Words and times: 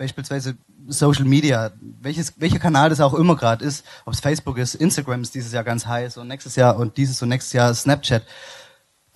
beispielsweise 0.00 0.56
Social 0.88 1.26
Media, 1.26 1.72
welches, 2.00 2.32
welcher 2.40 2.58
Kanal 2.58 2.88
das 2.88 3.02
auch 3.02 3.12
immer 3.12 3.36
gerade 3.36 3.62
ist, 3.62 3.84
ob 4.06 4.14
es 4.14 4.20
Facebook 4.20 4.56
ist, 4.56 4.74
Instagram 4.74 5.20
ist 5.20 5.34
dieses 5.34 5.52
Jahr 5.52 5.62
ganz 5.62 5.84
heiß 5.84 6.16
und 6.16 6.26
nächstes 6.26 6.56
Jahr 6.56 6.76
und 6.76 6.96
dieses 6.96 7.20
und 7.20 7.28
nächstes 7.28 7.52
Jahr 7.52 7.74
Snapchat, 7.74 8.22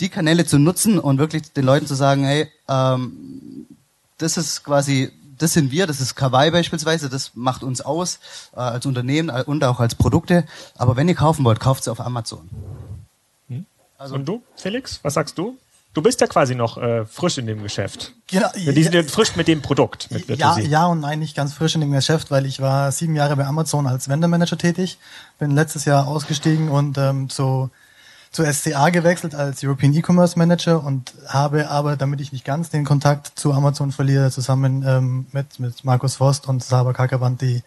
die 0.00 0.10
Kanäle 0.10 0.44
zu 0.44 0.58
nutzen 0.58 0.98
und 0.98 1.16
wirklich 1.16 1.50
den 1.54 1.64
Leuten 1.64 1.86
zu 1.86 1.94
sagen, 1.94 2.24
hey, 2.24 2.50
ähm, 2.68 3.66
das 4.18 4.36
ist 4.36 4.62
quasi, 4.62 5.10
das 5.38 5.54
sind 5.54 5.70
wir, 5.70 5.86
das 5.86 6.02
ist 6.02 6.16
Kawaii 6.16 6.50
beispielsweise, 6.50 7.08
das 7.08 7.30
macht 7.34 7.62
uns 7.62 7.80
aus 7.80 8.18
äh, 8.52 8.60
als 8.60 8.84
Unternehmen 8.84 9.30
und 9.30 9.64
auch 9.64 9.80
als 9.80 9.94
Produkte. 9.94 10.44
Aber 10.76 10.96
wenn 10.96 11.08
ihr 11.08 11.14
kaufen 11.14 11.46
wollt, 11.46 11.60
kauft 11.60 11.84
sie 11.84 11.90
auf 11.90 12.00
Amazon. 12.00 12.46
Hm? 13.48 13.64
Also, 13.96 14.16
und 14.16 14.26
du, 14.26 14.42
Felix, 14.56 15.00
was 15.02 15.14
sagst 15.14 15.38
du? 15.38 15.56
Du 15.94 16.02
bist 16.02 16.20
ja 16.20 16.26
quasi 16.26 16.56
noch 16.56 16.76
äh, 16.76 17.06
frisch 17.06 17.38
in 17.38 17.46
dem 17.46 17.62
Geschäft. 17.62 18.12
Genau. 18.26 18.48
Die 18.54 18.82
sind 18.82 18.94
ja, 18.94 19.04
frisch 19.04 19.36
mit 19.36 19.46
dem 19.46 19.62
Produkt. 19.62 20.10
Mit 20.10 20.28
ja, 20.28 20.58
ja 20.58 20.86
und 20.86 21.00
nein, 21.00 21.20
nicht 21.20 21.36
ganz 21.36 21.54
frisch 21.54 21.76
in 21.76 21.80
dem 21.80 21.92
Geschäft, 21.92 22.32
weil 22.32 22.46
ich 22.46 22.60
war 22.60 22.90
sieben 22.90 23.14
Jahre 23.14 23.36
bei 23.36 23.46
Amazon 23.46 23.86
als 23.86 24.08
Vendor-Manager 24.08 24.58
tätig, 24.58 24.98
bin 25.38 25.52
letztes 25.52 25.84
Jahr 25.84 26.08
ausgestiegen 26.08 26.68
und 26.68 26.98
ähm, 26.98 27.30
zu, 27.30 27.70
zu 28.32 28.44
SCA 28.44 28.90
gewechselt 28.90 29.36
als 29.36 29.62
European 29.62 29.94
E-Commerce 29.94 30.36
Manager 30.36 30.82
und 30.82 31.14
habe 31.28 31.70
aber, 31.70 31.96
damit 31.96 32.20
ich 32.20 32.32
nicht 32.32 32.44
ganz 32.44 32.70
den 32.70 32.84
Kontakt 32.84 33.38
zu 33.38 33.52
Amazon 33.52 33.92
verliere, 33.92 34.32
zusammen 34.32 34.84
ähm, 34.84 35.26
mit, 35.30 35.60
mit 35.60 35.84
Markus 35.84 36.16
Forst 36.16 36.48
und 36.48 36.64
Saba 36.64 36.92
Kakaband 36.92 37.40
die 37.40 37.62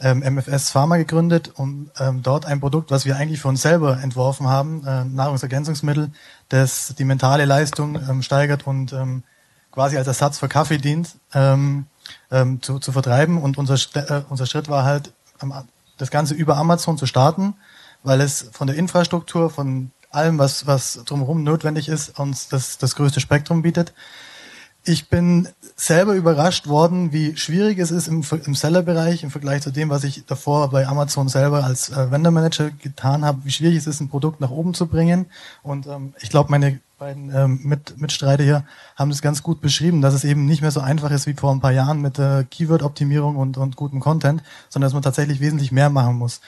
ähm, 0.00 0.22
MFS 0.22 0.70
Pharma 0.70 0.96
gegründet, 0.96 1.52
um 1.56 1.90
ähm, 1.98 2.22
dort 2.22 2.46
ein 2.46 2.60
Produkt, 2.60 2.90
was 2.90 3.04
wir 3.04 3.16
eigentlich 3.16 3.40
für 3.40 3.48
uns 3.48 3.62
selber 3.62 4.00
entworfen 4.00 4.46
haben, 4.46 4.86
äh, 4.86 5.04
Nahrungsergänzungsmittel, 5.04 6.10
das 6.48 6.94
die 6.98 7.04
mentale 7.04 7.44
Leistung 7.44 7.96
ähm, 7.96 8.22
steigert 8.22 8.66
und 8.66 8.92
ähm, 8.92 9.22
quasi 9.72 9.96
als 9.96 10.06
Ersatz 10.06 10.38
für 10.38 10.48
Kaffee 10.48 10.78
dient, 10.78 11.16
ähm, 11.34 11.86
ähm, 12.30 12.62
zu, 12.62 12.78
zu 12.78 12.92
vertreiben. 12.92 13.38
Und 13.38 13.58
unser, 13.58 13.74
äh, 13.94 14.22
unser 14.28 14.46
Schritt 14.46 14.68
war 14.68 14.84
halt, 14.84 15.12
das 15.98 16.10
Ganze 16.10 16.34
über 16.34 16.56
Amazon 16.56 16.98
zu 16.98 17.06
starten, 17.06 17.54
weil 18.02 18.20
es 18.20 18.48
von 18.52 18.66
der 18.66 18.76
Infrastruktur, 18.76 19.50
von 19.50 19.92
allem, 20.10 20.38
was, 20.38 20.66
was 20.66 21.04
drumherum 21.04 21.44
notwendig 21.44 21.88
ist, 21.88 22.18
uns 22.18 22.48
das, 22.48 22.78
das 22.78 22.94
größte 22.94 23.20
Spektrum 23.20 23.62
bietet. 23.62 23.92
Ich 24.88 25.10
bin 25.10 25.46
selber 25.76 26.14
überrascht 26.14 26.66
worden, 26.66 27.12
wie 27.12 27.36
schwierig 27.36 27.78
es 27.78 27.90
ist 27.90 28.08
im, 28.08 28.24
im 28.46 28.54
Seller-Bereich 28.54 29.22
im 29.22 29.30
Vergleich 29.30 29.60
zu 29.60 29.70
dem, 29.70 29.90
was 29.90 30.02
ich 30.02 30.24
davor 30.24 30.70
bei 30.70 30.86
Amazon 30.86 31.28
selber 31.28 31.62
als 31.62 31.90
äh, 31.90 32.10
Vendor-Manager 32.10 32.70
getan 32.70 33.22
habe, 33.22 33.44
wie 33.44 33.50
schwierig 33.50 33.76
es 33.76 33.86
ist, 33.86 34.00
ein 34.00 34.08
Produkt 34.08 34.40
nach 34.40 34.48
oben 34.48 34.72
zu 34.72 34.86
bringen. 34.86 35.26
Und 35.62 35.86
ähm, 35.86 36.14
ich 36.22 36.30
glaube, 36.30 36.50
meine 36.50 36.80
beiden 36.98 37.30
ähm, 37.36 37.60
Mit 37.64 38.00
Mitstreiter 38.00 38.42
hier 38.42 38.64
haben 38.96 39.10
es 39.10 39.20
ganz 39.20 39.42
gut 39.42 39.60
beschrieben, 39.60 40.00
dass 40.00 40.14
es 40.14 40.24
eben 40.24 40.46
nicht 40.46 40.62
mehr 40.62 40.70
so 40.70 40.80
einfach 40.80 41.10
ist 41.10 41.26
wie 41.26 41.34
vor 41.34 41.52
ein 41.52 41.60
paar 41.60 41.72
Jahren 41.72 42.00
mit 42.00 42.18
äh, 42.18 42.44
Keyword-Optimierung 42.44 43.36
und, 43.36 43.58
und 43.58 43.76
gutem 43.76 44.00
Content, 44.00 44.42
sondern 44.70 44.86
dass 44.86 44.94
man 44.94 45.02
tatsächlich 45.02 45.40
wesentlich 45.40 45.70
mehr 45.70 45.90
machen 45.90 46.16
muss. 46.16 46.40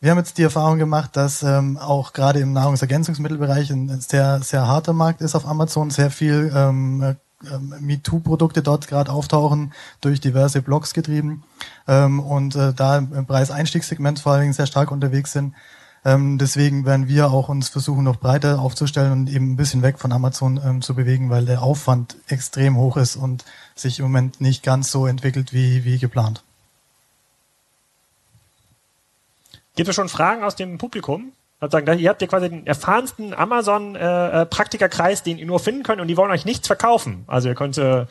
Wir 0.00 0.12
haben 0.12 0.18
jetzt 0.18 0.38
die 0.38 0.44
Erfahrung 0.44 0.78
gemacht, 0.78 1.16
dass 1.16 1.42
ähm, 1.42 1.78
auch 1.78 2.12
gerade 2.12 2.38
im 2.38 2.52
Nahrungsergänzungsmittelbereich 2.52 3.70
ein 3.70 4.00
sehr, 4.00 4.40
sehr 4.40 4.68
harter 4.68 4.92
Markt 4.92 5.20
ist 5.20 5.34
auf 5.34 5.48
Amazon, 5.48 5.90
sehr 5.90 6.12
viel 6.12 6.52
ähm, 6.54 7.16
ähm, 7.50 7.74
MeToo-Produkte 7.80 8.62
dort 8.62 8.88
gerade 8.88 9.12
auftauchen, 9.12 9.72
durch 10.00 10.20
diverse 10.20 10.62
Blogs 10.62 10.94
getrieben 10.94 11.42
ähm, 11.88 12.20
und 12.20 12.54
äh, 12.56 12.72
da 12.72 12.98
im 12.98 13.26
Preiseinstiegssegment 13.26 14.20
vor 14.20 14.32
allen 14.32 14.42
Dingen 14.42 14.52
sehr 14.52 14.66
stark 14.66 14.90
unterwegs 14.90 15.32
sind. 15.32 15.54
Ähm, 16.04 16.38
deswegen 16.38 16.84
werden 16.84 17.06
wir 17.06 17.30
auch 17.30 17.48
uns 17.48 17.68
versuchen, 17.68 18.04
noch 18.04 18.16
breiter 18.16 18.60
aufzustellen 18.60 19.12
und 19.12 19.30
eben 19.30 19.52
ein 19.52 19.56
bisschen 19.56 19.82
weg 19.82 19.98
von 20.00 20.12
Amazon 20.12 20.60
ähm, 20.64 20.82
zu 20.82 20.94
bewegen, 20.94 21.30
weil 21.30 21.44
der 21.44 21.62
Aufwand 21.62 22.16
extrem 22.26 22.76
hoch 22.76 22.96
ist 22.96 23.14
und 23.14 23.44
sich 23.76 24.00
im 24.00 24.06
Moment 24.06 24.40
nicht 24.40 24.64
ganz 24.64 24.90
so 24.90 25.06
entwickelt 25.06 25.52
wie, 25.52 25.84
wie 25.84 25.98
geplant. 25.98 26.42
Gibt 29.76 29.88
es 29.88 29.94
schon 29.94 30.08
Fragen 30.08 30.42
aus 30.42 30.56
dem 30.56 30.76
Publikum? 30.76 31.32
Sozusagen, 31.62 32.00
ihr 32.00 32.10
habt 32.10 32.20
ja 32.20 32.26
quasi 32.26 32.50
den 32.50 32.66
erfahrensten 32.66 33.32
Amazon-Praktikerkreis, 33.34 35.20
äh, 35.20 35.24
den 35.24 35.38
ihr 35.38 35.46
nur 35.46 35.60
finden 35.60 35.84
könnt 35.84 36.00
und 36.00 36.08
die 36.08 36.16
wollen 36.16 36.32
euch 36.32 36.44
nichts 36.44 36.66
verkaufen. 36.66 37.22
Also 37.28 37.48
ihr 37.48 37.54
könnt, 37.54 37.78
äh, 37.78 38.06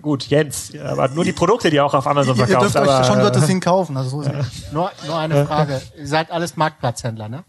gut, 0.00 0.26
Jens, 0.28 0.72
aber 0.74 1.08
nur 1.08 1.24
die 1.24 1.34
Produkte, 1.34 1.68
die 1.68 1.76
ihr 1.76 1.84
auch 1.84 1.92
auf 1.92 2.06
Amazon 2.06 2.36
verkauft. 2.36 2.56
Ihr 2.56 2.58
dürft 2.58 2.76
aber, 2.76 3.00
euch 3.00 3.06
schon 3.06 3.20
Gottes 3.20 3.46
hin 3.46 3.60
kaufen. 3.60 3.98
Also 3.98 4.08
so 4.08 4.22
ist 4.22 4.28
äh, 4.28 4.42
nur, 4.72 4.90
nur 5.06 5.18
eine 5.18 5.44
Frage. 5.44 5.82
ihr 5.98 6.06
seid 6.06 6.30
alles 6.30 6.56
Marktplatzhändler, 6.56 7.28
ne? 7.28 7.44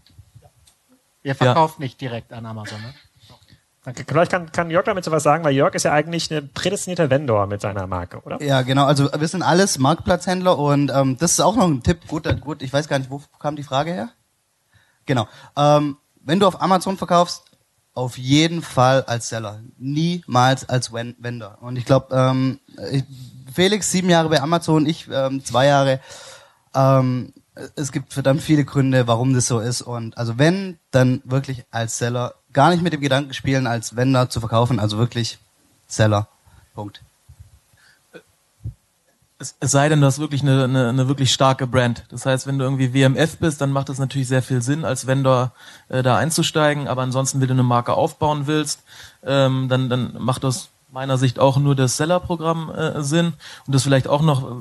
Ihr 1.23 1.33
verkauft 1.33 1.75
ja. 1.79 1.85
nicht 1.85 2.01
direkt 2.01 2.33
an 2.33 2.45
Amazon, 2.45 2.81
ne? 2.81 2.93
Danke. 3.85 4.03
Vielleicht 4.05 4.31
kann, 4.31 4.51
kann 4.51 4.69
Jörg 4.69 4.83
damit 4.83 5.05
so 5.05 5.11
was 5.11 5.23
sagen, 5.23 5.45
weil 5.45 5.55
Jörg 5.55 5.73
ist 5.75 5.83
ja 5.83 5.93
eigentlich 5.93 6.29
ein 6.29 6.51
prädestinierter 6.53 7.09
Vendor 7.09 7.47
mit 7.47 7.61
seiner 7.61 7.87
Marke, 7.87 8.19
oder? 8.19 8.43
Ja, 8.43 8.63
genau. 8.63 8.85
Also 8.85 9.09
wir 9.17 9.27
sind 9.29 9.43
alles 9.43 9.79
Marktplatzhändler 9.79 10.59
und 10.59 10.91
ähm, 10.93 11.17
das 11.17 11.31
ist 11.31 11.39
auch 11.39 11.55
noch 11.55 11.67
ein 11.67 11.81
Tipp. 11.83 12.05
Gut, 12.09 12.27
gut, 12.41 12.61
ich 12.61 12.73
weiß 12.73 12.89
gar 12.89 12.99
nicht, 12.99 13.09
wo 13.09 13.21
kam 13.39 13.55
die 13.55 13.63
Frage 13.63 13.93
her? 13.93 14.09
Genau. 15.11 15.27
Ähm, 15.57 15.97
wenn 16.21 16.39
du 16.39 16.47
auf 16.47 16.61
Amazon 16.61 16.95
verkaufst, 16.95 17.43
auf 17.93 18.17
jeden 18.17 18.61
Fall 18.61 19.03
als 19.03 19.27
Seller, 19.27 19.59
niemals 19.77 20.69
als 20.69 20.93
Vendor. 20.93 21.57
Und 21.59 21.75
ich 21.75 21.83
glaube, 21.83 22.15
ähm, 22.15 22.61
Felix 23.53 23.91
sieben 23.91 24.09
Jahre 24.09 24.29
bei 24.29 24.41
Amazon, 24.41 24.85
ich 24.85 25.09
ähm, 25.11 25.43
zwei 25.43 25.65
Jahre. 25.65 25.99
Ähm, 26.73 27.33
es 27.75 27.91
gibt 27.91 28.13
verdammt 28.13 28.41
viele 28.41 28.63
Gründe, 28.63 29.05
warum 29.07 29.33
das 29.33 29.47
so 29.47 29.59
ist. 29.59 29.81
Und 29.81 30.17
also 30.17 30.39
wenn, 30.39 30.79
dann 30.91 31.21
wirklich 31.25 31.65
als 31.71 31.97
Seller. 31.97 32.35
Gar 32.53 32.69
nicht 32.69 32.81
mit 32.81 32.93
dem 32.93 33.01
Gedanken 33.01 33.33
spielen, 33.33 33.67
als 33.67 33.97
Vendor 33.97 34.29
zu 34.29 34.39
verkaufen. 34.39 34.79
Also 34.79 34.97
wirklich 34.97 35.39
Seller. 35.87 36.29
Punkt. 36.73 37.03
Es, 39.41 39.55
sei 39.71 39.89
denn, 39.89 40.01
du 40.01 40.05
hast 40.05 40.19
wirklich 40.19 40.43
eine, 40.43 40.65
eine, 40.65 40.89
eine 40.89 41.07
wirklich 41.07 41.33
starke 41.33 41.65
Brand. 41.65 42.03
Das 42.09 42.27
heißt, 42.27 42.45
wenn 42.45 42.59
du 42.59 42.63
irgendwie 42.63 42.93
WMF 42.93 43.37
bist, 43.37 43.59
dann 43.59 43.71
macht 43.71 43.89
das 43.89 43.97
natürlich 43.97 44.27
sehr 44.27 44.43
viel 44.43 44.61
Sinn, 44.61 44.85
als 44.85 45.07
Vendor 45.07 45.51
äh, 45.89 46.03
da 46.03 46.15
einzusteigen. 46.17 46.87
Aber 46.87 47.01
ansonsten, 47.01 47.41
wenn 47.41 47.47
du 47.47 47.55
eine 47.55 47.63
Marke 47.63 47.93
aufbauen 47.93 48.45
willst, 48.45 48.83
ähm, 49.25 49.67
dann, 49.67 49.89
dann 49.89 50.15
macht 50.19 50.43
das 50.43 50.69
meiner 50.91 51.17
Sicht 51.17 51.39
auch 51.39 51.57
nur 51.57 51.75
das 51.75 51.97
Seller-Programm 51.97 52.69
äh, 52.69 53.01
Sinn. 53.01 53.33
Und 53.65 53.73
das 53.73 53.81
vielleicht 53.81 54.07
auch 54.07 54.21
noch, 54.21 54.43
äh, 54.43 54.53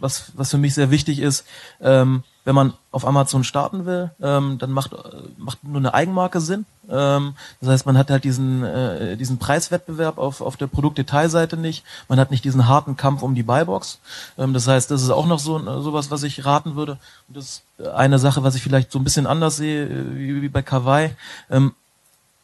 was, 0.00 0.32
was 0.34 0.50
für 0.50 0.58
mich 0.58 0.74
sehr 0.74 0.90
wichtig 0.90 1.20
ist, 1.20 1.46
ähm, 1.80 2.24
wenn 2.44 2.54
man 2.54 2.74
auf 2.90 3.06
Amazon 3.06 3.42
starten 3.42 3.86
will, 3.86 4.10
ähm, 4.20 4.58
dann 4.58 4.70
macht, 4.70 4.92
macht 5.38 5.64
nur 5.64 5.78
eine 5.78 5.94
Eigenmarke 5.94 6.40
Sinn. 6.40 6.66
Ähm, 6.90 7.34
das 7.60 7.70
heißt, 7.70 7.86
man 7.86 7.96
hat 7.96 8.10
halt 8.10 8.24
diesen, 8.24 8.62
äh, 8.62 9.16
diesen 9.16 9.38
Preiswettbewerb 9.38 10.18
auf, 10.18 10.40
auf 10.40 10.56
der 10.56 10.66
Produktdetailseite 10.66 11.56
nicht. 11.56 11.84
Man 12.08 12.20
hat 12.20 12.30
nicht 12.30 12.44
diesen 12.44 12.68
harten 12.68 12.96
Kampf 12.96 13.22
um 13.22 13.34
die 13.34 13.42
Buybox. 13.42 13.98
Ähm, 14.36 14.52
das 14.52 14.68
heißt, 14.68 14.90
das 14.90 15.02
ist 15.02 15.10
auch 15.10 15.26
noch 15.26 15.38
so 15.38 15.58
sowas, 15.80 16.10
was 16.10 16.22
ich 16.22 16.44
raten 16.44 16.76
würde. 16.76 16.98
Und 17.28 17.36
das 17.36 17.62
ist 17.78 17.88
eine 17.88 18.18
Sache, 18.18 18.42
was 18.42 18.54
ich 18.54 18.62
vielleicht 18.62 18.92
so 18.92 18.98
ein 18.98 19.04
bisschen 19.04 19.26
anders 19.26 19.56
sehe, 19.56 19.86
äh, 19.86 20.16
wie, 20.16 20.42
wie 20.42 20.48
bei 20.48 20.62
Kawaii. 20.62 21.10
Ähm, 21.50 21.72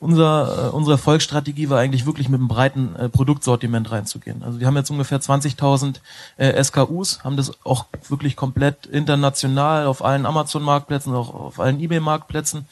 unser, 0.01 0.69
äh, 0.69 0.71
unsere 0.71 0.95
Erfolgsstrategie 0.95 1.69
war 1.69 1.79
eigentlich 1.79 2.07
wirklich 2.07 2.29
mit 2.29 2.41
einem 2.41 2.49
breiten 2.49 2.97
äh, 2.97 3.09
Produktsortiment 3.11 3.91
reinzugehen. 3.91 4.43
Also 4.43 4.59
wir 4.59 4.67
haben 4.67 4.77
jetzt 4.77 4.91
ungefähr 4.91 5.21
20.000 5.21 6.01
äh, 6.39 6.65
SKUs, 6.65 7.23
haben 7.23 7.37
das 7.37 7.53
auch 7.65 7.85
wirklich 8.09 8.35
komplett 8.35 8.87
international 8.87 9.87
auf 9.87 10.03
allen 10.03 10.25
Amazon-Marktplätzen, 10.25 11.15
auch 11.15 11.35
auf 11.35 11.61
allen 11.61 11.79
eBay-Marktplätzen. 11.79 12.67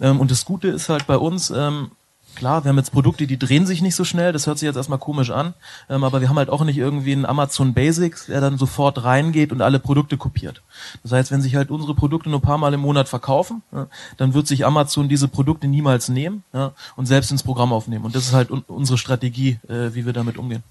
Ähm, 0.00 0.20
und 0.20 0.30
das 0.30 0.44
Gute 0.44 0.68
ist 0.68 0.90
halt 0.90 1.06
bei 1.06 1.16
uns, 1.16 1.50
ähm, 1.50 1.90
klar, 2.36 2.64
wir 2.64 2.68
haben 2.68 2.78
jetzt 2.78 2.92
Produkte, 2.92 3.26
die 3.26 3.38
drehen 3.38 3.66
sich 3.66 3.82
nicht 3.82 3.96
so 3.96 4.04
schnell, 4.04 4.32
das 4.32 4.46
hört 4.46 4.58
sich 4.58 4.66
jetzt 4.66 4.76
erstmal 4.76 4.98
komisch 4.98 5.30
an, 5.30 5.54
ähm, 5.90 6.04
aber 6.04 6.20
wir 6.20 6.28
haben 6.28 6.36
halt 6.36 6.50
auch 6.50 6.62
nicht 6.64 6.78
irgendwie 6.78 7.12
einen 7.12 7.26
Amazon 7.26 7.74
Basics, 7.74 8.26
der 8.26 8.40
dann 8.40 8.58
sofort 8.58 9.02
reingeht 9.02 9.52
und 9.52 9.62
alle 9.62 9.80
Produkte 9.80 10.16
kopiert. 10.16 10.62
Das 11.02 11.12
heißt, 11.12 11.32
wenn 11.32 11.40
sich 11.40 11.56
halt 11.56 11.70
unsere 11.70 11.94
Produkte 11.94 12.30
nur 12.30 12.38
ein 12.38 12.42
paar 12.42 12.58
Mal 12.58 12.74
im 12.74 12.80
Monat 12.80 13.08
verkaufen, 13.08 13.62
ja, 13.72 13.88
dann 14.16 14.34
wird 14.34 14.46
sich 14.46 14.64
Amazon 14.64 15.08
diese 15.08 15.28
Produkte 15.28 15.66
niemals 15.66 16.08
nehmen 16.08 16.44
ja, 16.52 16.72
und 16.94 17.06
selbst 17.06 17.30
ins 17.30 17.42
Programm 17.42 17.72
aufnehmen. 17.72 18.04
Und 18.04 18.14
das 18.14 18.24
ist 18.24 18.34
halt 18.34 18.50
un 18.50 18.62
unsere 18.68 18.98
Strategie, 18.98 19.58
äh, 19.68 19.94
wie 19.94 20.06
wir 20.06 20.12
damit 20.12 20.36
umgehen. 20.36 20.62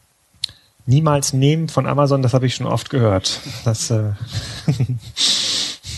Niemals 0.86 1.34
nehmen 1.34 1.68
von 1.68 1.88
Amazon, 1.88 2.22
das 2.22 2.34
habe 2.34 2.46
ich 2.46 2.56
schon 2.56 2.68
oft 2.68 2.92
gehört. 2.92 3.42
Das, 3.64 3.90
äh 3.90 4.14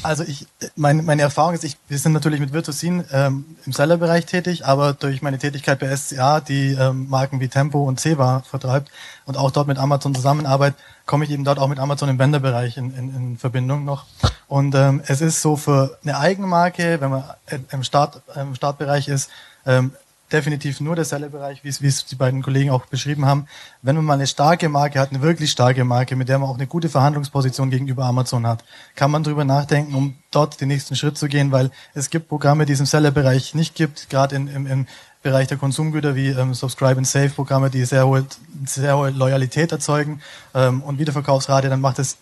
Also 0.03 0.23
ich, 0.23 0.47
meine, 0.75 1.01
meine 1.01 1.21
Erfahrung 1.21 1.53
ist, 1.53 1.63
ich, 1.63 1.77
wir 1.87 1.97
sind 1.97 2.13
natürlich 2.13 2.39
mit 2.39 2.53
Virtuosin 2.53 3.03
ähm, 3.11 3.45
im 3.65 3.73
Sellerbereich 3.73 4.25
tätig, 4.25 4.65
aber 4.65 4.93
durch 4.93 5.21
meine 5.21 5.37
Tätigkeit 5.37 5.79
bei 5.79 5.95
SCA, 5.95 6.39
die 6.39 6.73
ähm, 6.73 7.09
Marken 7.09 7.39
wie 7.39 7.47
Tempo 7.47 7.83
und 7.83 7.99
Ceva 7.99 8.41
vertreibt 8.41 8.91
und 9.25 9.37
auch 9.37 9.51
dort 9.51 9.67
mit 9.67 9.77
Amazon 9.77 10.15
zusammenarbeitet, 10.15 10.79
komme 11.05 11.25
ich 11.25 11.31
eben 11.31 11.43
dort 11.43 11.59
auch 11.59 11.67
mit 11.67 11.79
Amazon 11.79 12.09
im 12.09 12.19
Wenderbereich 12.19 12.77
in, 12.77 12.95
in, 12.95 13.15
in 13.15 13.37
Verbindung 13.37 13.85
noch. 13.85 14.05
Und 14.47 14.75
ähm, 14.75 15.01
es 15.07 15.21
ist 15.21 15.41
so 15.41 15.55
für 15.55 15.97
eine 16.03 16.17
Eigenmarke, 16.17 17.01
wenn 17.01 17.09
man 17.09 17.23
im, 17.71 17.83
Start, 17.83 18.21
im 18.35 18.55
Startbereich 18.55 19.07
ist, 19.07 19.29
ähm, 19.65 19.91
definitiv 20.31 20.81
nur 20.81 20.95
der 20.95 21.05
Sellerbereich, 21.05 21.63
wie 21.63 21.87
es, 21.87 22.05
die 22.05 22.15
beiden 22.15 22.41
Kollegen 22.41 22.69
auch 22.69 22.85
beschrieben 22.85 23.25
haben. 23.25 23.47
Wenn 23.81 23.95
man 23.95 24.05
mal 24.05 24.13
eine 24.15 24.27
starke 24.27 24.67
Marke 24.69 24.99
hat, 24.99 25.11
eine 25.11 25.21
wirklich 25.21 25.51
starke 25.51 25.83
Marke, 25.83 26.15
mit 26.15 26.27
der 26.29 26.39
man 26.39 26.49
auch 26.49 26.55
eine 26.55 26.67
gute 26.67 26.89
Verhandlungsposition 26.89 27.69
gegenüber 27.69 28.05
Amazon 28.05 28.45
hat, 28.45 28.63
kann 28.95 29.11
man 29.11 29.23
darüber 29.23 29.45
nachdenken, 29.45 29.95
um 29.95 30.15
dort 30.31 30.59
den 30.59 30.67
nächsten 30.67 30.95
Schritt 30.95 31.17
zu 31.17 31.27
gehen, 31.27 31.51
weil 31.51 31.71
es 31.93 32.09
gibt 32.09 32.27
Programme, 32.27 32.65
die 32.65 32.73
es 32.73 32.79
im 32.79 32.85
Seller-Bereich 32.85 33.55
nicht 33.55 33.75
gibt, 33.75 34.09
gerade 34.09 34.35
in, 34.35 34.47
im, 34.47 34.67
im 34.67 34.87
Bereich 35.23 35.47
der 35.47 35.57
Konsumgüter 35.57 36.15
wie 36.15 36.29
ähm, 36.29 36.53
Subscribe 36.53 36.97
and 36.97 37.07
Save 37.07 37.29
Programme, 37.29 37.69
die 37.69 37.83
sehr 37.85 38.05
hohe, 38.05 38.25
sehr 38.65 38.97
hohe 38.97 39.09
Loyalität 39.09 39.71
erzeugen 39.71 40.21
ähm, 40.53 40.81
und 40.83 40.99
Wiederverkaufsrate, 40.99 41.69
dann 41.69 41.81
macht 41.81 41.99
es 41.99 42.17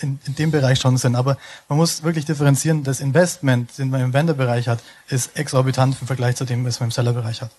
in, 0.00 0.18
in 0.26 0.34
dem 0.34 0.50
Bereich 0.50 0.80
schon 0.80 0.96
Sinn. 0.96 1.14
Aber 1.14 1.38
man 1.68 1.78
muss 1.78 2.02
wirklich 2.02 2.24
differenzieren, 2.24 2.82
das 2.82 3.00
Investment, 3.00 3.78
den 3.78 3.90
man 3.90 4.00
im 4.00 4.12
Vendor-Bereich 4.12 4.68
hat, 4.68 4.80
ist 5.08 5.36
exorbitant 5.36 5.96
im 6.00 6.06
Vergleich 6.06 6.36
zu 6.36 6.44
dem, 6.44 6.64
was 6.66 6.80
man 6.80 6.88
im 6.88 6.90
Seller-Bereich 6.90 7.42
hat. 7.42 7.50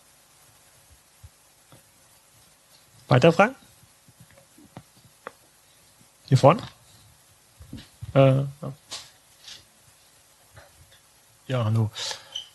Weitere 3.07 3.31
Fragen? 3.31 3.55
Hier 6.25 6.37
vorne? 6.37 6.61
Äh, 8.13 8.19
ja. 8.19 8.47
ja, 11.47 11.65
hallo. 11.65 11.89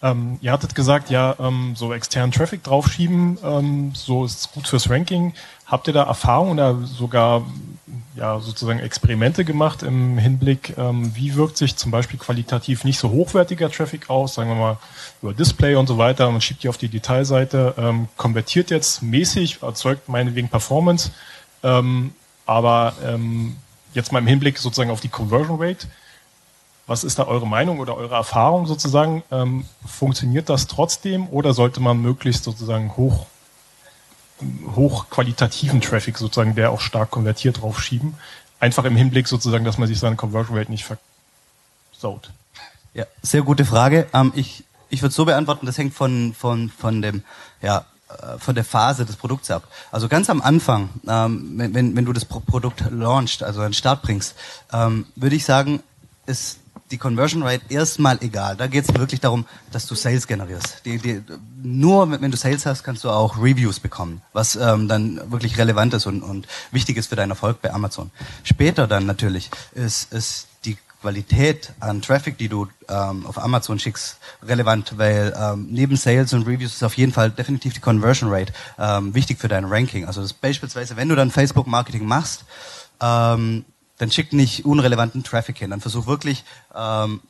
Ähm, 0.01 0.39
ihr 0.41 0.53
hattet 0.53 0.77
gesagt, 0.77 1.11
ja, 1.11 1.35
ähm, 1.41 1.75
so 1.75 1.93
externen 1.93 2.31
Traffic 2.31 2.63
draufschieben, 2.63 3.37
ähm, 3.43 3.93
so 3.95 4.25
ist 4.25 4.53
gut 4.53 4.69
fürs 4.69 4.89
Ranking. 4.89 5.35
Habt 5.67 5.89
ihr 5.89 5.93
da 5.93 6.05
Erfahrung 6.05 6.53
oder 6.53 6.77
sogar 6.85 7.45
ja, 8.15 8.39
sozusagen 8.39 8.79
Experimente 8.79 9.45
gemacht 9.45 9.83
im 9.83 10.17
Hinblick, 10.17 10.79
ähm, 10.79 11.11
wie 11.17 11.35
wirkt 11.35 11.57
sich 11.57 11.77
zum 11.77 11.91
Beispiel 11.91 12.19
qualitativ 12.19 12.85
nicht 12.85 13.01
so 13.01 13.11
hochwertiger 13.11 13.71
Traffic 13.71 14.09
aus, 14.09 14.35
sagen 14.35 14.51
wir 14.51 14.57
mal 14.57 14.77
über 15.21 15.35
Display 15.35 15.75
und 15.75 15.89
so 15.89 15.99
weiter, 15.99 16.31
man 16.31 16.41
schiebt 16.41 16.63
die 16.63 16.69
auf 16.69 16.79
die 16.79 16.89
Detailseite, 16.89 17.75
ähm, 17.77 18.09
konvertiert 18.17 18.71
jetzt 18.71 19.03
mäßig, 19.03 19.63
erzeugt 19.63 20.09
meinetwegen 20.09 20.49
Performance, 20.49 21.11
ähm, 21.65 22.13
aber 22.47 22.95
jetzt 23.93 24.11
mal 24.11 24.21
im 24.21 24.27
Hinblick 24.27 24.57
sozusagen 24.57 24.91
auf 24.91 25.01
die 25.01 25.11
Conversion 25.11 25.61
Rate, 25.61 25.87
was 26.89 27.05
ist 27.05 27.19
da 27.21 27.25
eure 27.25 27.47
Meinung 27.47 27.79
oder 27.79 27.97
eure 27.97 28.17
Erfahrung 28.17 28.67
sozusagen? 28.67 29.23
Ähm, 29.31 29.65
funktioniert 29.87 30.49
das 30.49 30.67
trotzdem 30.67 31.29
oder 31.29 31.55
sollte 31.55 31.81
man 31.81 32.03
möglichst 32.03 32.43
sozusagen 32.43 32.97
hoch, 32.97 33.27
hochqualitativen 34.75 35.81
Traffic 35.81 36.19
sozusagen, 36.19 36.57
der 36.57 36.73
auch 36.73 36.81
stark 36.81 37.13
konvertiert, 37.13 37.61
draufschieben? 37.61 38.15
Einfach 38.59 38.85
im 38.85 38.97
Hinblick 38.97 39.29
sozusagen, 39.29 39.65
dass 39.65 39.79
man 39.79 39.87
sich 39.87 40.01
seine 40.01 40.17
Conversion 40.17 40.59
Rate 40.59 40.73
nicht 40.73 40.85
versaut. 41.93 42.31
Ja, 42.95 43.05
sehr 43.23 43.43
gute 43.43 43.65
Frage. 43.65 44.09
Ähm, 44.13 44.33
ich 44.35 44.65
ich 44.91 45.03
würde 45.03 45.15
so 45.15 45.25
beantworten, 45.25 45.67
das 45.67 45.79
hängt 45.79 45.95
von, 45.95 46.35
von, 46.35 46.71
von 46.71 47.03
dem, 47.03 47.23
ja, 47.63 47.85
äh, 48.09 48.39
von 48.39 48.55
der 48.55 48.65
Phase 48.65 49.05
des 49.05 49.17
Produkts 49.17 49.51
ab. 49.51 49.69
Also 49.93 50.09
ganz 50.09 50.31
am 50.31 50.41
Anfang, 50.41 50.89
ähm, 51.07 51.53
wenn, 51.57 51.95
wenn 51.97 52.05
du 52.05 52.13
das 52.13 52.25
Produkt 52.25 52.85
launchst, 52.91 53.43
also 53.43 53.63
den 53.63 53.75
Start 53.75 54.03
bringst, 54.03 54.35
ähm, 54.73 55.07
würde 55.17 55.37
ich 55.37 55.45
sagen, 55.45 55.83
ist 56.27 56.59
die 56.91 56.99
Conversion 56.99 57.43
Rate 57.43 57.63
erstmal 57.69 58.19
egal. 58.23 58.57
Da 58.57 58.67
geht 58.67 58.89
es 58.89 58.95
wirklich 58.95 59.21
darum, 59.21 59.47
dass 59.73 59.87
du 59.87 59.95
Sales 59.95 60.27
generierst. 60.27 60.83
Die, 60.85 60.99
die, 60.99 61.23
nur 61.63 62.11
wenn 62.11 62.31
du 62.31 62.37
Sales 62.37 62.67
hast, 62.67 62.83
kannst 62.83 63.05
du 63.05 63.11
auch 63.11 63.39
Reviews 63.39 63.81
bekommen, 63.81 64.23
was 64.33 64.57
ähm, 64.57 64.89
dann 64.89 65.21
wirklich 65.31 65.59
relevant 65.59 65.95
ist 65.95 66.07
und, 66.07 66.23
und 66.23 66.47
wichtig 66.71 66.97
ist 66.97 67.09
für 67.09 67.17
deinen 67.17 67.31
Erfolg 67.31 67.61
bei 67.61 67.73
Amazon. 67.73 68.11
Später 68.45 68.87
dann 68.87 69.07
natürlich 69.07 69.51
ist, 69.75 70.13
ist 70.13 70.49
die 70.65 70.77
Qualität 71.01 71.73
an 71.81 72.03
Traffic, 72.03 72.39
die 72.39 72.49
du 72.49 72.69
ähm, 72.89 73.27
auf 73.27 73.39
Amazon 73.39 73.79
schickst, 73.79 74.19
relevant, 74.43 74.99
weil 74.99 75.35
ähm, 75.39 75.69
neben 75.71 75.97
Sales 75.97 76.33
und 76.33 76.47
Reviews 76.47 76.75
ist 76.75 76.83
auf 76.83 76.95
jeden 76.95 77.13
Fall 77.13 77.31
definitiv 77.31 77.75
die 77.75 77.81
Conversion 77.81 78.33
Rate 78.33 78.53
ähm, 78.79 79.15
wichtig 79.15 79.39
für 79.39 79.49
dein 79.49 79.65
Ranking. 79.65 80.07
Also 80.07 80.23
das 80.23 80.33
beispielsweise, 80.33 80.97
wenn 80.97 81.09
du 81.09 81.15
dann 81.15 81.31
Facebook 81.31 81.67
Marketing 81.67 82.05
machst, 82.05 82.45
ähm, 83.01 83.65
dann 83.99 84.11
schick 84.11 84.33
nicht 84.33 84.65
unrelevanten 84.65 85.25
Traffic 85.25 85.59
hin. 85.59 85.71
Dann 85.71 85.81
versuch 85.81 86.07
wirklich 86.07 86.45
ähm, 86.75 87.21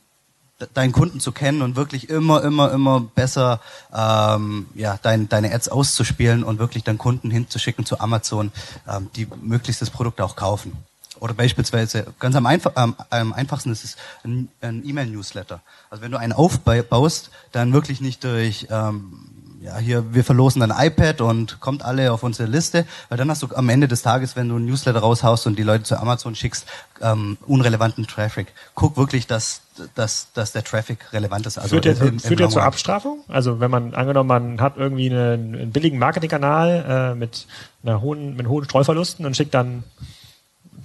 deinen 0.73 0.91
Kunden 0.91 1.19
zu 1.19 1.31
kennen 1.31 1.61
und 1.61 1.75
wirklich 1.75 2.09
immer, 2.09 2.43
immer, 2.43 2.71
immer 2.71 2.99
besser 3.01 3.61
ähm, 3.93 4.67
ja, 4.75 4.99
dein, 5.01 5.29
deine 5.29 5.53
Ads 5.53 5.69
auszuspielen 5.69 6.43
und 6.43 6.59
wirklich 6.59 6.83
dann 6.83 6.97
Kunden 6.97 7.31
hinzuschicken 7.31 7.85
zu 7.85 7.99
Amazon, 7.99 8.51
ähm, 8.87 9.09
die 9.15 9.27
möglichst 9.41 9.81
das 9.81 9.89
Produkt 9.89 10.21
auch 10.21 10.35
kaufen. 10.35 10.73
Oder 11.19 11.33
beispielsweise, 11.33 12.07
ganz 12.19 12.35
am, 12.35 12.45
einfach, 12.45 12.71
ähm, 12.77 12.95
am 13.09 13.33
einfachsten 13.33 13.71
ist 13.71 13.83
es 13.83 13.97
ein, 14.23 14.49
ein 14.61 14.87
E-Mail-Newsletter. 14.87 15.61
Also 15.89 16.03
wenn 16.03 16.11
du 16.11 16.17
einen 16.17 16.33
aufbaust, 16.33 17.29
dann 17.51 17.73
wirklich 17.73 17.99
nicht 17.99 18.23
durch 18.23 18.67
ähm, 18.69 19.29
ja, 19.61 19.77
hier, 19.77 20.13
wir 20.13 20.23
verlosen 20.23 20.61
ein 20.61 20.73
iPad 20.87 21.21
und 21.21 21.59
kommt 21.59 21.83
alle 21.83 22.13
auf 22.13 22.23
unsere 22.23 22.47
Liste, 22.49 22.85
weil 23.09 23.17
dann 23.17 23.29
hast 23.29 23.41
du 23.43 23.47
am 23.55 23.67
Ende 23.69 23.87
des 23.87 24.01
Tages, 24.01 24.35
wenn 24.35 24.47
du 24.47 24.57
ein 24.57 24.65
Newsletter 24.65 24.99
raushaust 24.99 25.47
und 25.47 25.57
die 25.57 25.63
Leute 25.63 25.83
zu 25.83 25.99
Amazon 25.99 26.35
schickst, 26.35 26.65
ähm, 27.01 27.37
unrelevanten 27.45 28.07
Traffic. 28.07 28.53
Guck 28.75 28.95
wirklich, 28.95 29.27
dass, 29.27 29.61
dass, 29.95 30.31
dass 30.33 30.53
der 30.53 30.63
Traffic 30.63 31.11
relevant 31.11 31.45
ist. 31.45 31.57
Also 31.57 31.69
führt 31.69 31.85
der, 31.85 31.99
im, 31.99 32.07
im 32.07 32.19
führt 32.19 32.39
der 32.39 32.49
zur 32.49 32.63
Abstrafung? 32.63 33.19
Also 33.27 33.59
wenn 33.59 33.69
man, 33.69 33.93
angenommen, 33.93 34.27
man 34.27 34.61
hat 34.61 34.77
irgendwie 34.77 35.09
einen, 35.09 35.55
einen 35.55 35.71
billigen 35.71 35.99
Marketingkanal 35.99 37.11
äh, 37.13 37.15
mit 37.15 37.45
einer 37.83 38.01
hohen, 38.01 38.37
mit 38.37 38.47
hohen 38.47 38.63
Streuverlusten 38.63 39.25
und 39.25 39.35
schickt 39.35 39.53
dann 39.53 39.83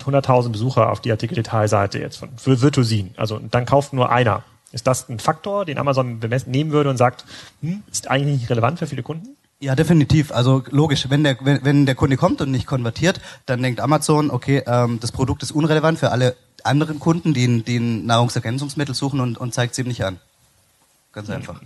100.000 0.04 0.50
Besucher 0.50 0.90
auf 0.90 1.00
die 1.00 1.12
Artikeldetailseite 1.12 2.00
jetzt 2.00 2.16
von, 2.16 2.30
für 2.36 2.60
Virtuosin. 2.60 3.14
Also 3.16 3.38
dann 3.38 3.66
kauft 3.66 3.92
nur 3.92 4.10
einer. 4.10 4.42
Ist 4.74 4.88
das 4.88 5.08
ein 5.08 5.20
Faktor, 5.20 5.64
den 5.64 5.78
Amazon 5.78 6.18
nehmen 6.46 6.72
würde 6.72 6.90
und 6.90 6.96
sagt, 6.96 7.24
hm, 7.62 7.84
ist 7.92 8.10
eigentlich 8.10 8.40
nicht 8.40 8.50
relevant 8.50 8.80
für 8.80 8.88
viele 8.88 9.04
Kunden? 9.04 9.36
Ja, 9.60 9.76
definitiv. 9.76 10.32
Also 10.32 10.64
logisch, 10.70 11.08
wenn 11.10 11.22
der, 11.22 11.36
wenn, 11.42 11.64
wenn 11.64 11.86
der 11.86 11.94
Kunde 11.94 12.16
kommt 12.16 12.40
und 12.40 12.50
nicht 12.50 12.66
konvertiert, 12.66 13.20
dann 13.46 13.62
denkt 13.62 13.80
Amazon, 13.80 14.32
okay, 14.32 14.64
ähm, 14.66 14.98
das 15.00 15.12
Produkt 15.12 15.44
ist 15.44 15.52
unrelevant 15.52 16.00
für 16.00 16.10
alle 16.10 16.34
anderen 16.64 16.98
Kunden, 16.98 17.34
die, 17.34 17.62
die 17.62 17.78
Nahrungsergänzungsmittel 17.78 18.96
suchen 18.96 19.20
und, 19.20 19.38
und 19.38 19.54
zeigt 19.54 19.74
es 19.74 19.78
ihm 19.78 19.86
nicht 19.86 20.04
an. 20.04 20.18
Ganz 21.12 21.30
einfach. 21.30 21.60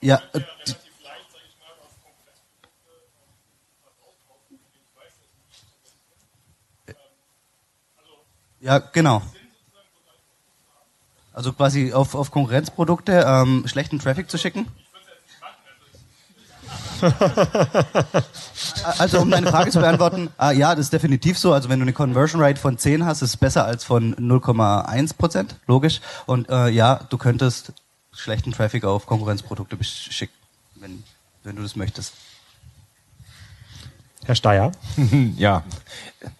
Ja, 0.00 0.20
äh, 0.34 0.40
Ja, 8.64 8.78
genau. 8.78 9.20
Also 11.34 11.52
quasi 11.52 11.92
auf, 11.92 12.14
auf 12.14 12.30
Konkurrenzprodukte 12.30 13.22
ähm, 13.26 13.64
schlechten 13.66 13.98
Traffic 13.98 14.30
zu 14.30 14.38
schicken? 14.38 14.66
also 18.98 19.20
um 19.20 19.30
deine 19.30 19.50
Frage 19.50 19.70
zu 19.70 19.80
beantworten, 19.80 20.30
ah, 20.38 20.52
ja, 20.52 20.74
das 20.74 20.86
ist 20.86 20.94
definitiv 20.94 21.38
so. 21.38 21.52
Also 21.52 21.68
wenn 21.68 21.78
du 21.78 21.82
eine 21.82 21.92
Conversion 21.92 22.40
Rate 22.40 22.58
von 22.58 22.78
10 22.78 23.04
hast, 23.04 23.20
ist 23.20 23.30
es 23.30 23.36
besser 23.36 23.66
als 23.66 23.84
von 23.84 24.14
0,1 24.14 25.14
Prozent, 25.18 25.56
logisch. 25.66 26.00
Und 26.24 26.48
äh, 26.48 26.70
ja, 26.70 27.00
du 27.10 27.18
könntest 27.18 27.74
schlechten 28.12 28.52
Traffic 28.52 28.84
auf 28.84 29.04
Konkurrenzprodukte 29.04 29.76
schicken, 29.84 30.32
wenn, 30.76 31.04
wenn 31.42 31.56
du 31.56 31.62
das 31.62 31.76
möchtest. 31.76 32.14
Herr 34.24 34.34
Steyer? 34.34 34.72
ja, 35.36 35.62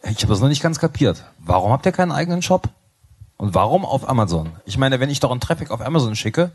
ich 0.02 0.22
habe 0.22 0.28
das 0.28 0.40
noch 0.40 0.48
nicht 0.48 0.62
ganz 0.62 0.78
kapiert. 0.78 1.24
Warum 1.38 1.72
habt 1.72 1.86
ihr 1.86 1.92
keinen 1.92 2.12
eigenen 2.12 2.42
Shop? 2.42 2.68
Und 3.36 3.54
warum 3.54 3.84
auf 3.84 4.08
Amazon? 4.08 4.52
Ich 4.64 4.78
meine, 4.78 5.00
wenn 5.00 5.10
ich 5.10 5.20
doch 5.20 5.30
einen 5.30 5.40
Traffic 5.40 5.70
auf 5.70 5.80
Amazon 5.80 6.16
schicke 6.16 6.52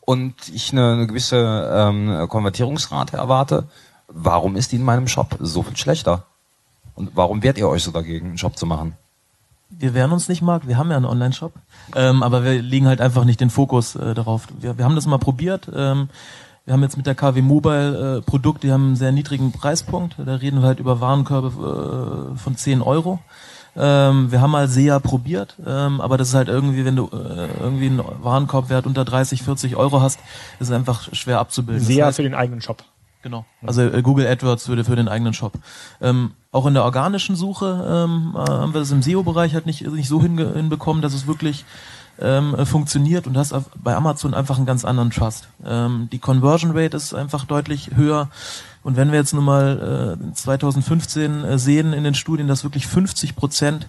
und 0.00 0.34
ich 0.52 0.72
eine, 0.72 0.92
eine 0.92 1.06
gewisse 1.06 1.70
ähm, 1.74 2.28
Konvertierungsrate 2.28 3.16
erwarte, 3.16 3.64
warum 4.08 4.56
ist 4.56 4.72
die 4.72 4.76
in 4.76 4.84
meinem 4.84 5.08
Shop 5.08 5.36
so 5.40 5.62
viel 5.62 5.76
schlechter? 5.76 6.26
Und 6.94 7.12
warum 7.14 7.42
wehrt 7.42 7.58
ihr 7.58 7.68
euch 7.68 7.82
so 7.82 7.90
dagegen, 7.90 8.28
einen 8.28 8.38
Shop 8.38 8.56
zu 8.56 8.66
machen? 8.66 8.96
Wir 9.70 9.94
wehren 9.94 10.12
uns 10.12 10.28
nicht, 10.28 10.42
Marc. 10.42 10.68
Wir 10.68 10.76
haben 10.76 10.90
ja 10.90 10.96
einen 10.96 11.06
Online-Shop. 11.06 11.54
Ähm, 11.96 12.22
aber 12.22 12.44
wir 12.44 12.60
legen 12.60 12.86
halt 12.86 13.00
einfach 13.00 13.24
nicht 13.24 13.40
den 13.40 13.48
Fokus 13.48 13.96
äh, 13.96 14.14
darauf. 14.14 14.46
Wir, 14.60 14.76
wir 14.76 14.84
haben 14.84 14.94
das 14.94 15.06
mal 15.06 15.18
probiert. 15.18 15.70
Ähm, 15.74 16.10
wir 16.64 16.74
haben 16.74 16.82
jetzt 16.82 16.96
mit 16.96 17.06
der 17.06 17.14
KW 17.14 17.42
Mobile 17.42 18.18
äh, 18.18 18.22
Produkte, 18.22 18.66
die 18.66 18.72
haben 18.72 18.86
einen 18.88 18.96
sehr 18.96 19.12
niedrigen 19.12 19.52
Preispunkt. 19.52 20.16
Da 20.24 20.36
reden 20.36 20.60
wir 20.60 20.68
halt 20.68 20.80
über 20.80 21.00
Warenkörbe 21.00 22.32
äh, 22.34 22.38
von 22.38 22.56
10 22.56 22.82
Euro. 22.82 23.18
Ähm, 23.74 24.30
wir 24.30 24.40
haben 24.40 24.50
mal 24.50 24.68
SEA 24.68 24.98
probiert, 24.98 25.56
ähm, 25.66 26.00
aber 26.02 26.18
das 26.18 26.28
ist 26.28 26.34
halt 26.34 26.48
irgendwie, 26.48 26.84
wenn 26.84 26.94
du 26.94 27.06
äh, 27.06 27.48
irgendwie 27.58 27.86
einen 27.86 28.02
Warenkorbwert 28.20 28.86
unter 28.86 29.04
30, 29.04 29.42
40 29.42 29.76
Euro 29.76 30.02
hast, 30.02 30.20
ist 30.60 30.68
es 30.68 30.70
einfach 30.70 31.14
schwer 31.14 31.38
abzubilden. 31.38 31.82
SEA 31.82 31.96
das 31.96 32.06
heißt, 32.08 32.16
für 32.16 32.22
den 32.22 32.34
eigenen 32.34 32.60
Shop. 32.60 32.84
Genau. 33.22 33.46
Also 33.64 33.82
äh, 33.82 34.02
Google 34.02 34.26
AdWords 34.26 34.68
würde 34.68 34.84
für 34.84 34.96
den 34.96 35.08
eigenen 35.08 35.32
Shop. 35.32 35.54
Ähm, 36.00 36.32
auch 36.50 36.66
in 36.66 36.74
der 36.74 36.84
organischen 36.84 37.34
Suche 37.34 38.06
ähm, 38.06 38.34
äh, 38.36 38.50
haben 38.50 38.74
wir 38.74 38.80
das 38.80 38.90
im 38.90 39.00
SEO-Bereich 39.00 39.54
halt 39.54 39.64
nicht, 39.64 39.86
nicht 39.86 40.08
so 40.08 40.20
hinbekommen, 40.20 41.00
dass 41.00 41.14
es 41.14 41.26
wirklich 41.26 41.64
ähm, 42.20 42.54
äh, 42.54 42.64
funktioniert 42.66 43.26
und 43.26 43.36
hast 43.36 43.54
bei 43.82 43.94
Amazon 43.94 44.34
einfach 44.34 44.56
einen 44.56 44.66
ganz 44.66 44.84
anderen 44.84 45.10
Trust. 45.10 45.48
Ähm, 45.64 46.08
die 46.12 46.18
Conversion 46.18 46.76
Rate 46.76 46.96
ist 46.96 47.14
einfach 47.14 47.44
deutlich 47.44 47.90
höher. 47.94 48.28
Und 48.82 48.96
wenn 48.96 49.12
wir 49.12 49.18
jetzt 49.18 49.32
nun 49.32 49.44
mal 49.44 50.18
äh, 50.18 50.34
2015 50.34 51.44
äh, 51.44 51.58
sehen 51.58 51.92
in 51.92 52.04
den 52.04 52.14
Studien, 52.14 52.48
dass 52.48 52.64
wirklich 52.64 52.86
50 52.86 53.36
Prozent 53.36 53.86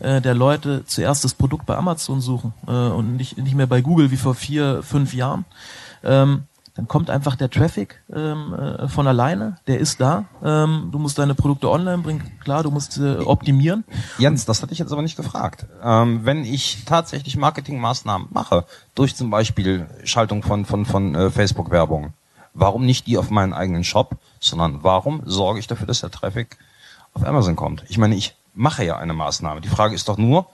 äh, 0.00 0.20
der 0.20 0.34
Leute 0.34 0.84
zuerst 0.86 1.24
das 1.24 1.34
Produkt 1.34 1.66
bei 1.66 1.76
Amazon 1.76 2.20
suchen 2.20 2.52
äh, 2.66 2.70
und 2.70 3.16
nicht, 3.16 3.38
nicht 3.38 3.54
mehr 3.54 3.66
bei 3.68 3.80
Google 3.80 4.10
wie 4.10 4.16
vor 4.16 4.34
vier, 4.34 4.82
fünf 4.82 5.14
Jahren, 5.14 5.44
ähm, 6.02 6.44
dann 6.74 6.88
kommt 6.88 7.10
einfach 7.10 7.36
der 7.36 7.50
Traffic 7.50 8.02
ähm, 8.12 8.54
äh, 8.54 8.88
von 8.88 9.06
alleine, 9.06 9.58
der 9.66 9.78
ist 9.78 10.00
da. 10.00 10.24
Ähm, 10.42 10.88
du 10.90 10.98
musst 10.98 11.18
deine 11.18 11.34
Produkte 11.34 11.70
online 11.70 11.98
bringen, 11.98 12.38
klar, 12.42 12.62
du 12.62 12.70
musst 12.70 12.96
äh, 12.98 13.16
optimieren. 13.18 13.84
Jens, 14.18 14.46
das 14.46 14.62
hatte 14.62 14.72
ich 14.72 14.78
jetzt 14.78 14.92
aber 14.92 15.02
nicht 15.02 15.16
gefragt. 15.16 15.66
Ähm, 15.82 16.24
wenn 16.24 16.44
ich 16.44 16.84
tatsächlich 16.86 17.36
Marketingmaßnahmen 17.36 18.28
mache, 18.30 18.64
durch 18.94 19.14
zum 19.14 19.28
Beispiel 19.28 19.86
Schaltung 20.04 20.42
von, 20.42 20.64
von, 20.64 20.86
von 20.86 21.14
äh, 21.14 21.30
Facebook-Werbung, 21.30 22.14
warum 22.54 22.86
nicht 22.86 23.06
die 23.06 23.18
auf 23.18 23.30
meinen 23.30 23.52
eigenen 23.52 23.84
Shop, 23.84 24.16
sondern 24.40 24.82
warum 24.82 25.22
sorge 25.26 25.60
ich 25.60 25.66
dafür, 25.66 25.86
dass 25.86 26.00
der 26.00 26.10
Traffic 26.10 26.56
auf 27.12 27.26
Amazon 27.26 27.54
kommt? 27.54 27.84
Ich 27.88 27.98
meine, 27.98 28.14
ich 28.14 28.34
mache 28.54 28.84
ja 28.84 28.96
eine 28.96 29.12
Maßnahme. 29.12 29.60
Die 29.60 29.68
Frage 29.68 29.94
ist 29.94 30.08
doch 30.08 30.16
nur, 30.16 30.46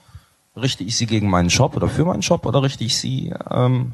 richte 0.55 0.83
ich 0.83 0.97
sie 0.97 1.05
gegen 1.05 1.29
meinen 1.29 1.49
Shop 1.49 1.77
oder 1.77 1.87
für 1.87 2.03
meinen 2.03 2.21
Shop 2.21 2.45
oder 2.45 2.61
richte 2.61 2.83
ich 2.83 2.97
sie 2.97 3.33
ähm, 3.49 3.93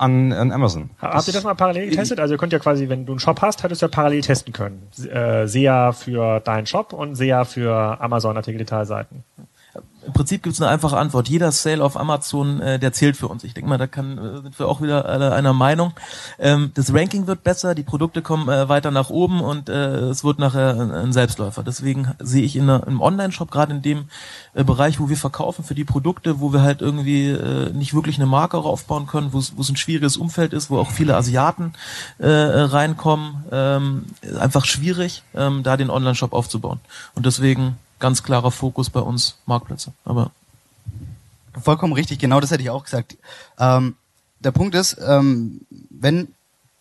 an, 0.00 0.32
an 0.32 0.50
Amazon? 0.50 0.90
Habt 0.98 1.28
ihr 1.28 1.34
das 1.34 1.44
mal 1.44 1.54
parallel 1.54 1.90
getestet? 1.90 2.18
Also 2.20 2.34
ihr 2.34 2.38
könnt 2.38 2.52
ja 2.52 2.58
quasi, 2.58 2.88
wenn 2.88 3.04
du 3.04 3.12
einen 3.12 3.20
Shop 3.20 3.40
hast, 3.42 3.62
hättest 3.62 3.82
du 3.82 3.86
ja 3.86 3.90
parallel 3.90 4.22
testen 4.22 4.52
können. 4.52 4.88
Äh, 5.12 5.46
SEA 5.46 5.92
für 5.92 6.40
deinen 6.40 6.66
Shop 6.66 6.92
und 6.92 7.16
SEA 7.16 7.44
für 7.44 8.00
Amazon 8.00 8.36
Artikel-Detailseiten. 8.36 9.24
Im 10.06 10.12
Prinzip 10.12 10.42
gibt 10.42 10.54
es 10.54 10.62
eine 10.62 10.70
einfache 10.70 10.96
Antwort. 10.96 11.28
Jeder 11.28 11.52
Sale 11.52 11.84
auf 11.84 11.96
Amazon, 11.96 12.60
äh, 12.60 12.78
der 12.78 12.92
zählt 12.92 13.16
für 13.16 13.28
uns. 13.28 13.44
Ich 13.44 13.54
denke 13.54 13.68
mal, 13.68 13.78
da 13.78 13.86
kann, 13.86 14.18
äh, 14.18 14.42
sind 14.42 14.58
wir 14.58 14.68
auch 14.68 14.80
wieder 14.80 15.06
alle 15.06 15.32
einer 15.32 15.52
Meinung. 15.52 15.92
Ähm, 16.38 16.70
das 16.74 16.92
Ranking 16.94 17.26
wird 17.26 17.44
besser, 17.44 17.74
die 17.74 17.82
Produkte 17.82 18.22
kommen 18.22 18.48
äh, 18.48 18.68
weiter 18.68 18.90
nach 18.90 19.10
oben 19.10 19.40
und 19.40 19.68
äh, 19.68 20.08
es 20.08 20.24
wird 20.24 20.38
nachher 20.38 20.78
ein, 20.78 20.90
ein 20.90 21.12
Selbstläufer. 21.12 21.62
Deswegen 21.62 22.12
sehe 22.18 22.42
ich 22.42 22.56
in 22.56 22.66
der, 22.66 22.86
im 22.86 23.00
Online-Shop, 23.00 23.50
gerade 23.50 23.74
in 23.74 23.82
dem 23.82 24.08
äh, 24.54 24.64
Bereich, 24.64 25.00
wo 25.00 25.08
wir 25.08 25.16
verkaufen 25.16 25.64
für 25.64 25.74
die 25.74 25.84
Produkte, 25.84 26.40
wo 26.40 26.52
wir 26.52 26.62
halt 26.62 26.80
irgendwie 26.80 27.28
äh, 27.28 27.70
nicht 27.72 27.94
wirklich 27.94 28.16
eine 28.16 28.26
Marke 28.26 28.58
aufbauen 28.58 29.06
können, 29.06 29.32
wo 29.32 29.38
es 29.38 29.68
ein 29.68 29.76
schwieriges 29.76 30.16
Umfeld 30.16 30.52
ist, 30.52 30.70
wo 30.70 30.78
auch 30.78 30.90
viele 30.90 31.16
Asiaten 31.16 31.74
äh, 32.18 32.28
reinkommen, 32.28 33.44
ähm, 33.52 34.06
einfach 34.38 34.64
schwierig, 34.64 35.22
ähm, 35.34 35.62
da 35.62 35.76
den 35.76 35.90
Online-Shop 35.90 36.32
aufzubauen. 36.32 36.80
Und 37.14 37.26
deswegen 37.26 37.76
ganz 38.00 38.22
klarer 38.22 38.50
Fokus 38.50 38.90
bei 38.90 39.00
uns 39.00 39.36
Marktplätze. 39.46 39.92
Aber 40.04 40.32
Vollkommen 41.58 41.92
richtig, 41.92 42.18
genau 42.18 42.40
das 42.40 42.50
hätte 42.50 42.62
ich 42.62 42.70
auch 42.70 42.84
gesagt. 42.84 43.16
Ähm, 43.58 43.96
der 44.38 44.52
Punkt 44.52 44.74
ist, 44.74 44.96
ähm, 45.04 45.62
wenn 45.90 46.28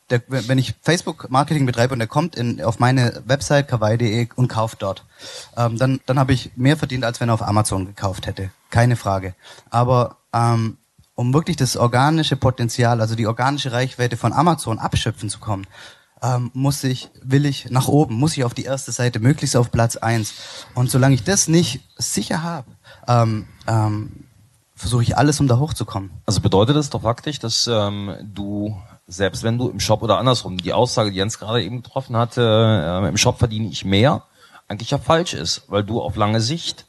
der, 0.10 0.22
wenn 0.28 0.58
ich 0.58 0.76
Facebook-Marketing 0.82 1.66
betreibe 1.66 1.94
und 1.94 2.00
der 2.00 2.08
kommt 2.08 2.36
in, 2.36 2.64
auf 2.64 2.80
meine 2.80 3.22
Website 3.26 3.68
kawaii.de 3.68 4.30
und 4.36 4.48
kauft 4.48 4.82
dort, 4.82 5.06
ähm, 5.56 5.78
dann, 5.78 6.00
dann 6.06 6.18
habe 6.18 6.34
ich 6.34 6.52
mehr 6.56 6.78
verdient, 6.78 7.04
als 7.04 7.20
wenn 7.20 7.30
er 7.30 7.36
auf 7.36 7.44
Amazon 7.44 7.86
gekauft 7.86 8.26
hätte. 8.26 8.52
Keine 8.70 8.96
Frage. 8.96 9.36
Aber 9.70 10.18
ähm, 10.34 10.78
um 11.16 11.34
wirklich 11.34 11.58
das 11.58 11.78
organische 11.78 12.38
Potenzial, 12.38 13.02
also 13.02 13.16
die 13.16 13.28
organische 13.28 13.72
Reichweite 13.72 14.18
von 14.18 14.34
Amazon 14.34 14.80
abschöpfen 14.80 15.30
zu 15.30 15.40
kommen, 15.40 15.68
ähm, 16.22 16.52
muss 16.54 16.84
ich, 16.84 17.10
will 17.22 17.46
ich 17.46 17.70
nach 17.70 17.88
oben, 17.88 18.16
muss 18.16 18.38
ich 18.38 18.44
auf 18.44 18.54
die 18.54 18.64
erste 18.64 18.92
Seite, 18.92 19.20
möglichst 19.20 19.56
auf 19.56 19.72
Platz 19.72 19.96
eins. 19.96 20.34
Und 20.76 20.92
solange 20.92 21.16
ich 21.16 21.24
das 21.24 21.48
nicht 21.48 21.82
sicher 21.98 22.44
habe, 22.44 22.68
ähm, 23.08 23.48
ähm, 23.68 24.26
versuche 24.76 25.04
ich 25.04 25.18
alles, 25.18 25.40
um 25.40 25.48
da 25.48 25.60
hochzukommen. 25.60 26.12
Also 26.26 26.42
bedeutet 26.42 26.76
das 26.76 26.90
doch 26.90 27.02
faktisch, 27.02 27.40
dass 27.40 27.68
ähm, 27.68 28.16
du, 28.22 28.78
selbst 29.08 29.44
wenn 29.44 29.58
du 29.58 29.70
im 29.70 29.80
Shop 29.80 30.02
oder 30.02 30.18
andersrum, 30.18 30.58
die 30.58 30.74
Aussage, 30.74 31.12
die 31.12 31.18
Jens 31.18 31.40
gerade 31.40 31.64
eben 31.64 31.82
getroffen 31.82 32.16
hatte, 32.16 33.02
äh, 33.04 33.08
im 33.08 33.18
Shop 33.18 33.40
verdiene 33.40 33.68
ich 33.68 33.84
mehr, 33.84 34.24
eigentlich 34.68 34.92
ja 34.92 34.98
falsch 34.98 35.34
ist, 35.34 35.64
weil 35.68 35.84
du 35.84 36.02
auf 36.02 36.16
lange 36.16 36.42
Sicht 36.42 36.86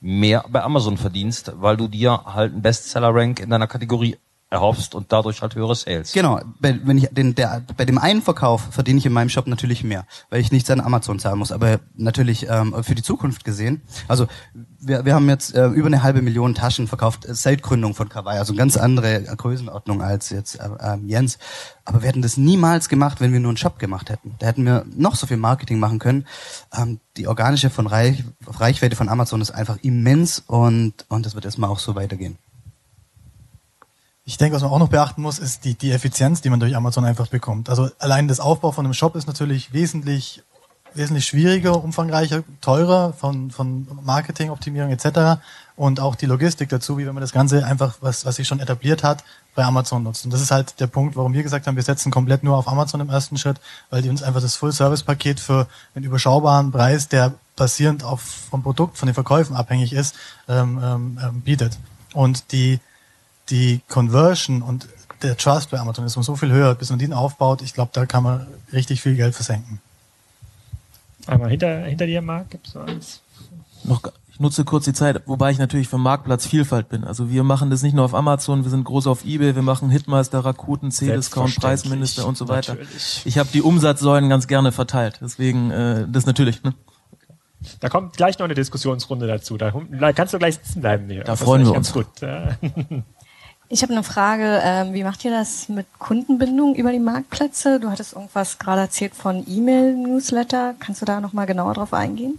mehr 0.00 0.44
bei 0.48 0.62
Amazon 0.62 0.98
verdienst, 0.98 1.52
weil 1.56 1.76
du 1.76 1.88
dir 1.88 2.24
halt 2.26 2.52
einen 2.52 2.62
Bestseller-Rank 2.62 3.40
in 3.40 3.50
deiner 3.50 3.68
Kategorie 3.68 4.18
erhoffst 4.52 4.94
und 4.94 5.10
dadurch 5.10 5.40
halt 5.40 5.54
höhere 5.54 5.74
Sales. 5.74 6.12
Genau, 6.12 6.40
bei, 6.60 6.78
wenn 6.84 6.98
ich 6.98 7.08
den, 7.10 7.34
der, 7.34 7.62
bei 7.76 7.84
dem 7.84 7.98
einen 7.98 8.20
Verkauf 8.20 8.68
verdiene 8.70 8.98
ich 8.98 9.06
in 9.06 9.12
meinem 9.12 9.30
Shop 9.30 9.46
natürlich 9.46 9.82
mehr, 9.82 10.04
weil 10.28 10.40
ich 10.40 10.52
nichts 10.52 10.70
an 10.70 10.80
Amazon 10.80 11.18
zahlen 11.18 11.38
muss. 11.38 11.52
Aber 11.52 11.80
natürlich 11.96 12.48
ähm, 12.48 12.74
für 12.84 12.94
die 12.94 13.02
Zukunft 13.02 13.44
gesehen, 13.44 13.80
also 14.08 14.26
wir, 14.78 15.04
wir 15.06 15.14
haben 15.14 15.28
jetzt 15.28 15.54
äh, 15.54 15.66
über 15.68 15.86
eine 15.86 16.02
halbe 16.02 16.20
Million 16.20 16.54
Taschen 16.54 16.86
verkauft 16.86 17.24
äh, 17.24 17.34
seit 17.34 17.62
Gründung 17.62 17.94
von 17.94 18.10
Kawaii, 18.10 18.38
also 18.38 18.52
eine 18.52 18.58
ganz 18.58 18.76
andere 18.76 19.22
Größenordnung 19.22 20.02
als 20.02 20.28
jetzt 20.30 20.56
äh, 20.56 20.68
äh, 20.78 20.98
Jens. 21.06 21.38
Aber 21.86 22.02
wir 22.02 22.08
hätten 22.08 22.22
das 22.22 22.36
niemals 22.36 22.90
gemacht, 22.90 23.20
wenn 23.20 23.32
wir 23.32 23.40
nur 23.40 23.50
einen 23.50 23.56
Shop 23.56 23.78
gemacht 23.78 24.10
hätten. 24.10 24.34
Da 24.38 24.46
hätten 24.46 24.66
wir 24.66 24.84
noch 24.94 25.16
so 25.16 25.26
viel 25.26 25.38
Marketing 25.38 25.78
machen 25.78 25.98
können. 25.98 26.26
Ähm, 26.76 27.00
die 27.16 27.26
organische 27.26 27.70
von 27.70 27.86
Reich, 27.86 28.22
Reichweite 28.46 28.96
von 28.96 29.08
Amazon 29.08 29.40
ist 29.40 29.50
einfach 29.50 29.78
immens 29.82 30.42
und 30.46 31.06
und 31.08 31.24
das 31.24 31.34
wird 31.34 31.46
erstmal 31.46 31.70
auch 31.70 31.78
so 31.78 31.94
weitergehen. 31.94 32.36
Ich 34.24 34.36
denke, 34.36 34.54
was 34.54 34.62
man 34.62 34.70
auch 34.70 34.78
noch 34.78 34.88
beachten 34.88 35.20
muss, 35.20 35.40
ist 35.40 35.64
die, 35.64 35.74
die 35.74 35.90
Effizienz, 35.90 36.40
die 36.40 36.50
man 36.50 36.60
durch 36.60 36.76
Amazon 36.76 37.04
einfach 37.04 37.26
bekommt. 37.26 37.68
Also 37.68 37.90
allein 37.98 38.28
das 38.28 38.38
Aufbau 38.38 38.70
von 38.70 38.84
einem 38.84 38.94
Shop 38.94 39.16
ist 39.16 39.26
natürlich 39.26 39.72
wesentlich, 39.72 40.42
wesentlich 40.94 41.26
schwieriger, 41.26 41.82
umfangreicher, 41.82 42.44
teurer 42.60 43.14
von, 43.14 43.50
von 43.50 43.88
Marketing, 44.04 44.50
Optimierung 44.50 44.92
etc. 44.92 45.42
Und 45.74 45.98
auch 45.98 46.14
die 46.14 46.26
Logistik 46.26 46.68
dazu, 46.68 46.98
wie 46.98 47.06
wenn 47.06 47.14
man 47.14 47.20
das 47.20 47.32
Ganze 47.32 47.66
einfach, 47.66 47.96
was, 48.00 48.24
was 48.24 48.36
sich 48.36 48.46
schon 48.46 48.60
etabliert 48.60 49.02
hat, 49.02 49.24
bei 49.56 49.64
Amazon 49.64 50.04
nutzt. 50.04 50.24
Und 50.24 50.32
das 50.32 50.40
ist 50.40 50.52
halt 50.52 50.78
der 50.78 50.86
Punkt, 50.86 51.16
warum 51.16 51.32
wir 51.32 51.42
gesagt 51.42 51.66
haben, 51.66 51.74
wir 51.74 51.82
setzen 51.82 52.12
komplett 52.12 52.44
nur 52.44 52.56
auf 52.56 52.68
Amazon 52.68 53.00
im 53.00 53.10
ersten 53.10 53.36
Schritt, 53.38 53.60
weil 53.90 54.02
die 54.02 54.08
uns 54.08 54.22
einfach 54.22 54.40
das 54.40 54.54
Full-Service-Paket 54.54 55.40
für 55.40 55.66
einen 55.96 56.04
überschaubaren 56.04 56.70
Preis, 56.70 57.08
der 57.08 57.34
basierend 57.56 58.04
auf 58.04 58.20
vom 58.22 58.62
Produkt, 58.62 58.98
von 58.98 59.06
den 59.06 59.14
Verkäufen 59.14 59.56
abhängig 59.56 59.92
ist, 59.92 60.14
ähm, 60.48 61.18
ähm, 61.20 61.40
bietet. 61.40 61.76
Und 62.14 62.52
die 62.52 62.78
die 63.50 63.80
Conversion 63.88 64.62
und 64.62 64.88
der 65.22 65.36
Trust 65.36 65.70
bei 65.70 65.78
Amazon 65.78 66.04
ist 66.04 66.16
um 66.16 66.22
so 66.22 66.36
viel 66.36 66.50
höher, 66.50 66.74
bis 66.74 66.90
man 66.90 66.98
den 66.98 67.12
aufbaut. 67.12 67.62
Ich 67.62 67.74
glaube, 67.74 67.90
da 67.92 68.06
kann 68.06 68.22
man 68.22 68.46
richtig 68.72 69.02
viel 69.02 69.14
Geld 69.14 69.34
versenken. 69.34 69.80
Einmal 71.26 71.50
hinter, 71.50 71.84
hinter 71.84 72.06
dir, 72.06 72.22
Marc, 72.22 72.50
gibt's 72.50 72.74
noch 72.74 72.86
eins? 72.86 73.20
noch, 73.84 74.02
ich 74.30 74.40
nutze 74.40 74.64
kurz 74.64 74.84
die 74.84 74.92
Zeit, 74.92 75.22
wobei 75.26 75.50
ich 75.50 75.58
natürlich 75.58 75.88
für 75.88 75.98
Marktplatz 75.98 76.46
Vielfalt 76.46 76.88
bin. 76.88 77.04
Also 77.04 77.30
wir 77.30 77.44
machen 77.44 77.70
das 77.70 77.82
nicht 77.82 77.94
nur 77.94 78.04
auf 78.04 78.14
Amazon, 78.14 78.64
wir 78.64 78.70
sind 78.70 78.84
groß 78.84 79.06
auf 79.06 79.24
Ebay, 79.24 79.54
wir 79.54 79.62
machen 79.62 79.90
Hitmeister, 79.90 80.40
Rakuten, 80.40 80.90
C-Discount, 80.90 81.56
Preisminister 81.56 82.26
und 82.26 82.36
so 82.36 82.48
weiter. 82.48 82.74
Natürlich. 82.74 83.22
Ich 83.24 83.38
habe 83.38 83.48
die 83.52 83.62
Umsatzsäulen 83.62 84.28
ganz 84.28 84.48
gerne 84.48 84.72
verteilt. 84.72 85.18
Deswegen 85.20 85.70
äh, 85.70 86.06
das 86.08 86.26
natürlich. 86.26 86.62
Ne? 86.62 86.74
Da 87.78 87.88
kommt 87.88 88.16
gleich 88.16 88.38
noch 88.38 88.44
eine 88.44 88.54
Diskussionsrunde 88.54 89.26
dazu. 89.26 89.56
Da 89.56 89.72
kannst 90.12 90.34
du 90.34 90.38
gleich 90.38 90.56
sitzen 90.56 90.80
bleiben. 90.80 91.08
Hier. 91.08 91.22
Da 91.22 91.36
freuen 91.36 91.62
ist 91.62 91.68
wir 91.68 91.74
ganz 91.74 91.94
uns. 91.94 92.06
Gut. 92.06 92.22
Ich 93.72 93.82
habe 93.82 93.94
eine 93.94 94.02
Frage. 94.02 94.60
Ähm, 94.62 94.92
wie 94.92 95.02
macht 95.02 95.24
ihr 95.24 95.30
das 95.30 95.70
mit 95.70 95.86
Kundenbindung 95.98 96.74
über 96.74 96.92
die 96.92 96.98
Marktplätze? 96.98 97.80
Du 97.80 97.90
hattest 97.90 98.12
irgendwas 98.12 98.58
gerade 98.58 98.82
erzählt 98.82 99.14
von 99.14 99.46
E-Mail-Newsletter. 99.48 100.74
Kannst 100.78 101.00
du 101.00 101.06
da 101.06 101.22
nochmal 101.22 101.46
genauer 101.46 101.72
drauf 101.72 101.94
eingehen? 101.94 102.38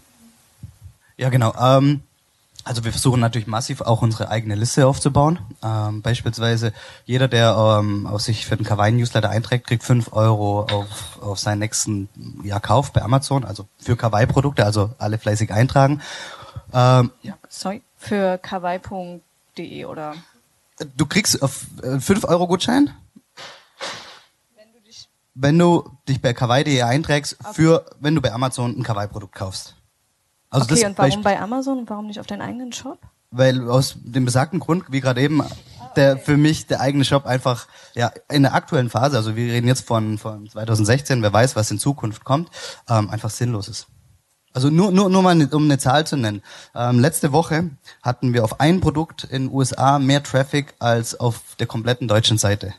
Ja, 1.18 1.30
genau. 1.30 1.52
Ähm, 1.60 2.04
also 2.63 2.84
wir 2.84 2.92
versuchen 2.92 3.20
natürlich 3.20 3.48
massiv 3.48 3.82
auch 3.82 4.04
unsere 4.04 4.30
eigene 4.30 4.54
Liste 4.54 4.86
aufzubauen. 4.86 5.40
Ähm, 5.63 6.04
beispielsweise 6.04 6.72
jeder, 7.06 7.28
der 7.28 7.56
ähm, 7.58 8.06
auf 8.06 8.22
sich 8.22 8.46
für 8.46 8.56
den 8.56 8.68
Kawaii-Newsletter 8.68 9.32
einträgt, 9.32 9.66
kriegt 9.66 9.84
fünf 9.84 10.13
Euro 10.13 10.68
auf, 10.72 11.20
auf 11.20 11.40
seinen 11.40 11.58
nächsten 11.58 12.10
ja, 12.44 12.60
Kauf 12.60 12.94
bei 12.94 13.02
Amazon, 13.02 13.44
also 13.44 13.66
für 13.80 13.96
Kawaii-Produkte, 13.96 14.66
also 14.66 14.92
alle 15.00 15.18
fleißig 15.18 15.52
eintragen. 15.52 16.00
Ähm, 16.72 17.10
ja, 17.24 17.34
Sorry, 17.50 17.82
für 17.98 18.38
kawaii.de 18.38 19.86
oder? 19.86 20.13
Du 20.86 21.06
kriegst 21.06 21.42
auf 21.42 21.66
äh, 21.82 22.00
5 22.00 22.25
Euro 22.25 22.48
Gutschein, 22.48 22.92
wenn 25.36 25.58
du 25.58 25.90
dich 26.08 26.22
bei 26.22 26.34
kawaii.de 26.34 26.82
einträgst, 26.82 27.38
für 27.54 27.86
wenn 28.00 28.16
du 28.16 28.22
bei 28.22 28.32
Amazon 28.32 28.78
ein 28.78 28.84
Kawaii-Produkt 28.84 29.36
kaufst. 29.36 29.75
Also 30.50 30.66
okay, 30.66 30.82
das 30.82 30.90
und 30.90 30.98
warum 30.98 31.24
bei 31.24 31.40
Amazon 31.40 31.80
und 31.80 31.90
warum 31.90 32.06
nicht 32.06 32.20
auf 32.20 32.28
deinen 32.28 32.42
eigenen 32.42 32.72
Shop? 32.72 33.00
weil 33.34 33.70
aus 33.70 33.96
dem 34.02 34.25
besagten 34.25 34.60
Grund, 34.60 34.86
wie 34.90 35.02
gerade 35.02 35.22
eben, 35.22 35.44
der 35.96 36.18
für 36.18 36.38
mich 36.38 36.68
der 36.68 36.82
eigene 36.82 37.04
Shop 37.04 37.25
einfach 37.25 37.68
ja 37.96 38.12
in 38.30 38.44
der 38.44 38.54
aktuellen 38.54 38.90
Phase, 38.90 39.18
also 39.18 39.36
wir 39.36 39.52
reden 39.52 39.68
jetzt 39.68 39.86
von 39.86 40.18
von 40.18 40.48
2016, 40.48 41.22
wer 41.22 41.34
weiß, 41.34 41.56
was 41.56 41.72
in 41.72 41.80
Zukunft 41.80 42.24
kommt, 42.24 42.50
ähm, 42.88 43.10
einfach 43.10 43.32
sinnlos 43.32 43.68
ist. 43.68 43.88
Also 44.53 44.69
nur 44.69 44.91
nur 44.91 45.10
nur 45.10 45.22
mal 45.24 45.31
eine, 45.31 45.48
um 45.50 45.63
eine 45.63 45.77
Zahl 45.79 46.05
zu 46.05 46.15
nennen. 46.15 46.41
Ähm, 46.75 47.00
letzte 47.00 47.31
Woche 47.31 47.69
hatten 48.03 48.33
wir 48.33 48.43
auf 48.43 48.60
ein 48.60 48.81
Produkt 48.81 49.24
in 49.24 49.48
den 49.48 49.51
USA 49.53 49.98
mehr 50.00 50.22
Traffic 50.22 50.74
als 50.79 51.19
auf 51.19 51.41
der 51.60 51.65
kompletten 51.67 52.07
deutschen 52.07 52.38
Seite. 52.38 52.74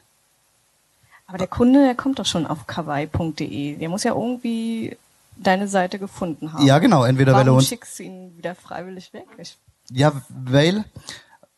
Aber 1.26 1.38
der 1.38 1.46
Kunde, 1.46 1.84
der 1.84 1.94
kommt 1.94 2.18
doch 2.18 2.26
schon 2.26 2.46
auf 2.46 2.66
kawaii.de. 2.66 3.76
Der 3.76 3.88
muss 3.88 4.04
ja 4.04 4.12
irgendwie 4.12 4.96
deine 5.36 5.66
Seite 5.68 5.98
gefunden 5.98 6.52
haben. 6.52 6.64
Ja, 6.66 6.78
genau, 6.78 7.04
entweder 7.04 7.32
weil 7.32 7.40
er 7.42 7.46
Warum 7.46 7.58
uns 7.58 7.68
schickst 7.68 7.98
du 7.98 8.04
ihn 8.04 8.36
wieder 8.36 8.54
freiwillig 8.54 9.12
weg? 9.12 9.24
Ich, 9.38 9.56
Ja, 9.90 10.12
weil, 10.28 10.84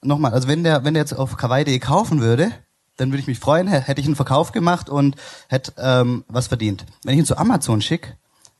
nochmal, 0.03 0.33
also 0.33 0.49
wenn 0.49 0.65
der, 0.65 0.85
wenn 0.85 0.95
der 0.95 1.03
jetzt 1.03 1.13
auf 1.13 1.37
kawaii.de 1.37 1.79
kaufen 1.81 2.21
würde, 2.21 2.53
dann 2.97 3.11
würde 3.11 3.21
ich 3.21 3.27
mich 3.27 3.39
freuen, 3.39 3.69
hä- 3.69 3.81
hätte 3.81 4.01
ich 4.01 4.07
einen 4.07 4.17
Verkauf 4.17 4.53
gemacht 4.53 4.89
und 4.89 5.17
hätte 5.49 5.75
ähm, 5.77 6.25
was 6.29 6.47
verdient. 6.47 6.87
Wenn 7.05 7.13
ich 7.15 7.19
ihn 7.21 7.27
zu 7.27 7.37
Amazon 7.37 7.83
schicke, 7.83 8.15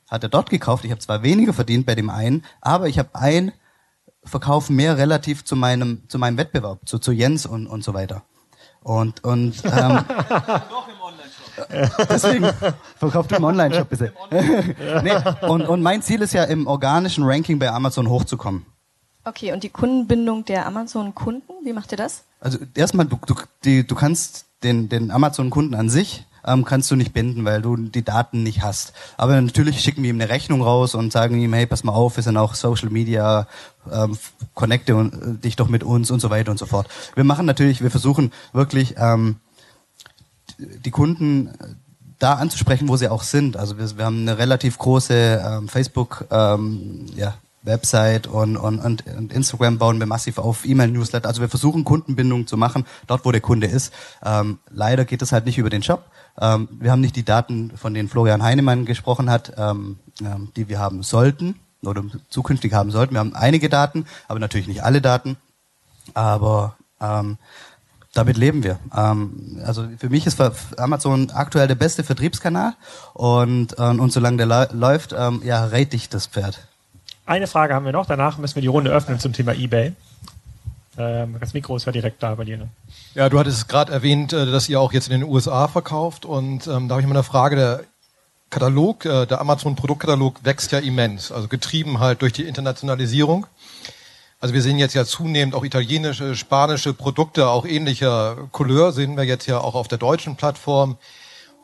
hat 0.09 0.23
er 0.23 0.29
dort 0.29 0.49
gekauft, 0.49 0.85
ich 0.85 0.91
habe 0.91 1.01
zwar 1.01 1.23
weniger 1.23 1.53
verdient 1.53 1.85
bei 1.85 1.95
dem 1.95 2.09
einen, 2.09 2.45
aber 2.61 2.87
ich 2.87 2.99
habe 2.99 3.09
ein 3.13 3.51
Verkauf 4.23 4.69
mehr 4.69 4.97
relativ 4.97 5.45
zu 5.45 5.55
meinem, 5.55 6.03
zu 6.09 6.19
meinem 6.19 6.37
Wettbewerb, 6.37 6.79
zu, 6.85 6.99
zu 6.99 7.11
Jens 7.11 7.45
und, 7.45 7.67
und 7.67 7.83
so 7.83 7.93
weiter. 7.93 8.23
Und, 8.83 9.23
und 9.23 9.63
ähm, 9.65 10.05
Deswegen 12.09 12.47
verkauft 12.97 13.31
du 13.31 13.35
im 13.35 13.43
Online-Shop 13.43 13.89
bitte. 13.89 14.13
nee, 15.03 15.47
und, 15.47 15.63
und 15.63 15.81
mein 15.81 16.01
Ziel 16.01 16.21
ist 16.21 16.33
ja, 16.33 16.43
im 16.43 16.67
organischen 16.67 17.23
Ranking 17.23 17.59
bei 17.59 17.71
Amazon 17.71 18.09
hochzukommen. 18.09 18.65
Okay, 19.23 19.51
und 19.51 19.63
die 19.63 19.69
Kundenbindung 19.69 20.45
der 20.45 20.65
Amazon-Kunden, 20.65 21.51
wie 21.65 21.73
macht 21.73 21.91
ihr 21.91 21.97
das? 21.97 22.23
Also 22.39 22.59
erstmal, 22.75 23.07
du, 23.07 23.19
du, 23.25 23.35
die, 23.63 23.85
du 23.85 23.95
kannst 23.95 24.45
den, 24.63 24.87
den 24.87 25.11
Amazon-Kunden 25.11 25.75
an 25.75 25.89
sich 25.89 26.25
ähm, 26.47 26.65
kannst 26.65 26.89
du 26.89 26.95
nicht 26.95 27.13
binden, 27.13 27.45
weil 27.45 27.61
du 27.61 27.75
die 27.75 28.03
Daten 28.03 28.41
nicht 28.41 28.61
hast. 28.61 28.93
Aber 29.17 29.39
natürlich 29.39 29.81
schicken 29.81 30.01
wir 30.01 30.09
ihm 30.09 30.19
eine 30.19 30.29
Rechnung 30.29 30.63
raus 30.63 30.95
und 30.95 31.11
sagen 31.11 31.39
ihm, 31.39 31.53
hey, 31.53 31.65
pass 31.65 31.83
mal 31.83 31.93
auf, 31.93 32.15
wir 32.15 32.23
sind 32.23 32.37
auch 32.37 32.55
Social 32.55 32.89
Media, 32.89 33.47
ähm, 33.91 34.17
connecte 34.53 34.95
und, 34.95 35.13
äh, 35.13 35.33
dich 35.43 35.55
doch 35.55 35.67
mit 35.67 35.83
uns 35.83 36.09
und 36.09 36.19
so 36.19 36.29
weiter 36.29 36.51
und 36.51 36.57
so 36.57 36.65
fort. 36.65 36.87
Wir 37.15 37.23
machen 37.23 37.45
natürlich, 37.45 37.81
wir 37.81 37.91
versuchen 37.91 38.31
wirklich 38.53 38.95
ähm, 38.97 39.35
die 40.57 40.91
Kunden 40.91 41.51
da 42.19 42.33
anzusprechen, 42.33 42.87
wo 42.87 42.97
sie 42.97 43.09
auch 43.09 43.23
sind. 43.23 43.57
Also 43.57 43.77
wir, 43.77 43.97
wir 43.97 44.05
haben 44.05 44.21
eine 44.21 44.37
relativ 44.37 44.77
große 44.77 45.43
ähm, 45.45 45.67
Facebook 45.67 46.25
ähm, 46.31 47.05
ja, 47.15 47.35
Website 47.67 48.25
und, 48.25 48.57
und, 48.57 48.79
und 48.79 49.33
Instagram 49.33 49.77
bauen 49.77 49.99
wir 49.99 50.07
massiv 50.07 50.39
auf, 50.39 50.65
E-Mail-Newsletter. 50.65 51.27
Also 51.27 51.41
wir 51.41 51.49
versuchen 51.49 51.83
Kundenbindung 51.83 52.47
zu 52.47 52.57
machen, 52.57 52.85
dort 53.05 53.25
wo 53.25 53.31
der 53.31 53.41
Kunde 53.41 53.67
ist. 53.67 53.93
Ähm, 54.25 54.57
leider 54.71 55.05
geht 55.05 55.21
es 55.21 55.31
halt 55.31 55.45
nicht 55.45 55.57
über 55.59 55.69
den 55.69 55.83
Shop. 55.83 56.05
Ähm, 56.39 56.67
wir 56.71 56.91
haben 56.91 57.01
nicht 57.01 57.15
die 57.15 57.25
Daten, 57.25 57.71
von 57.75 57.93
denen 57.93 58.09
Florian 58.09 58.41
Heinemann 58.41 58.85
gesprochen 58.85 59.29
hat, 59.29 59.53
ähm, 59.57 59.99
ähm, 60.21 60.49
die 60.55 60.69
wir 60.69 60.79
haben 60.79 61.03
sollten 61.03 61.59
oder 61.83 62.03
zukünftig 62.29 62.73
haben 62.73 62.89
sollten. 62.89 63.13
Wir 63.13 63.19
haben 63.19 63.35
einige 63.35 63.69
Daten, 63.69 64.05
aber 64.27 64.39
natürlich 64.39 64.67
nicht 64.67 64.83
alle 64.83 65.01
Daten. 65.01 65.37
Aber 66.13 66.77
ähm, 67.01 67.37
damit 68.13 68.37
leben 68.37 68.63
wir. 68.63 68.79
Ähm, 68.95 69.61
also 69.63 69.87
für 69.97 70.09
mich 70.09 70.25
ist 70.25 70.41
Amazon 70.77 71.29
aktuell 71.31 71.67
der 71.67 71.75
beste 71.75 72.03
Vertriebskanal 72.03 72.73
und, 73.13 73.73
und 73.73 74.11
solange 74.11 74.37
der 74.37 74.69
läuft, 74.71 75.11
ja, 75.11 75.65
rate 75.65 75.95
ich 75.95 76.09
das 76.09 76.25
Pferd. 76.25 76.67
Eine 77.27 77.47
Frage 77.47 77.75
haben 77.75 77.85
wir 77.85 77.91
noch, 77.91 78.05
danach 78.05 78.37
müssen 78.37 78.55
wir 78.55 78.61
die 78.61 78.69
Runde 78.69 78.89
öffnen 78.89 79.19
zum 79.19 79.33
Thema 79.33 79.53
Ebay. 79.53 79.91
Ähm, 80.97 81.35
das 81.41 81.53
Mikro 81.53 81.75
ist 81.75 81.85
ja 81.85 81.91
direkt 81.91 82.23
da 82.23 82.33
bei 82.35 82.45
dir. 82.45 82.57
Ne? 82.57 82.69
Ja, 83.15 83.27
du 83.27 83.37
hattest 83.37 83.67
gerade 83.67 83.91
erwähnt, 83.91 84.31
äh, 84.31 84.45
dass 84.49 84.69
ihr 84.69 84.79
auch 84.79 84.93
jetzt 84.93 85.09
in 85.09 85.19
den 85.19 85.29
USA 85.29 85.67
verkauft 85.67 86.25
und 86.25 86.67
ähm, 86.67 86.87
da 86.87 86.95
habe 86.95 87.01
ich 87.01 87.07
mal 87.07 87.15
eine 87.15 87.23
Frage. 87.23 87.57
Der 87.57 87.81
Katalog, 88.49 89.03
äh, 89.03 89.25
der 89.25 89.41
Amazon 89.41 89.75
Produktkatalog 89.75 90.45
wächst 90.45 90.71
ja 90.71 90.79
immens, 90.79 91.33
also 91.33 91.49
getrieben 91.49 91.99
halt 91.99 92.21
durch 92.21 92.31
die 92.31 92.43
Internationalisierung. 92.43 93.45
Also 94.39 94.53
wir 94.53 94.61
sehen 94.61 94.77
jetzt 94.77 94.93
ja 94.93 95.03
zunehmend 95.03 95.53
auch 95.53 95.65
italienische, 95.65 96.33
spanische 96.33 96.93
Produkte, 96.93 97.49
auch 97.49 97.65
ähnlicher 97.65 98.37
Couleur 98.53 98.93
sehen 98.93 99.17
wir 99.17 99.25
jetzt 99.25 99.47
ja 99.47 99.59
auch 99.59 99.75
auf 99.75 99.89
der 99.89 99.97
deutschen 99.97 100.37
Plattform. 100.37 100.97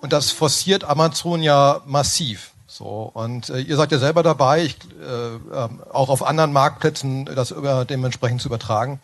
Und 0.01 0.11
das 0.11 0.31
forciert 0.31 0.83
Amazon 0.83 1.41
ja 1.41 1.79
massiv. 1.85 2.52
So, 2.73 3.11
und 3.13 3.51
äh, 3.51 3.59
ihr 3.59 3.77
seid 3.77 3.91
ja 3.91 3.99
selber 3.99 4.23
dabei, 4.23 4.63
ich, 4.63 4.77
äh, 4.99 5.35
äh, 5.35 5.69
auch 5.93 6.09
auf 6.09 6.25
anderen 6.25 6.51
Marktplätzen 6.53 7.25
das 7.25 7.51
über, 7.51 7.85
dementsprechend 7.85 8.41
zu 8.41 8.47
übertragen. 8.47 8.99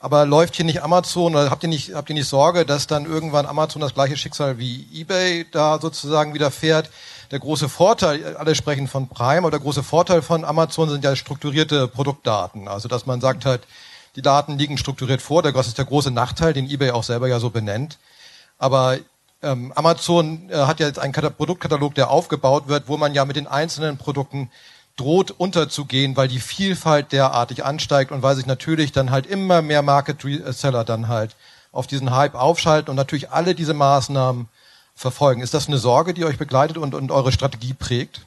Aber 0.00 0.24
läuft 0.24 0.56
hier 0.56 0.64
nicht 0.64 0.82
Amazon 0.82 1.34
oder 1.34 1.50
habt 1.50 1.62
ihr 1.62 1.68
nicht, 1.68 1.92
habt 1.94 2.08
ihr 2.08 2.14
nicht 2.14 2.26
Sorge, 2.26 2.64
dass 2.64 2.86
dann 2.86 3.04
irgendwann 3.04 3.44
Amazon 3.44 3.82
das 3.82 3.92
gleiche 3.92 4.16
Schicksal 4.16 4.56
wie 4.56 4.88
eBay 4.94 5.44
da 5.50 5.78
sozusagen 5.78 6.32
widerfährt? 6.32 6.88
Der 7.30 7.38
große 7.38 7.68
Vorteil, 7.68 8.34
alle 8.38 8.54
sprechen 8.54 8.88
von 8.88 9.08
Prime, 9.08 9.40
aber 9.40 9.50
der 9.50 9.60
große 9.60 9.82
Vorteil 9.82 10.22
von 10.22 10.42
Amazon 10.46 10.88
sind 10.88 11.04
ja 11.04 11.14
strukturierte 11.14 11.88
Produktdaten. 11.88 12.66
Also, 12.66 12.88
dass 12.88 13.04
man 13.04 13.20
sagt 13.20 13.44
halt, 13.44 13.60
die 14.16 14.22
Daten 14.22 14.56
liegen 14.56 14.78
strukturiert 14.78 15.20
vor. 15.20 15.42
Das 15.42 15.66
ist 15.66 15.76
der 15.76 15.84
große 15.84 16.10
Nachteil, 16.10 16.54
den 16.54 16.70
eBay 16.70 16.92
auch 16.92 17.04
selber 17.04 17.28
ja 17.28 17.40
so 17.40 17.50
benennt. 17.50 17.98
Aber 18.56 18.96
ähm, 19.42 19.72
Amazon 19.74 20.48
äh, 20.50 20.56
hat 20.56 20.80
ja 20.80 20.86
jetzt 20.86 20.98
einen 20.98 21.12
Produktkatalog, 21.12 21.94
der 21.94 22.10
aufgebaut 22.10 22.68
wird, 22.68 22.88
wo 22.88 22.96
man 22.96 23.14
ja 23.14 23.24
mit 23.24 23.36
den 23.36 23.46
einzelnen 23.46 23.98
Produkten 23.98 24.50
droht 24.96 25.30
unterzugehen, 25.30 26.16
weil 26.16 26.28
die 26.28 26.38
Vielfalt 26.38 27.12
derartig 27.12 27.64
ansteigt 27.64 28.12
und 28.12 28.22
weil 28.22 28.36
sich 28.36 28.46
natürlich 28.46 28.92
dann 28.92 29.10
halt 29.10 29.26
immer 29.26 29.62
mehr 29.62 29.82
Market 29.82 30.18
Seller 30.48 30.84
dann 30.84 31.08
halt 31.08 31.34
auf 31.72 31.86
diesen 31.86 32.14
Hype 32.14 32.34
aufschalten 32.34 32.90
und 32.90 32.96
natürlich 32.96 33.30
alle 33.30 33.54
diese 33.54 33.74
Maßnahmen 33.74 34.48
verfolgen. 34.94 35.40
Ist 35.40 35.54
das 35.54 35.68
eine 35.68 35.78
Sorge, 35.78 36.12
die 36.12 36.24
euch 36.24 36.36
begleitet 36.38 36.76
und, 36.76 36.94
und 36.94 37.10
eure 37.10 37.32
Strategie 37.32 37.72
prägt? 37.72 38.20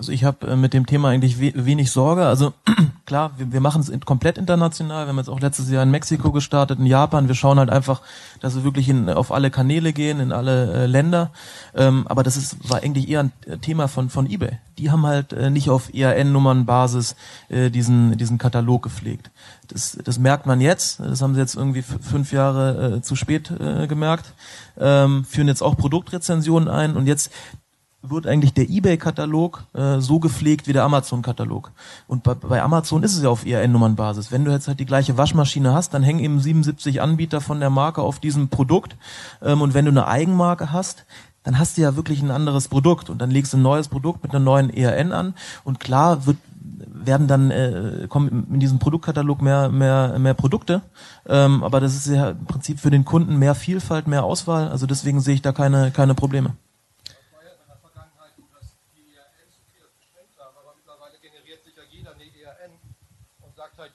Also 0.00 0.12
ich 0.12 0.24
habe 0.24 0.46
äh, 0.46 0.56
mit 0.56 0.72
dem 0.72 0.86
Thema 0.86 1.10
eigentlich 1.10 1.38
we 1.42 1.52
wenig 1.54 1.90
Sorge. 1.90 2.24
Also 2.24 2.54
klar, 3.04 3.32
wir, 3.36 3.52
wir 3.52 3.60
machen 3.60 3.82
es 3.82 3.92
komplett 4.06 4.38
international. 4.38 5.04
Wir 5.04 5.10
haben 5.10 5.18
jetzt 5.18 5.28
auch 5.28 5.40
letztes 5.40 5.68
Jahr 5.68 5.82
in 5.82 5.90
Mexiko 5.90 6.32
gestartet, 6.32 6.78
in 6.78 6.86
Japan. 6.86 7.28
Wir 7.28 7.34
schauen 7.34 7.58
halt 7.58 7.68
einfach, 7.68 8.00
dass 8.40 8.56
wir 8.56 8.64
wirklich 8.64 8.88
in, 8.88 9.10
auf 9.10 9.30
alle 9.30 9.50
Kanäle 9.50 9.92
gehen, 9.92 10.18
in 10.18 10.32
alle 10.32 10.72
äh, 10.72 10.86
Länder. 10.86 11.32
Ähm, 11.74 12.06
aber 12.08 12.22
das 12.22 12.38
ist, 12.38 12.70
war 12.70 12.82
eigentlich 12.82 13.10
eher 13.10 13.20
ein 13.20 13.32
Thema 13.60 13.88
von, 13.88 14.08
von 14.08 14.24
eBay. 14.24 14.58
Die 14.78 14.90
haben 14.90 15.04
halt 15.04 15.34
äh, 15.34 15.50
nicht 15.50 15.68
auf 15.68 15.92
ERN-Nummernbasis 15.92 17.14
äh, 17.50 17.68
diesen, 17.68 18.16
diesen 18.16 18.38
Katalog 18.38 18.84
gepflegt. 18.84 19.30
Das, 19.68 19.98
das 20.02 20.18
merkt 20.18 20.46
man 20.46 20.62
jetzt. 20.62 21.00
Das 21.00 21.20
haben 21.20 21.34
sie 21.34 21.40
jetzt 21.40 21.56
irgendwie 21.56 21.82
fünf 21.82 22.32
Jahre 22.32 22.96
äh, 22.96 23.02
zu 23.02 23.16
spät 23.16 23.50
äh, 23.50 23.86
gemerkt. 23.86 24.32
Ähm, 24.78 25.26
führen 25.26 25.48
jetzt 25.48 25.62
auch 25.62 25.76
Produktrezensionen 25.76 26.70
ein 26.70 26.96
und 26.96 27.06
jetzt 27.06 27.30
wird 28.02 28.26
eigentlich 28.26 28.54
der 28.54 28.68
eBay-Katalog 28.68 29.64
äh, 29.74 30.00
so 30.00 30.20
gepflegt 30.20 30.66
wie 30.66 30.72
der 30.72 30.84
Amazon-Katalog. 30.84 31.70
Und 32.06 32.22
bei, 32.22 32.34
bei, 32.34 32.62
Amazon 32.62 33.02
ist 33.02 33.14
es 33.14 33.22
ja 33.22 33.28
auf 33.28 33.44
IRN-Nummernbasis. 33.44 34.32
Wenn 34.32 34.44
du 34.44 34.50
jetzt 34.50 34.68
halt 34.68 34.80
die 34.80 34.86
gleiche 34.86 35.18
Waschmaschine 35.18 35.74
hast, 35.74 35.92
dann 35.92 36.02
hängen 36.02 36.20
eben 36.20 36.40
77 36.40 37.02
Anbieter 37.02 37.40
von 37.40 37.60
der 37.60 37.70
Marke 37.70 38.00
auf 38.02 38.18
diesem 38.18 38.48
Produkt. 38.48 38.96
Ähm, 39.42 39.60
und 39.60 39.74
wenn 39.74 39.84
du 39.84 39.90
eine 39.90 40.06
Eigenmarke 40.06 40.72
hast, 40.72 41.04
dann 41.42 41.58
hast 41.58 41.76
du 41.76 41.82
ja 41.82 41.96
wirklich 41.96 42.22
ein 42.22 42.30
anderes 42.30 42.68
Produkt 42.68 43.10
und 43.10 43.18
dann 43.18 43.30
legst 43.30 43.52
du 43.52 43.58
ein 43.58 43.62
neues 43.62 43.88
Produkt 43.88 44.22
mit 44.22 44.32
einer 44.32 44.44
neuen 44.44 44.70
ERN 44.70 45.12
an 45.12 45.34
und 45.64 45.80
klar 45.80 46.26
wird 46.26 46.36
werden 47.02 47.26
dann 47.26 47.50
äh, 47.50 48.06
kommen 48.10 48.46
in 48.52 48.60
diesem 48.60 48.78
Produktkatalog 48.78 49.40
mehr 49.40 49.70
mehr 49.70 50.18
mehr 50.18 50.34
Produkte, 50.34 50.82
ähm, 51.26 51.64
aber 51.64 51.80
das 51.80 51.96
ist 51.96 52.08
ja 52.08 52.30
im 52.30 52.44
Prinzip 52.44 52.78
für 52.78 52.90
den 52.90 53.06
Kunden 53.06 53.38
mehr 53.38 53.54
Vielfalt, 53.54 54.06
mehr 54.06 54.22
Auswahl. 54.22 54.68
Also 54.68 54.86
deswegen 54.86 55.22
sehe 55.22 55.34
ich 55.34 55.40
da 55.40 55.52
keine 55.52 55.90
keine 55.92 56.14
Probleme. 56.14 56.52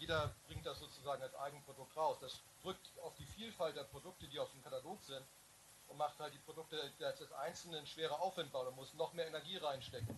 jeder 0.05 0.35
bringt 0.47 0.65
das 0.65 0.79
sozusagen 0.79 1.21
als 1.23 1.35
Eigenprodukt 1.35 1.97
raus. 1.97 2.17
Das 2.21 2.39
drückt 2.61 2.91
auf 3.03 3.15
die 3.15 3.25
Vielfalt 3.25 3.75
der 3.75 3.83
Produkte, 3.83 4.27
die 4.27 4.39
auf 4.39 4.51
dem 4.51 4.63
Katalog 4.63 5.01
sind 5.03 5.25
und 5.87 5.97
macht 5.97 6.19
die 6.83 7.03
Produkte 7.03 7.23
des 7.23 7.33
Einzelnen 7.33 7.85
schwerer 7.85 8.21
auffindbar 8.21 8.67
und 8.67 8.75
muss 8.75 8.93
noch 8.95 9.13
mehr 9.13 9.27
Energie 9.27 9.57
reinstecken. 9.57 10.17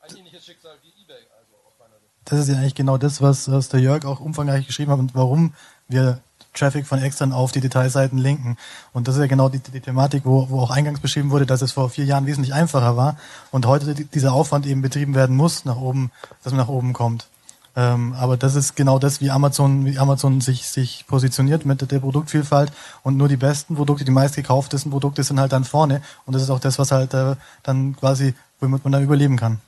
Ein 0.00 0.16
ähnliches 0.16 0.44
Schicksal 0.44 0.76
wie 0.82 1.02
eBay, 1.02 1.26
also 1.38 1.54
aus 1.66 1.74
meiner 1.78 1.98
Sicht. 1.98 2.12
Das 2.24 2.38
ist 2.40 2.48
ja 2.48 2.56
eigentlich 2.56 2.74
genau 2.74 2.98
das, 2.98 3.22
was, 3.22 3.50
was 3.50 3.68
der 3.68 3.80
Jörg 3.80 4.04
auch 4.04 4.20
umfangreich 4.20 4.66
geschrieben 4.66 4.92
hat 4.92 4.98
und 4.98 5.14
warum 5.14 5.54
wir 5.88 6.20
Traffic 6.52 6.86
von 6.86 7.00
extern 7.00 7.32
auf 7.32 7.52
die 7.52 7.60
Detailseiten 7.60 8.18
linken. 8.18 8.56
Und 8.92 9.08
das 9.08 9.16
ist 9.16 9.20
ja 9.20 9.26
genau 9.26 9.48
die, 9.48 9.58
die 9.58 9.80
Thematik, 9.80 10.24
wo, 10.24 10.48
wo 10.50 10.60
auch 10.60 10.70
eingangs 10.70 11.00
beschrieben 11.00 11.30
wurde, 11.30 11.46
dass 11.46 11.62
es 11.62 11.72
vor 11.72 11.90
vier 11.90 12.04
Jahren 12.04 12.26
wesentlich 12.26 12.54
einfacher 12.54 12.96
war 12.96 13.16
und 13.50 13.66
heute 13.66 13.94
dieser 13.94 14.32
Aufwand 14.32 14.66
eben 14.66 14.82
betrieben 14.82 15.14
werden 15.14 15.36
muss, 15.36 15.64
nach 15.64 15.76
oben, 15.76 16.10
dass 16.42 16.52
man 16.52 16.60
nach 16.60 16.68
oben 16.68 16.92
kommt. 16.92 17.28
Ähm, 17.76 18.14
aber 18.14 18.38
das 18.38 18.54
ist 18.54 18.74
genau 18.74 18.98
das, 18.98 19.20
wie 19.20 19.30
Amazon, 19.30 19.84
wie 19.84 19.98
Amazon 19.98 20.40
sich, 20.40 20.66
sich 20.66 21.04
positioniert 21.06 21.66
mit 21.66 21.90
der 21.90 22.00
Produktvielfalt 22.00 22.72
und 23.02 23.18
nur 23.18 23.28
die 23.28 23.36
besten 23.36 23.76
Produkte, 23.76 24.04
die 24.04 24.10
meistgekauftesten 24.10 24.90
Produkte 24.90 25.22
sind 25.22 25.38
halt 25.38 25.52
dann 25.52 25.64
vorne 25.64 26.00
und 26.24 26.34
das 26.34 26.42
ist 26.42 26.50
auch 26.50 26.60
das, 26.60 26.78
was 26.78 26.90
halt 26.90 27.12
äh, 27.12 27.36
dann 27.62 27.94
quasi, 27.94 28.34
womit 28.60 28.82
man 28.82 28.92
da 28.92 29.00
überleben 29.00 29.36
kann. 29.36 29.60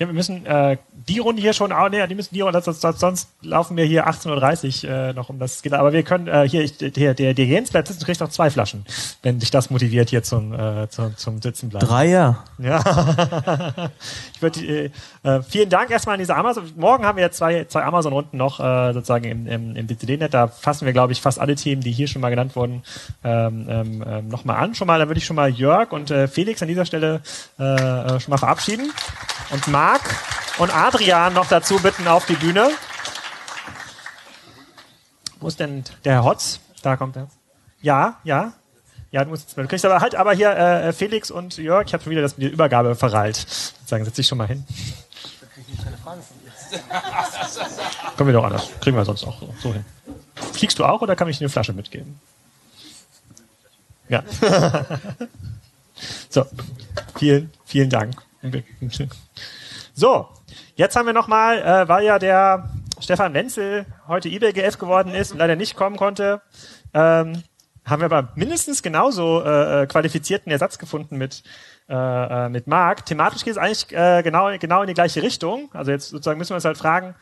Ja, 0.00 0.06
wir 0.06 0.14
müssen 0.14 0.46
äh, 0.46 0.78
die 0.90 1.18
Runde 1.18 1.42
hier 1.42 1.52
schon, 1.52 1.72
oh, 1.74 1.88
nee, 1.90 2.06
die 2.06 2.14
müssen 2.14 2.34
die 2.34 2.40
Runde, 2.40 2.58
sonst, 2.62 2.80
sonst 2.80 3.28
laufen 3.42 3.76
wir 3.76 3.84
hier 3.84 4.08
18.30 4.08 4.84
Uhr 4.86 4.90
äh, 4.90 5.12
noch 5.12 5.28
um 5.28 5.38
das 5.38 5.60
geht. 5.60 5.74
Aber 5.74 5.92
wir 5.92 6.02
können 6.04 6.26
äh, 6.26 6.48
hier, 6.48 6.62
ich, 6.62 6.78
der, 6.78 7.12
der, 7.12 7.34
der 7.34 7.44
Jens 7.44 7.70
bleibt 7.70 7.88
sitzen, 7.88 8.06
kriegt 8.06 8.18
noch 8.18 8.30
zwei 8.30 8.48
Flaschen, 8.48 8.86
wenn 9.22 9.38
dich 9.38 9.50
das 9.50 9.68
motiviert, 9.68 10.08
hier 10.08 10.22
zum, 10.22 10.54
äh, 10.54 10.88
zum, 10.88 11.14
zum 11.18 11.42
Sitzen 11.42 11.68
bleiben. 11.68 11.86
Dreier. 11.86 12.44
Ja. 12.56 12.80
ich 14.34 14.40
würde, 14.40 14.60
äh, 14.60 14.90
äh, 15.22 15.42
vielen 15.42 15.68
Dank 15.68 15.90
erstmal 15.90 16.14
an 16.14 16.20
diese 16.20 16.34
Amazon. 16.34 16.64
Morgen 16.76 17.04
haben 17.04 17.18
wir 17.18 17.30
zwei, 17.30 17.64
zwei 17.64 17.84
Amazon-Runden 17.84 18.38
noch 18.38 18.58
äh, 18.58 18.94
sozusagen 18.94 19.24
im, 19.26 19.46
im, 19.46 19.76
im 19.76 19.86
BCD-Net. 19.86 20.32
Da 20.32 20.48
fassen 20.48 20.86
wir, 20.86 20.94
glaube 20.94 21.12
ich, 21.12 21.20
fast 21.20 21.38
alle 21.38 21.56
Themen, 21.56 21.82
die 21.82 21.92
hier 21.92 22.08
schon 22.08 22.22
mal 22.22 22.30
genannt 22.30 22.56
wurden, 22.56 22.84
ähm, 23.22 23.66
ähm, 23.68 24.04
ähm 24.06 24.28
nochmal 24.28 24.64
an. 24.64 24.74
Schon 24.74 24.86
mal, 24.86 24.98
da 24.98 25.08
würde 25.08 25.18
ich 25.18 25.26
schon 25.26 25.36
mal 25.36 25.50
Jörg 25.50 25.92
und 25.92 26.10
äh, 26.10 26.26
Felix 26.26 26.62
an 26.62 26.68
dieser 26.68 26.86
Stelle 26.86 27.20
äh, 27.58 27.64
äh 27.64 28.18
schon 28.18 28.30
mal 28.30 28.38
verabschieden. 28.38 28.90
Und 29.50 29.66
Marc 29.66 29.89
und 30.58 30.74
Adrian 30.74 31.32
noch 31.32 31.48
dazu 31.48 31.78
bitten 31.78 32.06
auf 32.06 32.26
die 32.26 32.34
Bühne. 32.34 32.70
Wo 35.40 35.48
ist 35.48 35.58
denn 35.58 35.84
der 36.04 36.14
Herr 36.14 36.24
Hotz? 36.24 36.60
Da 36.82 36.96
kommt 36.96 37.16
er. 37.16 37.28
Ja, 37.80 38.18
ja. 38.24 38.52
Ja, 39.10 39.24
du, 39.24 39.30
musst, 39.30 39.56
du 39.56 39.66
kriegst 39.66 39.84
aber 39.84 40.00
halt 40.00 40.14
aber 40.14 40.34
hier 40.34 40.50
äh, 40.50 40.92
Felix 40.92 41.32
und 41.32 41.56
Jörg, 41.56 41.86
ich 41.86 41.94
habe 41.94 42.04
schon 42.04 42.12
wieder 42.12 42.22
das 42.22 42.36
mit 42.36 42.44
der 42.44 42.52
Übergabe 42.52 42.94
verreilt. 42.94 43.44
Sagen, 43.84 44.04
setz 44.04 44.14
dich 44.14 44.28
schon 44.28 44.38
mal 44.38 44.46
hin. 44.46 44.64
Kommen 48.16 48.28
wir 48.28 48.34
doch 48.34 48.44
anders. 48.44 48.68
Kriegen 48.80 48.96
wir 48.96 49.04
sonst 49.04 49.24
auch 49.24 49.42
so 49.60 49.72
hin. 49.72 49.84
Fliegst 50.52 50.78
du 50.78 50.84
auch 50.84 51.02
oder 51.02 51.16
kann 51.16 51.28
ich 51.28 51.38
dir 51.38 51.44
eine 51.44 51.50
Flasche 51.50 51.72
mitgeben? 51.72 52.20
Ja. 54.08 54.22
so, 56.28 56.46
vielen, 57.16 57.50
vielen 57.64 57.90
Dank. 57.90 58.14
So, 60.00 60.28
jetzt 60.76 60.96
haben 60.96 61.04
wir 61.04 61.12
nochmal, 61.12 61.58
äh, 61.58 61.86
weil 61.86 62.06
ja 62.06 62.18
der 62.18 62.70
Stefan 63.00 63.34
Wenzel 63.34 63.84
heute 64.08 64.30
eBay 64.30 64.54
GF 64.54 64.78
geworden 64.78 65.14
ist 65.14 65.30
und 65.30 65.36
leider 65.36 65.56
nicht 65.56 65.76
kommen 65.76 65.98
konnte, 65.98 66.40
ähm, 66.94 67.42
haben 67.84 68.00
wir 68.00 68.06
aber 68.06 68.32
mindestens 68.34 68.82
genauso 68.82 69.42
äh, 69.44 69.82
äh 69.82 69.86
qualifizierten 69.86 70.50
Ersatz 70.50 70.78
gefunden 70.78 71.18
mit 71.18 71.42
äh, 71.90 71.94
äh, 71.94 72.48
mit 72.48 72.66
Marc. 72.66 73.04
Thematisch 73.04 73.44
geht 73.44 73.52
es 73.52 73.58
eigentlich 73.58 73.92
äh, 73.92 74.22
genau 74.22 74.48
genau 74.58 74.80
in 74.80 74.86
die 74.86 74.94
gleiche 74.94 75.22
Richtung. 75.22 75.68
Also 75.74 75.90
jetzt 75.90 76.08
sozusagen 76.08 76.38
müssen 76.38 76.52
wir 76.52 76.54
uns 76.54 76.64
halt 76.64 76.78
fragen. 76.78 77.14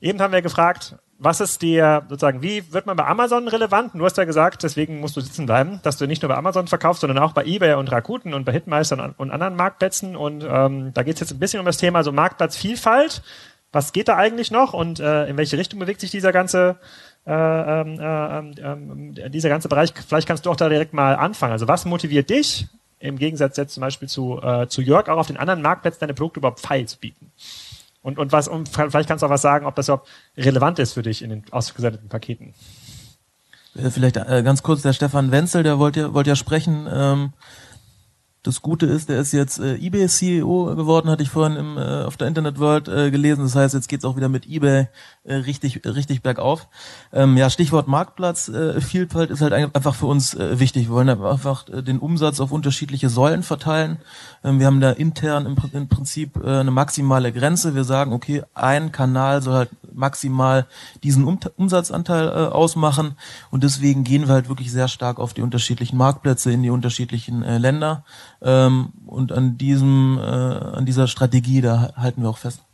Eben 0.00 0.22
haben 0.22 0.32
wir 0.32 0.42
gefragt, 0.42 0.94
was 1.18 1.40
ist 1.40 1.62
dir 1.62 2.02
sozusagen, 2.08 2.42
wie 2.42 2.72
wird 2.72 2.86
man 2.86 2.96
bei 2.96 3.06
Amazon 3.06 3.48
relevant? 3.48 3.92
Du 3.94 4.04
hast 4.04 4.18
ja 4.18 4.24
gesagt, 4.24 4.62
deswegen 4.62 5.00
musst 5.00 5.16
du 5.16 5.20
sitzen 5.20 5.46
bleiben, 5.46 5.80
dass 5.82 5.96
du 5.96 6.06
nicht 6.06 6.22
nur 6.22 6.28
bei 6.28 6.36
Amazon 6.36 6.66
verkaufst, 6.66 7.00
sondern 7.00 7.18
auch 7.18 7.32
bei 7.32 7.44
eBay 7.44 7.74
und 7.74 7.90
Rakuten 7.90 8.34
und 8.34 8.44
bei 8.44 8.52
Hitmeister 8.52 9.14
und, 9.16 9.30
anderen 9.30 9.56
Marktplätzen. 9.56 10.14
Und 10.14 10.44
ähm, 10.46 10.92
da 10.92 11.02
geht 11.02 11.14
es 11.14 11.20
jetzt 11.20 11.32
ein 11.32 11.38
bisschen 11.38 11.60
um 11.60 11.66
das 11.66 11.78
Thema 11.78 12.02
so 12.02 12.12
Marktplatzvielfalt. 12.12 13.22
Was 13.72 13.92
geht 13.92 14.08
da 14.08 14.16
eigentlich 14.16 14.50
noch 14.50 14.74
und 14.74 15.00
äh, 15.00 15.26
in 15.26 15.36
welche 15.36 15.58
Richtung 15.58 15.80
bewegt 15.80 16.00
sich 16.00 16.10
dieser 16.10 16.32
ganze 16.32 16.76
äh, 17.26 17.32
ähm, 17.32 17.98
äh, 17.98 18.60
ähm, 18.60 19.14
äh, 19.16 19.30
dieser 19.30 19.48
ganze 19.48 19.68
Bereich? 19.68 19.92
Vielleicht 20.06 20.28
kannst 20.28 20.44
du 20.44 20.50
auch 20.50 20.56
da 20.56 20.68
direkt 20.68 20.92
mal 20.92 21.14
anfangen. 21.14 21.52
Also 21.52 21.66
was 21.66 21.84
motiviert 21.84 22.30
dich 22.30 22.68
im 22.98 23.18
Gegensatz 23.18 23.56
jetzt 23.56 23.74
zum 23.74 23.80
Beispiel 23.80 24.08
zu, 24.08 24.40
äh, 24.42 24.68
zu 24.68 24.82
Jörg 24.82 25.08
auch 25.08 25.18
auf 25.18 25.26
den 25.26 25.36
anderen 25.36 25.62
Marktplätzen 25.62 26.00
deine 26.00 26.14
Produkte 26.14 26.40
überhaupt 26.40 26.60
feil 26.60 26.86
zu 26.86 26.98
bieten? 26.98 27.32
Und, 28.06 28.20
und 28.20 28.30
was, 28.30 28.46
und 28.46 28.68
vielleicht 28.68 29.08
kannst 29.08 29.22
du 29.22 29.26
auch 29.26 29.30
was 29.30 29.42
sagen, 29.42 29.66
ob 29.66 29.74
das 29.74 29.88
überhaupt 29.88 30.08
relevant 30.36 30.78
ist 30.78 30.92
für 30.92 31.02
dich 31.02 31.22
in 31.22 31.30
den 31.30 31.44
ausgesendeten 31.50 32.08
Paketen. 32.08 32.54
Äh, 33.74 33.90
vielleicht 33.90 34.16
äh, 34.16 34.44
ganz 34.44 34.62
kurz, 34.62 34.82
der 34.82 34.92
Stefan 34.92 35.32
Wenzel, 35.32 35.64
der 35.64 35.80
wollte 35.80 35.98
ja, 35.98 36.14
wollte 36.14 36.30
ja 36.30 36.36
sprechen. 36.36 36.86
Ähm, 36.88 37.32
das 38.44 38.62
Gute 38.62 38.86
ist, 38.86 39.08
der 39.08 39.18
ist 39.18 39.32
jetzt 39.32 39.58
äh, 39.58 39.74
eBay 39.74 40.06
CEO 40.06 40.76
geworden, 40.76 41.10
hatte 41.10 41.24
ich 41.24 41.30
vorhin 41.30 41.56
im, 41.56 41.78
äh, 41.78 42.04
auf 42.04 42.16
der 42.16 42.28
Internet 42.28 42.60
World 42.60 42.86
äh, 42.86 43.10
gelesen. 43.10 43.42
Das 43.42 43.56
heißt, 43.56 43.74
jetzt 43.74 43.88
geht's 43.88 44.04
auch 44.04 44.14
wieder 44.14 44.28
mit 44.28 44.46
eBay 44.46 44.86
richtig 45.26 45.82
richtig 45.84 46.22
bergauf. 46.22 46.68
Ähm, 47.12 47.36
ja, 47.36 47.50
Stichwort 47.50 47.88
Marktplatz 47.88 48.48
äh, 48.48 48.80
Vielfalt 48.80 49.30
ist 49.30 49.40
halt 49.40 49.52
einfach 49.52 49.94
für 49.94 50.06
uns 50.06 50.34
äh, 50.34 50.58
wichtig. 50.58 50.88
Wir 50.88 50.94
wollen 50.94 51.08
einfach 51.08 51.68
äh, 51.68 51.82
den 51.82 51.98
Umsatz 51.98 52.40
auf 52.40 52.52
unterschiedliche 52.52 53.08
Säulen 53.08 53.42
verteilen. 53.42 53.98
Ähm, 54.44 54.58
wir 54.60 54.66
haben 54.66 54.80
da 54.80 54.90
intern 54.90 55.46
im, 55.46 55.56
im 55.72 55.88
Prinzip 55.88 56.36
äh, 56.36 56.60
eine 56.60 56.70
maximale 56.70 57.32
Grenze. 57.32 57.74
Wir 57.74 57.84
sagen, 57.84 58.12
okay, 58.12 58.42
ein 58.54 58.92
Kanal 58.92 59.42
soll 59.42 59.54
halt 59.54 59.70
maximal 59.92 60.66
diesen 61.02 61.24
um 61.24 61.38
Umsatzanteil 61.56 62.28
äh, 62.28 62.30
ausmachen 62.48 63.16
und 63.50 63.64
deswegen 63.64 64.04
gehen 64.04 64.28
wir 64.28 64.34
halt 64.34 64.48
wirklich 64.48 64.70
sehr 64.70 64.88
stark 64.88 65.18
auf 65.18 65.34
die 65.34 65.42
unterschiedlichen 65.42 65.96
Marktplätze 65.96 66.52
in 66.52 66.62
die 66.62 66.70
unterschiedlichen 66.70 67.42
äh, 67.42 67.58
Länder. 67.58 68.04
Ähm, 68.42 68.92
und 69.06 69.32
an 69.32 69.58
diesem, 69.58 70.18
äh, 70.18 70.22
an 70.22 70.86
dieser 70.86 71.06
Strategie, 71.06 71.60
da 71.60 71.92
halten 71.96 72.22
wir 72.22 72.30
auch 72.30 72.38
fest. 72.38 72.65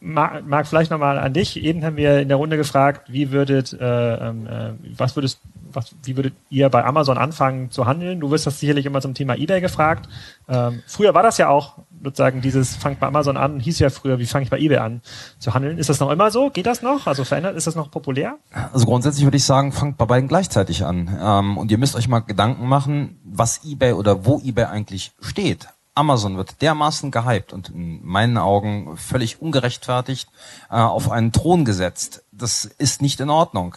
Marc, 0.00 0.66
vielleicht 0.66 0.90
nochmal 0.90 1.18
an 1.18 1.32
dich. 1.32 1.56
Eben 1.62 1.84
haben 1.84 1.96
wir 1.96 2.20
in 2.20 2.28
der 2.28 2.36
Runde 2.36 2.56
gefragt, 2.56 3.12
wie 3.12 3.30
würdet, 3.30 3.72
äh, 3.72 4.14
ähm, 4.16 4.46
äh, 4.46 4.72
was 4.96 5.14
würdest, 5.14 5.40
was, 5.72 5.94
wie 6.02 6.16
würdet 6.16 6.34
ihr 6.50 6.68
bei 6.70 6.84
Amazon 6.84 7.18
anfangen 7.18 7.70
zu 7.70 7.86
handeln? 7.86 8.18
Du 8.18 8.30
wirst 8.30 8.46
das 8.46 8.58
sicherlich 8.58 8.84
immer 8.84 9.00
zum 9.00 9.14
Thema 9.14 9.36
eBay 9.36 9.60
gefragt. 9.60 10.08
Ähm, 10.48 10.82
früher 10.86 11.14
war 11.14 11.22
das 11.22 11.38
ja 11.38 11.48
auch 11.48 11.78
sozusagen 12.02 12.40
dieses 12.40 12.74
fangt 12.76 12.98
bei 12.98 13.06
Amazon 13.06 13.36
an, 13.36 13.60
hieß 13.60 13.78
ja 13.78 13.90
früher, 13.90 14.18
wie 14.18 14.26
fange 14.26 14.44
ich 14.44 14.50
bei 14.50 14.58
eBay 14.58 14.78
an 14.78 15.02
zu 15.38 15.54
handeln? 15.54 15.78
Ist 15.78 15.88
das 15.88 16.00
noch 16.00 16.10
immer 16.10 16.30
so? 16.30 16.50
Geht 16.50 16.66
das 16.66 16.82
noch? 16.82 17.06
Also 17.06 17.24
verändert, 17.24 17.56
ist 17.56 17.66
das 17.66 17.76
noch 17.76 17.90
populär? 17.90 18.38
Also 18.72 18.86
grundsätzlich 18.86 19.24
würde 19.24 19.36
ich 19.36 19.44
sagen, 19.44 19.72
fangt 19.72 19.98
bei 19.98 20.04
beiden 20.04 20.28
gleichzeitig 20.28 20.84
an. 20.84 21.16
Ähm, 21.20 21.58
und 21.58 21.70
ihr 21.70 21.78
müsst 21.78 21.94
euch 21.94 22.08
mal 22.08 22.20
Gedanken 22.20 22.66
machen, 22.66 23.20
was 23.24 23.64
eBay 23.64 23.92
oder 23.92 24.24
wo 24.24 24.40
eBay 24.40 24.64
eigentlich 24.64 25.12
steht. 25.20 25.68
Amazon 25.96 26.36
wird 26.36 26.60
dermaßen 26.60 27.10
gehypt 27.10 27.52
und 27.52 27.70
in 27.70 28.04
meinen 28.04 28.36
Augen 28.38 28.96
völlig 28.96 29.40
ungerechtfertigt 29.40 30.28
äh, 30.70 30.74
auf 30.74 31.10
einen 31.10 31.32
Thron 31.32 31.64
gesetzt. 31.64 32.22
Das 32.32 32.66
ist 32.66 33.00
nicht 33.02 33.18
in 33.20 33.30
Ordnung. 33.30 33.76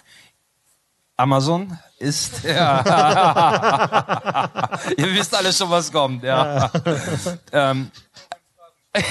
Amazon 1.16 1.80
ist. 1.98 2.44
Ja. 2.44 2.80
Ihr 4.98 5.14
wisst 5.14 5.36
alle 5.36 5.54
schon, 5.54 5.70
was 5.70 5.92
kommt. 5.92 6.24
Ja. 6.24 6.72
ähm, 7.52 7.92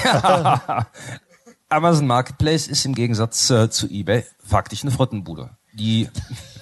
ja. 0.03 0.87
Amazon 1.69 2.07
Marketplace 2.07 2.67
ist 2.67 2.85
im 2.85 2.95
Gegensatz 2.95 3.49
äh, 3.49 3.69
zu 3.69 3.87
eBay 3.87 4.25
faktisch 4.43 4.83
eine 4.83 4.91
Frottenbude. 4.91 5.51
Die 5.73 6.09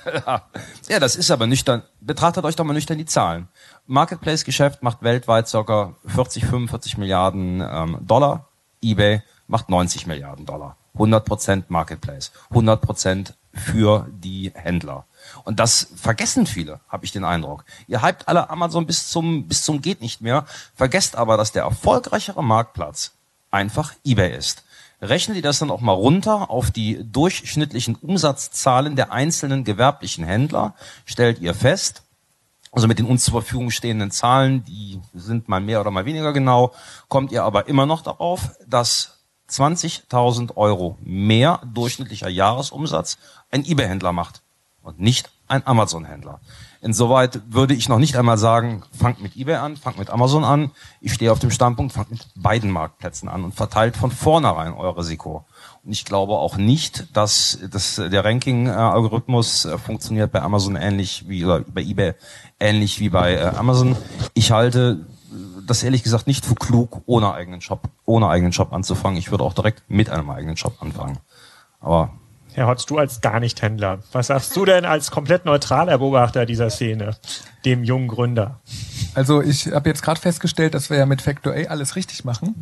ja, 0.89 0.99
das 0.99 1.15
ist 1.15 1.31
aber 1.31 1.47
nüchtern. 1.47 1.83
Betrachtet 2.01 2.45
euch 2.45 2.55
doch 2.55 2.63
mal 2.63 2.73
nüchtern 2.73 2.97
die 2.97 3.05
Zahlen. 3.05 3.47
Marketplace-Geschäft 3.85 4.83
macht 4.83 5.01
weltweit 5.01 5.49
ca. 5.51 5.93
40, 6.05 6.45
45 6.45 6.97
Milliarden 6.97 7.61
ähm, 7.61 7.97
Dollar. 8.01 8.47
eBay 8.81 9.21
macht 9.47 9.69
90 9.69 10.07
Milliarden 10.07 10.45
Dollar. 10.45 10.77
100% 10.97 11.65
Marketplace. 11.69 12.31
100% 12.51 13.33
für 13.53 14.07
die 14.11 14.51
Händler. 14.55 15.05
Und 15.43 15.59
das 15.59 15.87
vergessen 15.95 16.45
viele, 16.45 16.79
habe 16.89 17.05
ich 17.05 17.11
den 17.11 17.23
Eindruck. 17.23 17.65
Ihr 17.87 18.03
hypt 18.03 18.27
alle 18.27 18.49
Amazon 18.49 18.85
bis 18.85 19.09
zum, 19.09 19.47
bis 19.47 19.63
zum 19.63 19.81
geht 19.81 20.01
nicht 20.01 20.21
mehr, 20.21 20.45
vergesst 20.75 21.15
aber, 21.15 21.37
dass 21.37 21.51
der 21.51 21.63
erfolgreichere 21.63 22.43
Marktplatz 22.43 23.13
einfach 23.49 23.93
eBay 24.05 24.37
ist. 24.37 24.63
Rechnen 25.01 25.35
die 25.35 25.41
das 25.41 25.59
dann 25.59 25.69
auch 25.69 25.81
mal 25.81 25.93
runter 25.93 26.49
auf 26.49 26.71
die 26.71 26.99
durchschnittlichen 27.03 27.95
Umsatzzahlen 27.95 28.95
der 28.95 29.11
einzelnen 29.11 29.63
gewerblichen 29.63 30.23
Händler, 30.23 30.73
stellt 31.05 31.39
ihr 31.39 31.53
fest, 31.53 32.03
also 32.71 32.87
mit 32.87 32.99
den 32.99 33.05
uns 33.05 33.23
zur 33.23 33.41
Verfügung 33.41 33.71
stehenden 33.71 34.11
Zahlen, 34.11 34.63
die 34.65 34.99
sind 35.13 35.47
mal 35.49 35.61
mehr 35.61 35.81
oder 35.81 35.91
mal 35.91 36.05
weniger 36.05 36.33
genau, 36.33 36.73
kommt 37.07 37.31
ihr 37.31 37.43
aber 37.43 37.67
immer 37.67 37.85
noch 37.85 38.01
darauf, 38.01 38.51
dass 38.67 39.23
20.000 39.49 40.57
Euro 40.57 40.97
mehr 41.01 41.61
durchschnittlicher 41.73 42.29
Jahresumsatz 42.29 43.17
ein 43.51 43.65
eBay-Händler 43.65 44.13
macht 44.13 44.41
und 44.81 44.99
nicht 44.99 45.29
ein 45.47 45.65
Amazon-Händler. 45.65 46.41
Insoweit 46.81 47.41
würde 47.49 47.73
ich 47.73 47.89
noch 47.89 47.99
nicht 47.99 48.15
einmal 48.15 48.37
sagen, 48.37 48.83
fangt 48.91 49.21
mit 49.21 49.35
eBay 49.35 49.55
an, 49.55 49.77
fangt 49.77 49.97
mit 49.97 50.09
Amazon 50.09 50.43
an. 50.43 50.71
Ich 51.01 51.13
stehe 51.13 51.31
auf 51.31 51.39
dem 51.39 51.51
Standpunkt, 51.51 51.93
fangt 51.93 52.11
mit 52.11 52.27
beiden 52.35 52.71
Marktplätzen 52.71 53.29
an 53.29 53.43
und 53.43 53.55
verteilt 53.55 53.97
von 53.97 54.11
vornherein 54.11 54.73
euer 54.73 54.97
Risiko. 54.97 55.45
Und 55.83 55.91
ich 55.91 56.05
glaube 56.05 56.33
auch 56.33 56.57
nicht, 56.57 57.15
dass, 57.15 57.59
dass 57.71 57.95
der 57.95 58.23
Ranking-Algorithmus 58.23 59.65
äh, 59.65 59.77
funktioniert 59.77 60.31
bei 60.31 60.41
Amazon 60.41 60.75
ähnlich 60.75 61.27
wie 61.27 61.45
oder 61.45 61.61
bei 61.61 61.81
eBay 61.81 62.13
ähnlich 62.59 62.99
wie 62.99 63.09
bei 63.09 63.35
äh, 63.35 63.51
Amazon. 63.55 63.95
Ich 64.33 64.51
halte 64.51 65.05
das 65.65 65.83
ehrlich 65.83 66.03
gesagt 66.03 66.27
nicht 66.27 66.45
für 66.45 66.55
klug, 66.55 67.01
ohne 67.05 67.33
eigenen 67.33 67.61
Shop, 67.61 67.89
ohne 68.05 68.29
eigenen 68.29 68.53
Shop 68.53 68.73
anzufangen. 68.73 69.17
Ich 69.17 69.31
würde 69.31 69.43
auch 69.43 69.53
direkt 69.53 69.83
mit 69.89 70.09
einem 70.09 70.29
eigenen 70.29 70.57
Shop 70.57 70.77
anfangen. 70.79 71.19
Aber 71.79 72.11
Herr 72.57 72.65
Hotz, 72.65 72.87
du 72.87 72.97
als 72.97 73.21
gar 73.21 73.39
nicht 73.39 73.61
Händler, 73.61 73.99
was 74.13 74.27
sagst 74.27 74.55
du 74.55 74.65
denn 74.65 74.83
als 74.83 75.11
komplett 75.11 75.45
neutraler 75.45 75.99
Beobachter 75.99 76.47
dieser 76.47 76.71
Szene, 76.71 77.15
dem 77.65 77.83
jungen 77.83 78.07
Gründer? 78.07 78.61
Also 79.13 79.43
ich 79.43 79.71
habe 79.71 79.87
jetzt 79.89 80.01
gerade 80.01 80.19
festgestellt, 80.19 80.73
dass 80.73 80.89
wir 80.89 80.97
ja 80.97 81.05
mit 81.05 81.21
Factor 81.21 81.53
A 81.53 81.69
alles 81.69 81.95
richtig 81.95 82.25
machen, 82.25 82.55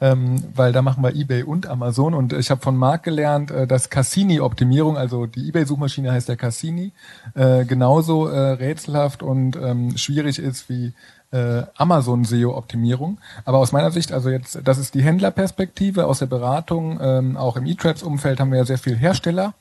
ähm, 0.00 0.42
weil 0.54 0.72
da 0.72 0.80
machen 0.80 1.04
wir 1.04 1.14
eBay 1.14 1.42
und 1.42 1.66
Amazon. 1.66 2.14
Und 2.14 2.32
ich 2.32 2.50
habe 2.50 2.62
von 2.62 2.74
Marc 2.74 3.02
gelernt, 3.02 3.50
äh, 3.50 3.66
dass 3.66 3.90
Cassini-Optimierung, 3.90 4.96
also 4.96 5.26
die 5.26 5.46
eBay-Suchmaschine 5.48 6.10
heißt 6.10 6.30
ja 6.30 6.36
Cassini, 6.36 6.92
äh, 7.34 7.66
genauso 7.66 8.28
äh, 8.28 8.52
rätselhaft 8.52 9.22
und 9.22 9.56
ähm, 9.56 9.98
schwierig 9.98 10.38
ist 10.38 10.70
wie 10.70 10.94
äh, 11.34 11.66
Amazon 11.76 12.24
SEO-Optimierung. 12.24 13.18
Aber 13.44 13.58
aus 13.58 13.72
meiner 13.72 13.90
Sicht, 13.90 14.12
also 14.12 14.30
jetzt, 14.30 14.60
das 14.64 14.78
ist 14.78 14.94
die 14.94 15.02
Händlerperspektive 15.02 16.06
aus 16.06 16.20
der 16.20 16.26
Beratung. 16.26 16.98
Ähm, 17.02 17.36
auch 17.36 17.56
im 17.56 17.66
E-Traps-Umfeld 17.66 18.38
haben 18.38 18.52
wir 18.52 18.58
ja 18.58 18.64
sehr 18.64 18.78
viel 18.78 18.96
Hersteller. 18.96 19.54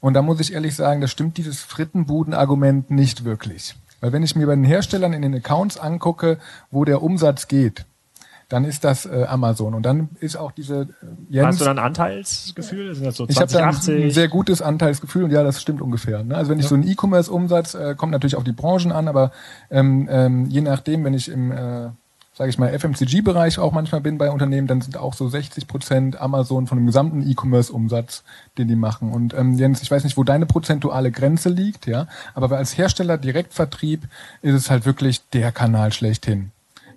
Und 0.00 0.14
da 0.14 0.22
muss 0.22 0.40
ich 0.40 0.52
ehrlich 0.52 0.74
sagen, 0.74 1.00
das 1.00 1.12
stimmt 1.12 1.36
dieses 1.38 1.60
Frittenbuden-Argument 1.62 2.90
nicht 2.90 3.24
wirklich. 3.24 3.76
Weil 4.00 4.12
wenn 4.12 4.24
ich 4.24 4.34
mir 4.34 4.48
bei 4.48 4.56
den 4.56 4.64
Herstellern 4.64 5.12
in 5.12 5.22
den 5.22 5.34
Accounts 5.34 5.78
angucke, 5.78 6.38
wo 6.72 6.84
der 6.84 7.02
Umsatz 7.02 7.46
geht, 7.46 7.84
dann 8.52 8.64
ist 8.64 8.84
das 8.84 9.06
äh, 9.06 9.24
Amazon. 9.28 9.72
Und 9.72 9.86
dann 9.86 10.10
ist 10.20 10.36
auch 10.36 10.52
diese 10.52 10.82
äh, 10.82 10.86
Jens. 11.30 11.46
Hast 11.46 11.60
du 11.62 11.64
dann 11.64 11.78
Anteilsgefühl? 11.78 12.94
Sind 12.94 13.06
das 13.06 13.16
so 13.16 13.24
20, 13.24 13.36
ich 13.36 13.40
habe 13.40 13.52
da 13.52 13.92
ein 13.92 14.10
sehr 14.10 14.28
gutes 14.28 14.60
Anteilsgefühl 14.60 15.24
und 15.24 15.30
ja, 15.30 15.42
das 15.42 15.62
stimmt 15.62 15.80
ungefähr. 15.80 16.22
Ne? 16.22 16.36
Also 16.36 16.50
wenn 16.50 16.58
ich 16.58 16.66
so 16.66 16.74
einen 16.74 16.86
E-Commerce-Umsatz, 16.86 17.74
äh, 17.74 17.94
kommt 17.96 18.12
natürlich 18.12 18.36
auf 18.36 18.44
die 18.44 18.52
Branchen 18.52 18.92
an, 18.92 19.08
aber 19.08 19.32
ähm, 19.70 20.06
ähm, 20.10 20.46
je 20.46 20.60
nachdem, 20.60 21.02
wenn 21.04 21.14
ich 21.14 21.30
im 21.30 21.50
äh, 21.50 21.88
sage 22.34 22.50
ich 22.50 22.58
mal, 22.58 22.78
FMCG-Bereich 22.78 23.58
auch 23.58 23.72
manchmal 23.72 24.00
bin 24.00 24.16
bei 24.16 24.30
Unternehmen, 24.30 24.66
dann 24.66 24.80
sind 24.80 24.96
auch 24.96 25.14
so 25.14 25.28
60 25.28 25.66
Prozent 25.66 26.20
Amazon 26.20 26.66
von 26.66 26.78
dem 26.78 26.86
gesamten 26.86 27.28
E-Commerce-Umsatz, 27.28 28.22
den 28.56 28.68
die 28.68 28.76
machen. 28.76 29.12
Und 29.12 29.34
ähm, 29.34 29.54
Jens, 29.54 29.82
ich 29.82 29.90
weiß 29.90 30.04
nicht, 30.04 30.16
wo 30.16 30.24
deine 30.24 30.46
prozentuale 30.46 31.10
Grenze 31.10 31.50
liegt, 31.50 31.86
ja, 31.86 32.06
aber 32.34 32.56
als 32.56 32.76
Hersteller 32.76 33.18
Direktvertrieb 33.18 34.08
ist 34.40 34.54
es 34.54 34.70
halt 34.70 34.86
wirklich 34.86 35.28
der 35.30 35.52
Kanal 35.52 35.92
schlechthin. 35.92 36.52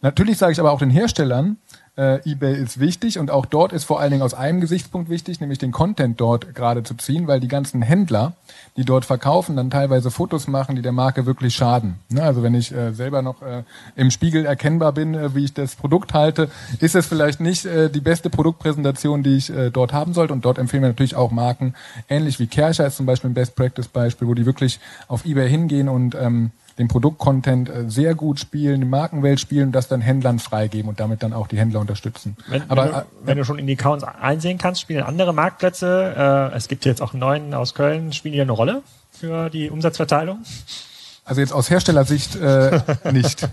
Natürlich 0.05 0.37
sage 0.37 0.51
ich 0.51 0.59
aber 0.59 0.71
auch 0.71 0.77
den 0.77 0.91
Herstellern, 0.91 1.57
äh, 1.97 2.19
eBay 2.29 2.61
ist 2.61 2.79
wichtig 2.79 3.17
und 3.17 3.31
auch 3.31 3.47
dort 3.47 3.73
ist 3.73 3.85
vor 3.85 3.99
allen 3.99 4.11
Dingen 4.11 4.21
aus 4.21 4.35
einem 4.35 4.61
Gesichtspunkt 4.61 5.09
wichtig, 5.09 5.39
nämlich 5.39 5.57
den 5.57 5.71
Content 5.71 6.21
dort 6.21 6.53
gerade 6.53 6.83
zu 6.83 6.93
ziehen, 6.93 7.25
weil 7.25 7.39
die 7.39 7.47
ganzen 7.47 7.81
Händler, 7.81 8.33
die 8.77 8.85
dort 8.85 9.03
verkaufen, 9.03 9.55
dann 9.55 9.71
teilweise 9.71 10.11
Fotos 10.11 10.47
machen, 10.47 10.75
die 10.75 10.83
der 10.83 10.91
Marke 10.91 11.25
wirklich 11.25 11.55
schaden. 11.55 11.95
Ne? 12.09 12.21
Also 12.21 12.43
wenn 12.43 12.53
ich 12.53 12.71
äh, 12.71 12.93
selber 12.93 13.23
noch 13.23 13.41
äh, 13.41 13.63
im 13.95 14.11
Spiegel 14.11 14.45
erkennbar 14.45 14.91
bin, 14.91 15.15
äh, 15.15 15.33
wie 15.33 15.45
ich 15.45 15.55
das 15.55 15.75
Produkt 15.75 16.13
halte, 16.13 16.51
ist 16.81 16.93
es 16.93 17.07
vielleicht 17.07 17.39
nicht 17.39 17.65
äh, 17.65 17.89
die 17.89 17.99
beste 17.99 18.29
Produktpräsentation, 18.29 19.23
die 19.23 19.37
ich 19.37 19.49
äh, 19.49 19.71
dort 19.71 19.91
haben 19.91 20.13
sollte. 20.13 20.33
Und 20.33 20.45
dort 20.45 20.59
empfehlen 20.59 20.83
wir 20.83 20.89
natürlich 20.89 21.15
auch 21.15 21.31
Marken, 21.31 21.73
ähnlich 22.09 22.37
wie 22.37 22.45
Kercher 22.45 22.85
ist 22.85 22.97
zum 22.97 23.07
Beispiel 23.07 23.31
ein 23.31 23.33
Best 23.33 23.55
Practice 23.55 23.87
Beispiel, 23.87 24.27
wo 24.27 24.35
die 24.35 24.45
wirklich 24.45 24.79
auf 25.07 25.25
eBay 25.25 25.49
hingehen 25.49 25.89
und 25.89 26.13
ähm, 26.13 26.51
den 26.77 26.87
Produktcontent 26.87 27.69
äh, 27.69 27.89
sehr 27.89 28.15
gut 28.15 28.39
spielen, 28.39 28.81
die 28.81 28.87
Markenwelt 28.87 29.39
spielen 29.39 29.67
und 29.67 29.71
das 29.71 29.87
dann 29.87 30.01
Händlern 30.01 30.39
freigeben 30.39 30.89
und 30.89 30.99
damit 30.99 31.23
dann 31.23 31.33
auch 31.33 31.47
die 31.47 31.57
Händler 31.57 31.79
unterstützen. 31.79 32.35
Wenn, 32.47 32.69
Aber 32.69 32.83
wenn, 32.83 32.91
du, 32.91 32.97
äh, 32.97 33.03
wenn 33.23 33.37
du 33.37 33.45
schon 33.45 33.59
in 33.59 33.67
die 33.67 33.73
Accounts 33.73 34.03
einsehen 34.03 34.57
kannst, 34.57 34.81
spielen 34.81 35.03
andere 35.03 35.33
Marktplätze, 35.33 36.51
äh, 36.51 36.55
es 36.55 36.67
gibt 36.67 36.85
jetzt 36.85 37.01
auch 37.01 37.13
einen 37.13 37.21
neuen 37.21 37.53
aus 37.53 37.73
Köln, 37.73 38.11
spielen 38.11 38.33
die 38.33 38.41
eine 38.41 38.51
Rolle 38.51 38.81
für 39.11 39.49
die 39.49 39.69
Umsatzverteilung? 39.69 40.39
Also 41.23 41.41
jetzt 41.41 41.53
aus 41.53 41.69
Herstellersicht 41.69 42.35
äh, 42.35 42.81
nicht. 43.11 43.47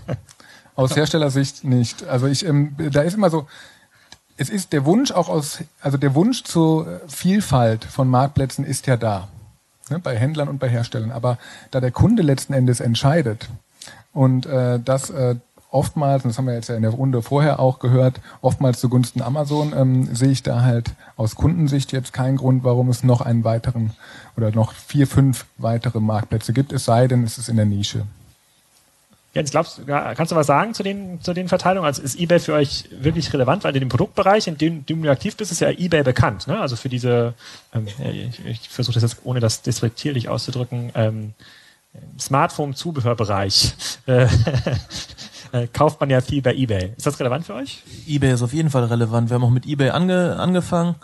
Aus 0.75 0.95
Herstellersicht 0.95 1.63
nicht. 1.63 2.05
Also 2.07 2.27
ich, 2.27 2.45
ähm, 2.45 2.75
da 2.77 3.01
ist 3.01 3.13
immer 3.13 3.29
so, 3.29 3.47
es 4.35 4.49
ist 4.49 4.73
der 4.73 4.85
Wunsch 4.85 5.11
auch 5.11 5.29
aus, 5.29 5.59
also 5.81 5.97
der 5.97 6.15
Wunsch 6.15 6.43
zur 6.43 7.01
Vielfalt 7.07 7.85
von 7.85 8.07
Marktplätzen 8.07 8.65
ist 8.65 8.87
ja 8.87 8.97
da. 8.97 9.29
Ne, 9.89 9.99
bei 9.99 10.17
Händlern 10.17 10.47
und 10.47 10.59
bei 10.59 10.69
Herstellern. 10.69 11.11
Aber 11.11 11.37
da 11.71 11.81
der 11.81 11.91
Kunde 11.91 12.23
letzten 12.23 12.53
Endes 12.53 12.79
entscheidet 12.79 13.49
und 14.13 14.45
äh, 14.45 14.79
das 14.79 15.09
äh, 15.09 15.35
oftmals, 15.73 16.23
und 16.23 16.29
das 16.29 16.37
haben 16.37 16.45
wir 16.45 16.53
jetzt 16.53 16.69
ja 16.69 16.75
in 16.75 16.83
der 16.83 16.91
Runde 16.91 17.21
vorher 17.21 17.59
auch 17.59 17.79
gehört, 17.79 18.21
oftmals 18.41 18.79
zugunsten 18.79 19.21
Amazon, 19.21 19.73
ähm, 19.75 20.15
sehe 20.15 20.29
ich 20.29 20.43
da 20.43 20.61
halt 20.61 20.91
aus 21.17 21.35
Kundensicht 21.35 21.91
jetzt 21.91 22.13
keinen 22.13 22.37
Grund, 22.37 22.63
warum 22.63 22.89
es 22.89 23.03
noch 23.03 23.21
einen 23.21 23.43
weiteren 23.43 23.91
oder 24.37 24.51
noch 24.51 24.73
vier, 24.73 25.07
fünf 25.07 25.45
weitere 25.57 25.99
Marktplätze 25.99 26.53
gibt, 26.53 26.71
es 26.71 26.85
sei 26.85 27.07
denn, 27.07 27.23
es 27.23 27.37
ist 27.37 27.49
in 27.49 27.55
der 27.55 27.65
Nische. 27.65 28.03
Jens, 29.33 29.49
glaubst 29.49 29.81
kannst 29.87 30.31
du 30.31 30.35
was 30.35 30.45
sagen 30.45 30.75
zu 30.75 30.83
den, 30.83 31.19
zu 31.19 31.33
den 31.33 31.47
Verteilungen? 31.47 31.85
Also 31.85 32.03
ist 32.03 32.19
eBay 32.19 32.39
für 32.39 32.53
euch 32.53 32.85
wirklich 32.91 33.33
relevant? 33.33 33.63
Weil 33.63 33.75
in 33.75 33.79
dem 33.79 33.89
Produktbereich, 33.89 34.47
in 34.47 34.57
dem, 34.59 34.85
dem 34.85 35.01
du 35.01 35.09
aktiv 35.09 35.35
bist, 35.35 35.51
ist 35.51 35.59
ja 35.59 35.71
eBay 35.71 36.03
bekannt. 36.03 36.47
Ne? 36.47 36.59
Also 36.59 36.75
für 36.75 36.89
diese, 36.89 37.33
ähm, 37.73 37.87
ich, 37.87 38.45
ich 38.45 38.69
versuche 38.69 38.93
das 38.93 39.03
jetzt 39.03 39.21
ohne 39.23 39.39
das 39.39 39.63
despektierlich 39.63 40.29
auszudrücken, 40.29 40.91
ähm, 40.93 41.33
Smartphone-Zubehörbereich. 42.19 43.73
Äh, 44.05 44.27
äh, 45.53 45.67
kauft 45.67 46.01
man 46.01 46.09
ja 46.09 46.19
viel 46.19 46.41
bei 46.41 46.53
eBay. 46.53 46.91
Ist 46.97 47.05
das 47.05 47.19
relevant 47.19 47.45
für 47.45 47.53
euch? 47.53 47.83
eBay 48.05 48.33
ist 48.33 48.41
auf 48.41 48.53
jeden 48.53 48.69
Fall 48.69 48.83
relevant. 48.85 49.29
Wir 49.29 49.35
haben 49.35 49.43
auch 49.43 49.49
mit 49.49 49.65
eBay 49.65 49.91
ange, 49.91 50.35
angefangen. 50.37 50.95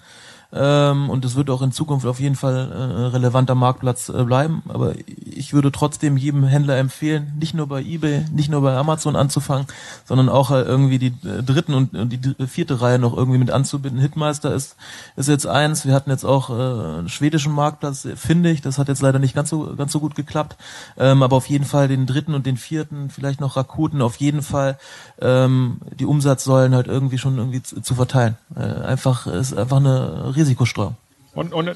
Ähm, 0.51 1.11
und 1.11 1.23
es 1.25 1.35
wird 1.35 1.51
auch 1.51 1.61
in 1.61 1.71
Zukunft 1.71 2.07
auf 2.07 2.19
jeden 2.19 2.35
Fall 2.35 2.71
äh, 2.71 3.05
relevanter 3.07 3.53
Marktplatz 3.53 4.09
äh, 4.09 4.23
bleiben. 4.23 4.63
Aber 4.67 4.93
ich 5.25 5.53
würde 5.53 5.71
trotzdem 5.71 6.17
jedem 6.17 6.43
Händler 6.43 6.77
empfehlen, 6.77 7.33
nicht 7.39 7.53
nur 7.53 7.67
bei 7.67 7.81
eBay, 7.81 8.25
nicht 8.31 8.49
nur 8.49 8.61
bei 8.61 8.75
Amazon 8.75 9.15
anzufangen, 9.15 9.67
sondern 10.05 10.27
auch 10.27 10.49
äh, 10.49 10.61
irgendwie 10.61 10.97
die 10.97 11.13
äh, 11.27 11.43
dritten 11.43 11.75
und, 11.75 11.95
und 11.95 12.09
die 12.09 12.47
vierte 12.47 12.81
Reihe 12.81 12.97
noch 12.97 13.15
irgendwie 13.15 13.37
mit 13.37 13.51
anzubinden. 13.51 14.01
Hitmeister 14.01 14.53
ist, 14.53 14.75
ist 15.15 15.29
jetzt 15.29 15.45
eins. 15.45 15.85
Wir 15.85 15.93
hatten 15.93 16.09
jetzt 16.09 16.25
auch 16.25 16.49
äh, 16.49 16.53
einen 16.97 17.09
schwedischen 17.09 17.53
Marktplatz, 17.53 18.07
finde 18.15 18.49
ich. 18.49 18.61
Das 18.61 18.79
hat 18.79 18.87
jetzt 18.87 19.03
leider 19.03 19.19
nicht 19.19 19.35
ganz 19.35 19.51
so, 19.51 19.75
ganz 19.75 19.91
so 19.91 19.99
gut 19.99 20.15
geklappt. 20.15 20.57
Ähm, 20.97 21.21
aber 21.21 21.35
auf 21.35 21.47
jeden 21.47 21.65
Fall 21.65 21.87
den 21.87 22.07
dritten 22.07 22.33
und 22.33 22.47
den 22.47 22.57
vierten, 22.57 23.11
vielleicht 23.11 23.39
noch 23.39 23.55
Rakuten, 23.55 24.01
auf 24.01 24.15
jeden 24.15 24.41
Fall 24.41 24.79
ähm, 25.21 25.77
die 25.99 26.05
Umsatzsäulen 26.05 26.73
halt 26.73 26.87
irgendwie 26.87 27.19
schon 27.19 27.37
irgendwie 27.37 27.61
zu, 27.61 27.81
zu 27.81 27.93
verteilen. 27.93 28.35
Äh, 28.55 28.61
einfach, 28.61 29.27
ist 29.27 29.55
einfach 29.55 29.77
eine 29.77 30.33
Risikostreuung. 30.39 30.95
Und, 31.33 31.53
und, 31.53 31.69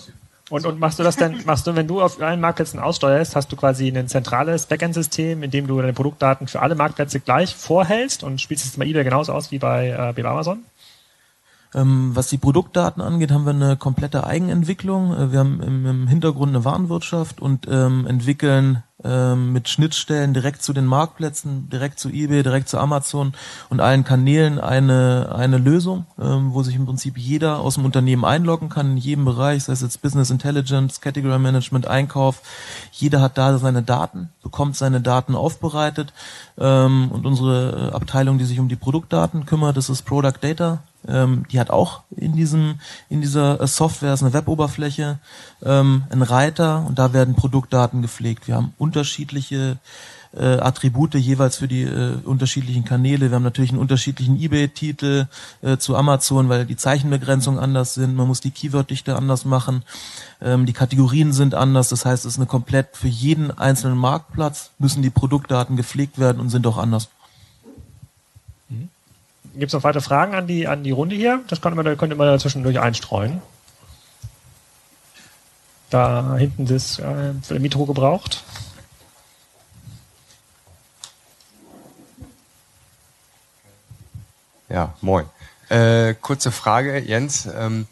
und, 0.50 0.66
und 0.66 0.80
machst 0.80 1.00
du 1.00 1.04
das 1.04 1.16
denn, 1.16 1.42
machst 1.46 1.66
du, 1.68 1.76
wenn 1.76 1.88
du 1.88 2.02
auf 2.02 2.22
allen 2.22 2.42
Marktplätzen 2.42 2.80
aussteuerst, 2.80 3.36
hast 3.36 3.52
du 3.52 3.56
quasi 3.56 3.88
ein 3.88 4.08
zentrales 4.08 4.66
Backend-System, 4.66 5.44
in 5.44 5.52
dem 5.52 5.68
du 5.68 5.80
deine 5.80 5.94
Produktdaten 5.94 6.48
für 6.48 6.62
alle 6.62 6.76
Marktplätze 6.76 7.20
gleich 7.20 7.56
vorhältst 7.56 8.24
und 8.24 8.42
spielst 8.42 8.66
es 8.66 8.78
bei 8.78 8.86
eBay 8.86 9.04
genauso 9.04 9.34
aus 9.34 9.52
wie 9.52 9.60
bei, 9.60 9.90
äh, 9.90 10.18
wie 10.18 10.22
bei 10.22 10.30
Amazon? 10.30 10.64
Ähm, 11.76 12.12
was 12.14 12.28
die 12.28 12.38
Produktdaten 12.38 13.02
angeht, 13.02 13.32
haben 13.32 13.46
wir 13.46 13.52
eine 13.52 13.78
komplette 13.78 14.26
Eigenentwicklung. 14.26 15.14
Äh, 15.14 15.32
Wir 15.32 15.40
haben 15.40 15.62
im, 15.62 16.08
Hintergrund 16.08 16.50
eine 16.50 16.66
Warenwirtschaft 16.66 17.42
und 17.42 17.68
ähm, 17.70 18.06
entwickeln 18.06 18.84
ähm, 19.04 19.52
mit 19.54 19.68
Schnittstellen 19.68 20.34
direkt 20.34 20.62
zu 20.62 20.72
den 20.72 20.86
Marktplätzen, 20.86 21.70
direkt 21.70 22.00
zu 22.00 22.10
eBay, 22.10 22.44
direkt 22.44 22.70
zu 22.70 22.78
Amazon 22.78 23.34
und 23.70 23.80
allen 23.80 24.04
Kanälen 24.04 24.60
eine, 24.60 25.34
eine 25.36 25.58
Lösung, 25.58 26.06
wo 26.16 26.64
sich 26.64 26.76
im 26.76 26.86
Prinzip 26.86 27.18
jeder 27.18 27.60
aus 27.60 27.76
dem 27.76 27.86
Unternehmen 27.86 28.24
einloggen 28.24 28.70
kann, 28.70 28.92
in 28.92 28.98
jedem 28.98 29.26
Bereich, 29.26 29.64
sei 29.64 29.74
es 29.74 29.82
jetzt 29.82 30.02
Business 30.02 30.30
Intelligence, 30.30 31.02
Category 31.02 31.40
Management, 31.40 31.88
Einkauf. 31.88 32.42
Jeder 32.92 33.20
hat 33.20 33.38
da 33.38 33.58
seine 33.58 33.84
Daten, 33.84 34.30
bekommt 34.42 34.78
seine 34.78 35.02
Daten 35.02 35.36
aufbereitet 35.36 36.14
und 36.56 37.26
unsere 37.26 37.92
Abteilung, 37.94 38.38
die 38.38 38.46
sich 38.46 38.60
um 38.60 38.70
die 38.70 38.76
Produktdaten 38.76 39.46
kümmert, 39.46 39.76
das 39.76 39.90
ist 39.90 40.04
Product 40.04 40.40
Data 40.40 40.80
ähm, 41.08 41.46
die 41.52 41.60
hat 41.60 41.70
auch 41.70 42.04
in 42.16 42.36
diesem 42.36 42.80
in 43.10 43.22
dieser 43.22 43.60
äh, 43.62 43.68
Software 43.68 44.14
ist 44.14 44.24
eine 44.24 44.34
Weboberfläche, 44.34 45.20
ähm, 45.64 46.04
ein 46.10 46.22
Reiter 46.22 46.86
und 46.88 47.00
da 47.00 47.14
werden 47.14 47.36
Produktdaten 47.36 48.02
gepflegt. 48.02 48.48
Wir 48.48 48.56
haben 48.56 48.74
unterschiedliche 48.78 49.78
äh, 50.36 50.58
Attribute 50.58 51.16
jeweils 51.16 51.58
für 51.58 51.68
die 51.68 51.84
äh, 51.84 52.18
unterschiedlichen 52.24 52.86
Kanäle. 52.86 53.30
Wir 53.30 53.36
haben 53.36 53.44
natürlich 53.44 53.72
einen 53.72 53.80
unterschiedlichen 53.80 54.40
eBay-Titel 54.40 55.28
äh, 55.62 55.78
zu 55.78 55.96
Amazon, 55.96 56.50
weil 56.50 56.66
die 56.66 56.76
Zeichenbegrenzungen 56.76 57.60
anders 57.60 57.94
sind. 57.94 58.16
Man 58.16 58.28
muss 58.28 58.42
die 58.42 58.52
Keyworddichte 58.52 59.16
anders 59.16 59.46
machen. 59.46 59.84
Ähm, 60.42 60.66
die 60.66 60.74
Kategorien 60.74 61.34
sind 61.34 61.54
anders. 61.54 61.90
Das 61.90 62.06
heißt, 62.06 62.26
es 62.26 62.34
ist 62.34 62.40
eine 62.40 62.48
komplett 62.48 62.98
für 62.98 63.08
jeden 63.08 63.52
einzelnen 63.52 63.98
Marktplatz 63.98 64.72
müssen 64.80 65.04
die 65.04 65.10
Produktdaten 65.10 65.76
gepflegt 65.76 66.18
werden 66.18 66.40
und 66.40 66.50
sind 66.50 66.66
auch 66.66 66.78
anders. 66.78 67.10
Gibt 69.54 69.68
es 69.70 69.74
noch 69.74 69.84
weitere 69.84 70.02
Fragen 70.02 70.34
an 70.34 70.48
die, 70.48 70.68
an 70.68 70.84
die 70.84 70.92
Runde 70.92 71.16
hier? 71.16 71.42
Das 71.48 71.62
könnte 71.62 71.82
man, 71.82 71.98
könnte 71.98 72.16
man 72.16 72.40
zwischendurch 72.40 72.80
einstreuen. 72.80 73.42
Da 75.92 76.38
hinten 76.38 76.66
ist 76.66 76.98
äh, 76.98 77.34
für 77.44 77.60
Mitro 77.60 77.86
gebraucht. 77.86 78.44
Ja, 84.70 84.96
moin. 85.02 85.26
Äh, 85.70 86.16
kurze 86.16 86.52
Frage, 86.52 86.98
Jens. 86.98 87.46
Ähm, 87.46 87.86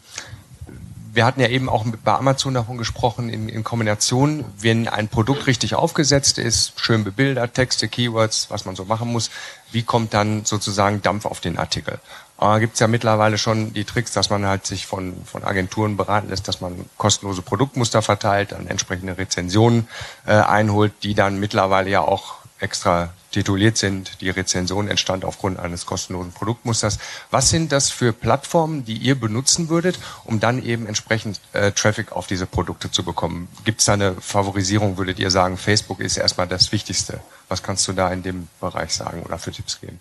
wir 1.14 1.26
hatten 1.26 1.40
ja 1.40 1.48
eben 1.48 1.68
auch 1.68 1.84
bei 2.04 2.14
Amazon 2.14 2.54
davon 2.54 2.78
gesprochen, 2.78 3.28
in, 3.28 3.48
in 3.50 3.64
Kombination, 3.64 4.46
wenn 4.58 4.88
ein 4.88 5.08
Produkt 5.08 5.46
richtig 5.46 5.74
aufgesetzt 5.74 6.38
ist, 6.38 6.72
schön 6.80 7.04
bebildert, 7.04 7.52
Texte, 7.52 7.86
Keywords, 7.86 8.46
was 8.48 8.64
man 8.64 8.76
so 8.76 8.86
machen 8.86 9.12
muss, 9.12 9.30
wie 9.72 9.82
kommt 9.82 10.14
dann 10.14 10.46
sozusagen 10.46 11.02
Dampf 11.02 11.26
auf 11.26 11.40
den 11.40 11.58
Artikel? 11.58 11.98
Aber 12.38 12.60
gibt 12.60 12.74
es 12.74 12.80
ja 12.80 12.88
mittlerweile 12.88 13.36
schon 13.36 13.74
die 13.74 13.84
Tricks, 13.84 14.12
dass 14.12 14.30
man 14.30 14.46
halt 14.46 14.66
sich 14.66 14.86
von, 14.86 15.14
von 15.26 15.44
Agenturen 15.44 15.98
beraten 15.98 16.30
lässt, 16.30 16.48
dass 16.48 16.62
man 16.62 16.86
kostenlose 16.96 17.42
Produktmuster 17.42 18.00
verteilt, 18.00 18.52
dann 18.52 18.66
entsprechende 18.66 19.16
Rezensionen 19.18 19.88
äh, 20.26 20.32
einholt, 20.32 20.92
die 21.02 21.14
dann 21.14 21.38
mittlerweile 21.38 21.90
ja 21.90 22.00
auch 22.00 22.36
extra 22.58 23.10
tituliert 23.32 23.76
sind. 23.76 24.20
Die 24.20 24.30
Rezension 24.30 24.88
entstand 24.88 25.24
aufgrund 25.24 25.58
eines 25.58 25.86
kostenlosen 25.86 26.32
Produktmusters. 26.32 26.98
Was 27.30 27.50
sind 27.50 27.72
das 27.72 27.90
für 27.90 28.12
Plattformen, 28.12 28.84
die 28.84 28.96
ihr 28.96 29.18
benutzen 29.18 29.68
würdet, 29.68 29.98
um 30.24 30.38
dann 30.38 30.62
eben 30.62 30.86
entsprechend 30.86 31.40
äh, 31.52 31.72
Traffic 31.72 32.12
auf 32.12 32.26
diese 32.26 32.46
Produkte 32.46 32.90
zu 32.90 33.02
bekommen? 33.02 33.48
Gibt 33.64 33.80
es 33.80 33.86
da 33.86 33.94
eine 33.94 34.14
Favorisierung, 34.20 34.96
würdet 34.98 35.18
ihr 35.18 35.30
sagen, 35.30 35.56
Facebook 35.56 36.00
ist 36.00 36.16
erstmal 36.16 36.46
das 36.46 36.70
Wichtigste? 36.72 37.20
Was 37.48 37.62
kannst 37.62 37.88
du 37.88 37.92
da 37.92 38.12
in 38.12 38.22
dem 38.22 38.48
Bereich 38.60 38.92
sagen 38.92 39.22
oder 39.22 39.38
für 39.38 39.50
Tipps 39.50 39.80
geben? 39.80 40.00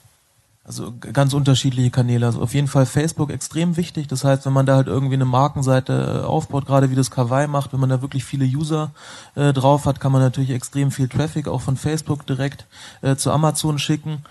Also 0.63 0.93
ganz 0.99 1.33
unterschiedliche 1.33 1.89
Kanäle. 1.89 2.27
Also 2.27 2.39
auf 2.39 2.53
jeden 2.53 2.67
Fall 2.67 2.85
Facebook 2.85 3.31
extrem 3.31 3.77
wichtig. 3.77 4.07
Das 4.07 4.23
heißt, 4.23 4.45
wenn 4.45 4.53
man 4.53 4.67
da 4.67 4.75
halt 4.75 4.85
irgendwie 4.85 5.15
eine 5.15 5.25
Markenseite 5.25 6.21
äh, 6.21 6.25
aufbaut, 6.25 6.67
gerade 6.67 6.91
wie 6.91 6.95
das 6.95 7.09
Kawaii 7.09 7.47
macht, 7.47 7.73
wenn 7.73 7.79
man 7.79 7.89
da 7.89 8.03
wirklich 8.03 8.23
viele 8.23 8.45
User 8.45 8.91
äh, 9.33 9.53
drauf 9.53 9.87
hat, 9.87 9.99
kann 9.99 10.11
man 10.11 10.21
natürlich 10.21 10.51
extrem 10.51 10.91
viel 10.91 11.07
Traffic 11.07 11.47
auch 11.47 11.61
von 11.61 11.77
Facebook 11.77 12.27
direkt 12.27 12.67
äh, 13.01 13.15
zu 13.15 13.31
Amazon 13.31 13.79
schicken. 13.79 14.23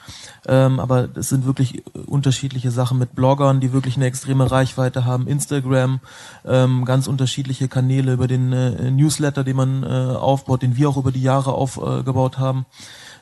Ähm, 0.47 0.79
aber 0.79 1.09
es 1.17 1.31
sind 1.31 1.47
wirklich 1.47 1.83
unterschiedliche 2.07 2.71
Sachen 2.71 3.01
mit 3.01 3.17
Bloggern, 3.17 3.59
die 3.59 3.73
wirklich 3.73 3.97
eine 3.97 4.07
extreme 4.07 4.49
Reichweite 4.49 5.05
haben. 5.05 5.27
Instagram, 5.27 5.99
ähm, 6.45 6.85
ganz 6.85 7.09
unterschiedliche 7.09 7.67
Kanäle 7.67 8.13
über 8.13 8.29
den 8.29 8.53
äh, 8.53 8.93
Newsletter, 8.93 9.43
den 9.43 9.57
man 9.57 9.83
äh, 9.83 9.87
aufbaut, 9.87 10.63
den 10.63 10.77
wir 10.77 10.91
auch 10.91 10.97
über 10.97 11.11
die 11.11 11.23
Jahre 11.23 11.55
aufgebaut 11.55 12.39
haben. 12.39 12.67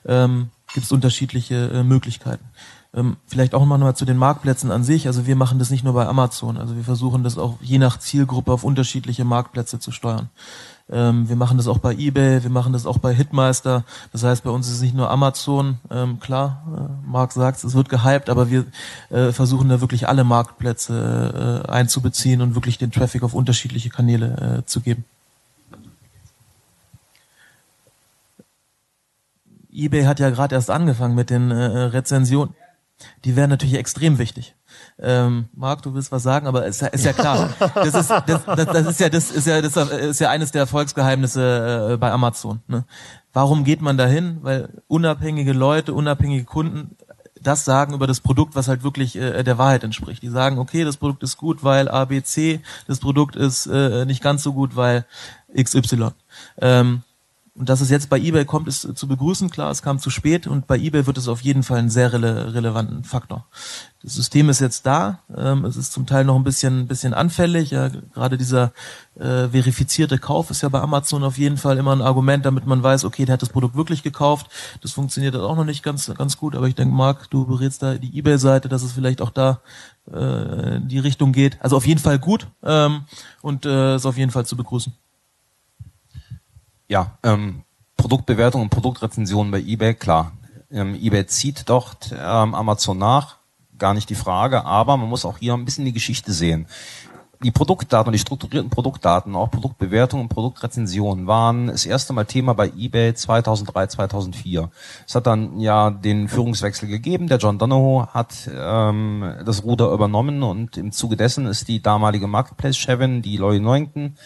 Ähm, 0.05 0.51
Gibt 0.75 0.85
es 0.85 0.93
unterschiedliche 0.93 1.71
äh, 1.71 1.83
Möglichkeiten. 1.83 2.45
Ähm, 2.95 3.17
vielleicht 3.27 3.55
auch 3.55 3.67
mal 3.67 3.95
zu 3.95 4.07
den 4.07 4.17
Marktplätzen 4.17 4.71
an 4.71 4.83
sich. 4.83 5.07
Also 5.07 5.27
wir 5.27 5.37
machen 5.37 5.59
das 5.59 5.71
nicht 5.71 5.85
nur 5.85 5.93
bei 5.93 6.07
Amazon. 6.07 6.57
Also 6.57 6.75
wir 6.75 6.85
versuchen 6.85 7.23
das 7.23 7.37
auch 7.37 7.59
je 7.61 7.79
nach 7.79 7.99
Zielgruppe 7.99 8.53
auf 8.53 8.65
unterschiedliche 8.65 9.25
Marktplätze 9.25 9.79
zu 9.79 9.93
steuern. 9.93 10.31
Ähm, 10.91 11.29
wir 11.29 11.37
machen 11.37 11.59
das 11.59 11.69
auch 11.69 11.79
bei 11.79 11.93
eBay, 11.93 12.43
wir 12.43 12.51
machen 12.51 12.73
das 12.73 12.87
auch 12.87 12.99
bei 12.99 13.13
Hitmeister. 13.13 13.85
Das 14.13 14.25
heißt, 14.25 14.43
bei 14.43 14.51
uns 14.51 14.69
ist 14.69 14.77
es 14.77 14.81
nicht 14.81 14.95
nur 14.95 15.11
Amazon. 15.11 15.79
Ähm, 15.91 16.19
klar, 16.19 16.63
äh, 16.75 17.09
Marc 17.11 17.33
sagt 17.33 17.63
es 17.63 17.75
wird 17.75 17.91
gehypt, 17.91 18.31
aber 18.31 18.51
wir 18.51 18.65
äh, 19.11 19.33
versuchen 19.33 19.69
da 19.69 19.83
wirklich 19.83 20.09
alle 20.09 20.25
Marktplätze 20.25 21.65
äh, 21.67 21.71
einzubeziehen 21.71 22.41
und 22.41 22.55
wirklich 22.55 22.79
den 22.79 22.91
Traffic 22.91 23.23
auf 23.23 23.35
unterschiedliche 23.35 23.91
Kanäle 23.91 24.61
äh, 24.61 24.67
zu 24.67 24.81
geben. 24.81 25.05
eBay 29.71 30.05
hat 30.05 30.19
ja 30.19 30.31
gerade 30.31 30.57
erst 30.57 30.71
angefangen 30.71 31.15
mit 31.15 31.31
den 31.31 31.53
Rezensionen. 31.53 32.53
Die 33.25 33.37
wären 33.37 33.51
natürlich 33.51 33.77
extrem 33.77 34.19
wichtig. 34.19 34.55
Ähm, 34.99 35.49
Marc, 35.55 35.83
du 35.83 35.95
willst 35.95 36.11
was 36.11 36.23
sagen, 36.23 36.47
aber 36.47 36.67
es 36.67 36.83
ist 36.83 37.05
ja 37.05 37.13
klar. 37.13 37.51
Das 37.75 37.95
ist, 37.95 38.11
das, 38.11 38.45
das, 38.45 38.67
das 38.67 38.87
ist 38.87 39.01
ja, 39.01 39.09
das 39.09 39.31
ist 39.31 39.47
ja, 39.47 39.61
das 39.63 39.77
ist 39.77 40.21
ja 40.21 40.31
eines 40.31 40.51
der 40.51 40.63
Erfolgsgeheimnisse 40.63 41.93
äh, 41.93 41.97
bei 41.97 42.11
Amazon. 42.11 42.61
Ne? 42.67 42.85
Warum 43.33 43.65
geht 43.65 43.81
man 43.81 43.97
dahin? 43.97 44.39
Weil 44.43 44.83
unabhängige 44.89 45.53
Leute, 45.53 45.95
unabhängige 45.95 46.45
Kunden 46.45 46.97
das 47.41 47.65
sagen 47.65 47.95
über 47.95 48.07
das 48.07 48.21
Produkt, 48.21 48.57
was 48.57 48.69
halt 48.69 48.83
wirklich 48.83 49.17
äh, 49.17 49.43
der 49.43 49.59
Wahrheit 49.59 49.85
entspricht. 49.85 50.23
Die 50.23 50.29
sagen, 50.29 50.59
okay, 50.59 50.85
das 50.85 50.97
Produkt 50.97 51.23
ist 51.23 51.37
gut, 51.37 51.65
weil 51.65 51.89
ABC, 51.89 52.61
das 52.87 52.99
Produkt 52.99 53.37
ist 53.37 53.67
äh, 53.67 54.05
nicht 54.05 54.23
ganz 54.23 54.43
so 54.43 54.53
gut, 54.53 54.77
weil 54.77 55.07
XY. 55.55 56.11
Ähm, 56.61 57.03
und 57.59 57.69
dass 57.69 57.81
es 57.81 57.91
jetzt 57.91 58.09
bei 58.09 58.19
eBay 58.19 58.45
kommt, 58.45 58.69
ist 58.69 58.97
zu 58.97 59.09
begrüßen. 59.09 59.51
Klar, 59.51 59.71
es 59.71 59.83
kam 59.83 59.99
zu 59.99 60.11
spät 60.11 60.47
und 60.47 60.69
bei 60.69 60.79
eBay 60.79 61.07
wird 61.07 61.19
es 61.19 61.27
auf 61.27 61.41
jeden 61.41 61.65
Fall 61.65 61.79
einen 61.79 61.91
sehr 61.91 62.13
rele 62.13 62.55
relevanten 62.55 63.03
Faktor. 63.03 63.47
Das 64.01 64.15
System 64.15 64.49
ist 64.49 64.61
jetzt 64.61 64.87
da. 64.87 65.19
Ähm, 65.37 65.65
es 65.65 65.77
ist 65.77 65.93
zum 65.93 66.07
Teil 66.07 66.25
noch 66.25 66.37
ein 66.37 66.45
bisschen, 66.45 66.87
bisschen 66.87 67.15
anfällig. 67.15 67.73
Ja, 67.73 67.89
gerade 67.89 68.39
dieser 68.39 68.73
äh, 69.17 69.49
verifizierte 69.49 70.19
Kauf 70.19 70.51
ist 70.51 70.63
ja 70.63 70.69
bei 70.69 70.81
Amazon 70.81 71.25
auf 71.25 71.37
jeden 71.37 71.57
Fall 71.57 71.79
immer 71.79 71.97
ein 71.97 72.01
Argument, 72.01 72.47
damit 72.47 72.65
man 72.65 72.81
weiß, 72.81 73.05
okay, 73.05 73.25
der 73.25 73.33
hat 73.33 73.43
das 73.43 73.49
Produkt 73.49 73.75
wirklich 73.75 74.05
gekauft. 74.05 74.47
Das 74.83 74.93
funktioniert 74.93 75.35
auch 75.35 75.57
noch 75.57 75.65
nicht 75.65 75.83
ganz, 75.83 76.13
ganz 76.17 76.37
gut. 76.37 76.55
Aber 76.55 76.69
ich 76.69 76.77
denke, 76.77 76.95
Marc, 76.95 77.29
du 77.31 77.45
berätst 77.45 77.83
da 77.83 77.95
die 77.95 78.17
eBay-Seite, 78.17 78.69
dass 78.69 78.85
es 78.85 78.93
vielleicht 78.93 79.21
auch 79.21 79.31
da 79.31 79.63
äh, 80.13 80.77
in 80.77 80.87
die 80.87 81.01
Richtung 81.01 81.33
geht. 81.33 81.59
Also 81.61 81.77
auf 81.77 81.87
jeden 81.87 82.01
Fall 82.01 82.21
gut 82.21 82.47
ähm, 82.63 83.03
und 83.43 83.67
äh, 83.67 83.97
ist 83.97 84.07
auf 84.07 84.17
jeden 84.17 84.31
Fall 84.31 84.47
zu 84.47 84.57
begrüßen. 84.57 84.95
Ja, 86.89 87.19
ähm, 87.23 87.65
Produktbewertung 87.99 88.63
und 88.63 88.71
Produktrezension 88.71 89.51
bei 89.51 89.61
eBay, 89.61 89.95
klar. 89.95 90.33
Ähm, 90.71 90.95
eBay 90.95 91.27
zieht 91.27 91.69
dort 91.69 92.13
ähm, 92.13 92.55
Amazon 92.55 92.97
nach, 92.97 93.37
gar 93.77 93.93
nicht 93.93 94.09
die 94.09 94.15
Frage, 94.15 94.65
aber 94.65 94.97
man 94.97 95.09
muss 95.09 95.27
auch 95.27 95.37
hier 95.39 95.53
ein 95.53 95.67
bisschen 95.67 95.85
die 95.85 95.93
Geschichte 95.93 96.33
sehen. 96.33 96.67
Die 97.45 97.53
Produktdaten 97.53 98.09
und 98.09 98.15
die 98.15 98.19
strukturierten 98.19 98.71
Produktdaten, 98.71 99.37
auch 99.37 99.51
Produktbewertung 99.51 100.23
und 100.23 100.29
Produktrezension 100.29 101.29
waren 101.29 101.69
das 101.69 101.87
erste 101.87 102.13
Mal 102.13 102.25
Thema 102.25 102.53
bei 102.55 102.73
eBay 102.77 103.15
2003, 103.15 103.87
2004. 103.87 104.71
Es 105.07 105.15
hat 105.15 105.29
dann 105.29 105.61
ja 105.61 105.91
den 105.91 106.27
Führungswechsel 106.27 106.89
gegeben. 106.89 107.29
Der 107.29 107.39
John 107.39 107.59
Donahoe 107.59 108.09
hat 108.09 108.51
ähm, 108.53 109.35
das 109.45 109.63
Ruder 109.63 109.93
übernommen 109.93 110.43
und 110.43 110.77
im 110.79 110.91
Zuge 110.91 111.17
dessen 111.17 111.47
ist 111.47 111.69
die 111.69 111.81
damalige 111.81 112.27
Marketplace-Chefin, 112.27 113.23
die 113.23 113.37
Lori 113.37 113.61
Neuington, 113.61 114.17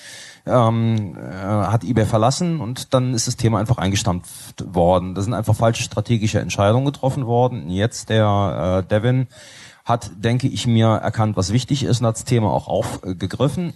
ähm, 0.46 1.16
äh, 1.16 1.20
hat 1.20 1.84
eBay 1.84 2.04
verlassen 2.04 2.60
und 2.60 2.94
dann 2.94 3.14
ist 3.14 3.26
das 3.26 3.36
Thema 3.36 3.58
einfach 3.58 3.78
eingestampft 3.78 4.64
worden. 4.74 5.14
Da 5.14 5.22
sind 5.22 5.34
einfach 5.34 5.54
falsche 5.54 5.82
strategische 5.82 6.40
Entscheidungen 6.40 6.84
getroffen 6.84 7.26
worden. 7.26 7.70
Jetzt 7.70 8.08
der 8.08 8.82
äh, 8.84 8.88
Devin 8.88 9.28
hat, 9.84 10.10
denke 10.16 10.48
ich 10.48 10.66
mir, 10.66 10.88
erkannt, 10.88 11.36
was 11.36 11.52
wichtig 11.52 11.84
ist 11.84 12.00
und 12.00 12.06
hat 12.06 12.16
das 12.16 12.24
Thema 12.24 12.50
auch 12.50 12.68
aufgegriffen. 12.68 13.72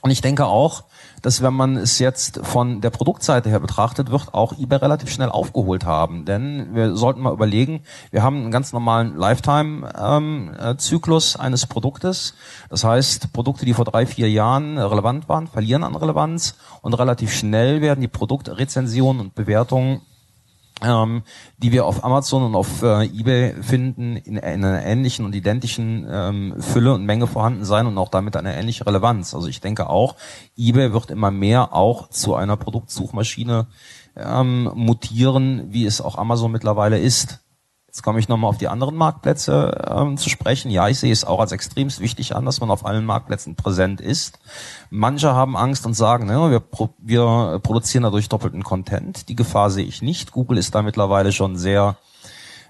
Und 0.00 0.10
ich 0.10 0.20
denke 0.20 0.46
auch, 0.46 0.84
dass 1.22 1.40
wenn 1.40 1.54
man 1.54 1.76
es 1.78 1.98
jetzt 1.98 2.40
von 2.42 2.82
der 2.82 2.90
Produktseite 2.90 3.48
her 3.48 3.60
betrachtet, 3.60 4.10
wird 4.10 4.34
auch 4.34 4.52
eBay 4.58 4.76
relativ 4.76 5.10
schnell 5.10 5.30
aufgeholt 5.30 5.86
haben. 5.86 6.26
Denn 6.26 6.74
wir 6.74 6.94
sollten 6.96 7.22
mal 7.22 7.32
überlegen, 7.32 7.82
wir 8.10 8.22
haben 8.22 8.36
einen 8.36 8.50
ganz 8.50 8.74
normalen 8.74 9.16
Lifetime-Zyklus 9.16 11.36
ähm, 11.36 11.40
eines 11.40 11.64
Produktes. 11.66 12.34
Das 12.68 12.84
heißt, 12.84 13.32
Produkte, 13.32 13.64
die 13.64 13.72
vor 13.72 13.86
drei, 13.86 14.04
vier 14.04 14.30
Jahren 14.30 14.76
relevant 14.76 15.30
waren, 15.30 15.46
verlieren 15.46 15.84
an 15.84 15.96
Relevanz 15.96 16.56
und 16.82 16.92
relativ 16.92 17.32
schnell 17.32 17.80
werden 17.80 18.02
die 18.02 18.08
Produktrezensionen 18.08 19.22
und 19.22 19.34
Bewertungen 19.34 20.02
ähm, 20.82 21.22
die 21.58 21.72
wir 21.72 21.86
auf 21.86 22.04
Amazon 22.04 22.42
und 22.42 22.54
auf 22.54 22.82
äh, 22.82 23.04
eBay 23.06 23.62
finden, 23.62 24.16
in, 24.16 24.36
in, 24.36 24.64
einer 24.64 24.84
ähnlichen 24.84 25.24
und 25.24 25.34
identischen 25.34 26.06
ähm, 26.10 26.54
Fülle 26.60 26.94
und 26.94 27.04
Menge 27.04 27.26
vorhanden 27.26 27.64
sein 27.64 27.86
und 27.86 27.96
auch 27.98 28.08
damit 28.08 28.36
eine 28.36 28.56
ähnliche 28.56 28.86
Relevanz. 28.86 29.34
Also 29.34 29.48
ich 29.48 29.60
denke 29.60 29.88
auch, 29.88 30.16
eBay 30.56 30.92
wird 30.92 31.10
immer 31.10 31.30
mehr 31.30 31.72
auch 31.72 32.08
zu 32.08 32.34
einer 32.34 32.56
Produktsuchmaschine 32.56 33.66
ähm, 34.16 34.70
mutieren, 34.74 35.72
wie 35.72 35.86
es 35.86 36.00
auch 36.00 36.16
Amazon 36.16 36.52
mittlerweile 36.52 36.98
ist. 36.98 37.43
Jetzt 37.94 38.02
komme 38.02 38.18
ich 38.18 38.26
nochmal 38.26 38.50
auf 38.50 38.58
die 38.58 38.66
anderen 38.66 38.96
Marktplätze 38.96 39.86
ähm, 39.88 40.16
zu 40.16 40.28
sprechen. 40.28 40.68
Ja, 40.68 40.88
ich 40.88 40.98
sehe 40.98 41.12
es 41.12 41.22
auch 41.22 41.38
als 41.38 41.52
extremst 41.52 42.00
wichtig 42.00 42.34
an, 42.34 42.44
dass 42.44 42.58
man 42.58 42.68
auf 42.72 42.84
allen 42.84 43.04
Marktplätzen 43.04 43.54
präsent 43.54 44.00
ist. 44.00 44.40
Manche 44.90 45.32
haben 45.32 45.56
Angst 45.56 45.86
und 45.86 45.94
sagen, 45.94 46.26
ne, 46.26 46.50
wir, 46.50 46.58
pro, 46.58 46.88
wir 46.98 47.60
produzieren 47.62 48.02
dadurch 48.02 48.28
doppelten 48.28 48.64
Content. 48.64 49.28
Die 49.28 49.36
Gefahr 49.36 49.70
sehe 49.70 49.84
ich 49.84 50.02
nicht. 50.02 50.32
Google 50.32 50.58
ist 50.58 50.74
da 50.74 50.82
mittlerweile 50.82 51.30
schon 51.30 51.56
sehr 51.56 51.96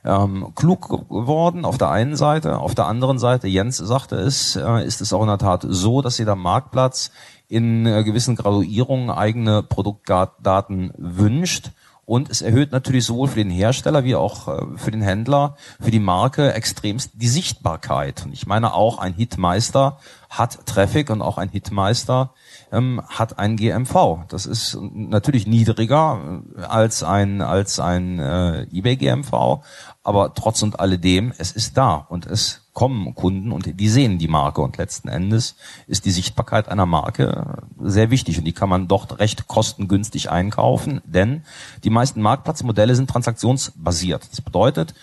ähm, 0.05 0.53
klug 0.55 0.91
geworden 1.09 1.65
auf 1.65 1.79
der 1.79 1.89
einen 1.89 2.17
Seite. 2.17 2.59
Auf 2.59 2.75
der 2.75 2.85
anderen 2.85 3.19
Seite, 3.19 3.49
Jens 3.49 3.79
sagte 3.79 4.17
es, 4.17 4.57
äh, 4.57 4.85
ist 4.85 5.01
es 5.01 5.15
auch 5.15 5.23
in 5.23 5.29
der 5.29 5.39
Tat 5.39 5.65
so, 5.67 6.03
dass 6.03 6.19
jeder 6.19 6.37
Marktplatz 6.37 7.11
in 7.49 7.87
äh, 7.87 8.05
gewissen 8.05 8.37
Graduierungen 8.37 9.09
eigene 9.09 9.63
Produktdaten 9.63 10.93
wünscht 10.99 11.71
und 12.07 12.31
es 12.31 12.43
erhöht 12.43 12.73
natürlich 12.73 13.05
sowohl 13.05 13.29
für 13.29 13.39
den 13.39 13.51
Hersteller 13.51 14.05
wie 14.05 14.15
auch 14.15 14.49
äh, 14.49 14.77
für 14.77 14.91
den 14.91 15.03
Händler, 15.03 15.57
für 15.81 15.91
die 15.91 16.01
Marke 16.01 16.53
extremst 16.53 17.13
die 17.15 17.29
Sichtbarkeit. 17.29 18.25
Und 18.25 18.33
ich 18.33 18.47
meine 18.47 18.75
auch 18.75 18.99
ein 18.99 19.15
Hitmeister 19.15 19.99
hat 20.29 20.67
Traffic 20.67 21.11
und 21.11 21.23
auch 21.23 21.39
ein 21.39 21.49
Hitmeister 21.49 22.33
ähm, 22.73 23.01
hat 23.09 23.39
ein 23.39 23.57
GMV. 23.57 24.25
Das 24.29 24.47
ist 24.47 24.77
natürlich 24.93 25.47
niedriger 25.47 26.43
äh, 26.57 26.63
als 26.63 27.03
ein 27.03 27.41
als 27.41 27.81
ein 27.81 28.19
äh, 28.19 28.63
eBay 28.73 28.97
GMV, 28.97 29.63
aber 30.03 30.35
trotz 30.35 30.63
und 30.63 30.81
alledem, 30.81 31.33
es 31.39 31.53
ist 31.53 31.77
da 31.77 31.95
und 31.95 32.27
es 32.27 32.64
kommen 32.75 33.15
Kunden 33.15 33.53
und 33.53 33.81
die 33.81 33.89
sehen 33.89 34.19
die 34.19 34.29
Marke 34.29 34.61
und 34.61 34.77
letzten 34.77 35.09
Endes 35.09 35.55
ist 35.87 36.05
die 36.05 36.11
Sichtbarkeit 36.11 36.69
einer 36.69 36.87
Marke 36.87 37.63
sehr 37.81 38.11
wichtig 38.11 38.37
und 38.37 38.45
die 38.45 38.53
kann 38.53 38.69
man 38.69 38.89
dort 38.89 39.21
recht 39.21 39.47
kostengünstig 39.47 40.31
einkaufen, 40.31 41.01
denn 41.07 41.45
die 41.85 41.91
meisten 41.91 42.21
Marktplatzmodelle 42.21 42.97
sind 42.97 43.09
transaktionsbasiert. 43.09 44.29
Das 44.31 44.41
bedeutet, 44.41 44.95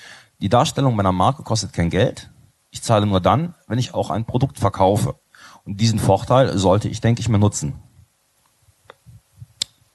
die 0.41 0.49
Darstellung 0.49 0.95
meiner 0.95 1.13
Marke 1.13 1.43
kostet 1.43 1.71
kein 1.73 1.89
Geld. 1.89 2.29
Ich 2.71 2.81
zahle 2.83 3.05
nur 3.05 3.21
dann, 3.21 3.55
wenn 3.67 3.79
ich 3.79 3.93
auch 3.93 4.09
ein 4.09 4.25
Produkt 4.25 4.59
verkaufe. 4.59 5.15
Und 5.63 5.79
diesen 5.79 5.99
Vorteil 5.99 6.57
sollte 6.57 6.89
ich, 6.89 7.01
denke 7.01 7.21
ich, 7.21 7.29
mir 7.29 7.39
nutzen. 7.39 7.75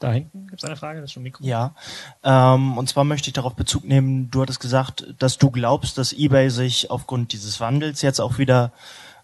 Da 0.07 0.13
hinten 0.13 0.47
gibt 0.47 0.63
es 0.63 0.65
eine 0.65 0.77
Frage, 0.77 1.01
das 1.01 1.11
ist 1.11 1.15
schon 1.15 1.25
Mikro. 1.25 1.45
Ja, 1.45 1.75
ähm, 2.23 2.79
und 2.79 2.89
zwar 2.89 3.03
möchte 3.03 3.29
ich 3.29 3.33
darauf 3.33 3.57
Bezug 3.57 3.85
nehmen, 3.85 4.31
du 4.31 4.41
hattest 4.41 4.61
gesagt, 4.61 5.13
dass 5.19 5.37
du 5.37 5.51
glaubst, 5.51 5.99
dass 5.99 6.13
eBay 6.13 6.49
sich 6.49 6.93
aufgrund 6.93 7.33
dieses 7.33 7.59
Wandels 7.59 8.03
jetzt 8.03 8.21
auch 8.21 8.39
wieder 8.39 8.71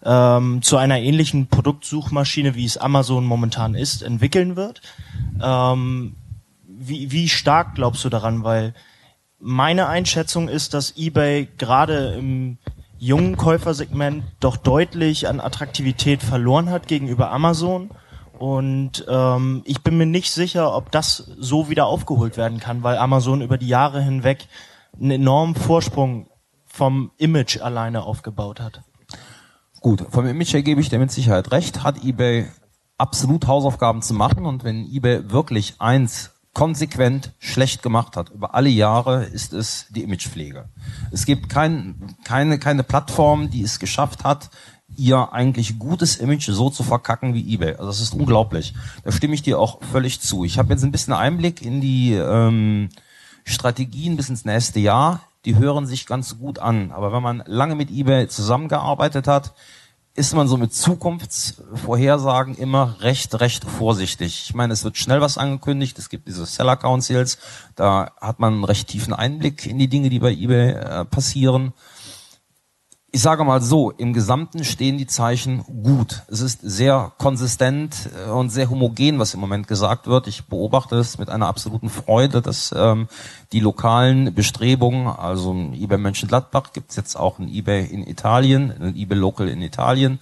ähm, 0.03 0.61
zu 0.61 0.75
einer 0.75 0.99
ähnlichen 0.99 1.47
Produktsuchmaschine, 1.47 2.55
wie 2.55 2.65
es 2.65 2.77
Amazon 2.77 3.23
momentan 3.23 3.75
ist, 3.75 4.03
entwickeln 4.03 4.57
wird. 4.57 4.81
Ähm, 5.41 6.17
wie, 6.67 7.13
wie 7.13 7.29
stark 7.29 7.75
glaubst 7.75 8.03
du 8.03 8.09
daran? 8.09 8.43
Weil 8.43 8.73
meine 9.39 9.87
Einschätzung 9.87 10.49
ist, 10.49 10.73
dass 10.73 10.97
eBay 10.97 11.47
gerade 11.57 12.15
im 12.15 12.57
jungen 12.97 13.37
Käufersegment 13.37 14.25
doch 14.41 14.57
deutlich 14.57 15.29
an 15.29 15.39
Attraktivität 15.39 16.21
verloren 16.21 16.69
hat 16.69 16.89
gegenüber 16.89 17.31
Amazon 17.31 17.89
und 18.43 19.05
ähm, 19.07 19.61
ich 19.63 19.83
bin 19.83 19.97
mir 19.97 20.05
nicht 20.05 20.29
sicher, 20.29 20.75
ob 20.75 20.91
das 20.91 21.31
so 21.39 21.69
wieder 21.69 21.85
aufgeholt 21.85 22.35
werden 22.35 22.59
kann, 22.59 22.83
weil 22.83 22.97
Amazon 22.97 23.41
über 23.41 23.57
die 23.57 23.69
Jahre 23.69 24.01
hinweg 24.01 24.49
einen 24.99 25.11
enormen 25.11 25.55
Vorsprung 25.55 26.27
vom 26.65 27.11
Image 27.15 27.61
alleine 27.61 28.03
aufgebaut 28.03 28.59
hat. 28.59 28.81
Gut, 29.79 30.05
vom 30.09 30.27
Image 30.27 30.51
her 30.51 30.61
gebe 30.61 30.81
ich 30.81 30.89
dir 30.89 30.99
mit 30.99 31.09
Sicherheit 31.09 31.53
recht. 31.53 31.85
Hat 31.85 32.03
eBay 32.03 32.47
absolut 32.97 33.47
Hausaufgaben 33.47 34.01
zu 34.01 34.13
machen 34.13 34.45
und 34.45 34.65
wenn 34.65 34.91
eBay 34.91 35.31
wirklich 35.31 35.75
eins 35.79 36.31
konsequent 36.53 37.31
schlecht 37.39 37.81
gemacht 37.81 38.17
hat 38.17 38.29
über 38.29 38.53
alle 38.55 38.69
Jahre, 38.69 39.23
ist 39.23 39.53
es 39.53 39.87
die 39.89 40.03
Imagepflege. 40.03 40.67
Es 41.11 41.25
gibt 41.25 41.47
kein, 41.47 42.15
keine, 42.25 42.59
keine 42.59 42.83
Plattform, 42.83 43.49
die 43.49 43.63
es 43.63 43.79
geschafft 43.79 44.25
hat, 44.25 44.49
ihr 44.97 45.33
eigentlich 45.33 45.79
gutes 45.79 46.17
Image 46.17 46.49
so 46.49 46.69
zu 46.69 46.83
verkacken 46.83 47.33
wie 47.33 47.53
eBay. 47.53 47.73
Also 47.73 47.87
das 47.87 47.99
ist 47.99 48.13
unglaublich. 48.13 48.73
Da 49.03 49.11
stimme 49.11 49.33
ich 49.33 49.41
dir 49.41 49.59
auch 49.59 49.79
völlig 49.91 50.21
zu. 50.21 50.43
Ich 50.45 50.57
habe 50.57 50.73
jetzt 50.73 50.83
ein 50.83 50.91
bisschen 50.91 51.13
Einblick 51.13 51.61
in 51.61 51.81
die 51.81 52.13
ähm, 52.13 52.89
Strategien 53.45 54.17
bis 54.17 54.29
ins 54.29 54.45
nächste 54.45 54.79
Jahr. 54.79 55.21
die 55.45 55.57
hören 55.57 55.85
sich 55.85 56.05
ganz 56.05 56.37
gut 56.37 56.59
an. 56.59 56.91
Aber 56.91 57.11
wenn 57.11 57.21
man 57.21 57.43
lange 57.45 57.75
mit 57.75 57.91
eBay 57.91 58.27
zusammengearbeitet 58.27 59.27
hat, 59.27 59.53
ist 60.15 60.35
man 60.35 60.47
so 60.47 60.57
mit 60.57 60.73
Zukunftsvorhersagen 60.73 62.55
immer 62.55 62.97
recht, 63.01 63.39
recht 63.39 63.65
vorsichtig. 63.65 64.43
Ich 64.45 64.53
meine, 64.53 64.73
es 64.73 64.83
wird 64.83 64.97
schnell 64.97 65.21
was 65.21 65.39
angekündigt, 65.39 65.97
es 65.97 66.09
gibt 66.09 66.27
diese 66.27 66.45
Seller 66.45 66.77
Councils, 66.77 67.39
da 67.75 68.11
hat 68.21 68.39
man 68.39 68.53
einen 68.53 68.63
recht 68.63 68.87
tiefen 68.87 69.13
Einblick 69.13 69.65
in 69.65 69.79
die 69.79 69.87
Dinge, 69.87 70.09
die 70.09 70.19
bei 70.19 70.31
eBay 70.31 70.69
äh, 70.71 71.05
passieren 71.05 71.73
ich 73.15 73.21
sage 73.21 73.43
mal 73.43 73.61
so, 73.61 73.91
im 73.91 74.11
Gesamten 74.11 74.63
stehen 74.63 74.97
die 74.97 75.05
Zeichen 75.05 75.63
gut. 75.83 76.23
Es 76.29 76.41
ist 76.41 76.61
sehr 76.63 77.11
konsistent 77.19 78.09
äh, 78.25 78.31
und 78.31 78.49
sehr 78.49 78.71
homogen, 78.71 79.19
was 79.19 79.35
im 79.35 79.39
Moment 79.39 79.67
gesagt 79.67 80.07
wird. 80.07 80.25
Ich 80.27 80.45
beobachte 80.45 80.95
es 80.95 81.19
mit 81.19 81.29
einer 81.29 81.45
absoluten 81.45 81.89
Freude, 81.89 82.41
dass 82.41 82.73
ähm, 82.75 83.07
die 83.51 83.59
lokalen 83.59 84.33
Bestrebungen, 84.33 85.05
also 85.05 85.53
ein 85.53 85.75
eBay 85.75 85.99
Mönchengladbach 85.99 86.73
gibt 86.73 86.89
es 86.89 86.95
jetzt 86.95 87.15
auch 87.15 87.37
ein 87.37 87.53
eBay 87.53 87.85
in 87.85 88.07
Italien, 88.07 88.73
ein 88.81 88.95
eBay 88.95 89.19
Local 89.19 89.47
in 89.47 89.61
Italien, 89.61 90.19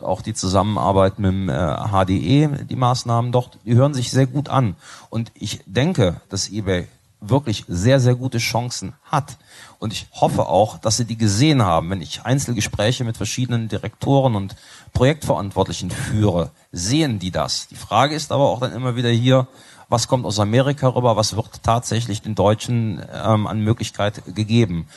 auch 0.00 0.20
die 0.20 0.34
Zusammenarbeit 0.34 1.18
mit 1.18 1.30
dem 1.30 1.48
äh, 1.48 1.54
HDE, 1.54 2.66
die 2.68 2.76
Maßnahmen 2.76 3.32
dort, 3.32 3.58
die 3.64 3.74
hören 3.74 3.94
sich 3.94 4.10
sehr 4.10 4.26
gut 4.26 4.50
an. 4.50 4.76
Und 5.08 5.32
ich 5.32 5.60
denke, 5.64 6.20
dass 6.28 6.50
eBay 6.50 6.88
wirklich 7.28 7.64
sehr, 7.68 8.00
sehr 8.00 8.14
gute 8.14 8.38
Chancen 8.38 8.94
hat. 9.04 9.36
Und 9.78 9.92
ich 9.92 10.06
hoffe 10.12 10.46
auch, 10.46 10.78
dass 10.78 10.96
Sie 10.96 11.04
die 11.04 11.18
gesehen 11.18 11.62
haben. 11.62 11.90
Wenn 11.90 12.02
ich 12.02 12.22
Einzelgespräche 12.24 13.04
mit 13.04 13.16
verschiedenen 13.16 13.68
Direktoren 13.68 14.34
und 14.34 14.56
Projektverantwortlichen 14.92 15.90
führe, 15.90 16.50
sehen 16.72 17.18
die 17.18 17.30
das. 17.30 17.68
Die 17.68 17.76
Frage 17.76 18.14
ist 18.14 18.32
aber 18.32 18.48
auch 18.48 18.60
dann 18.60 18.72
immer 18.72 18.96
wieder 18.96 19.10
hier, 19.10 19.46
was 19.88 20.08
kommt 20.08 20.24
aus 20.24 20.40
Amerika 20.40 20.88
rüber, 20.88 21.16
was 21.16 21.36
wird 21.36 21.62
tatsächlich 21.62 22.22
den 22.22 22.34
Deutschen 22.34 23.04
ähm, 23.12 23.46
an 23.46 23.60
Möglichkeit 23.60 24.22
gegeben. 24.34 24.88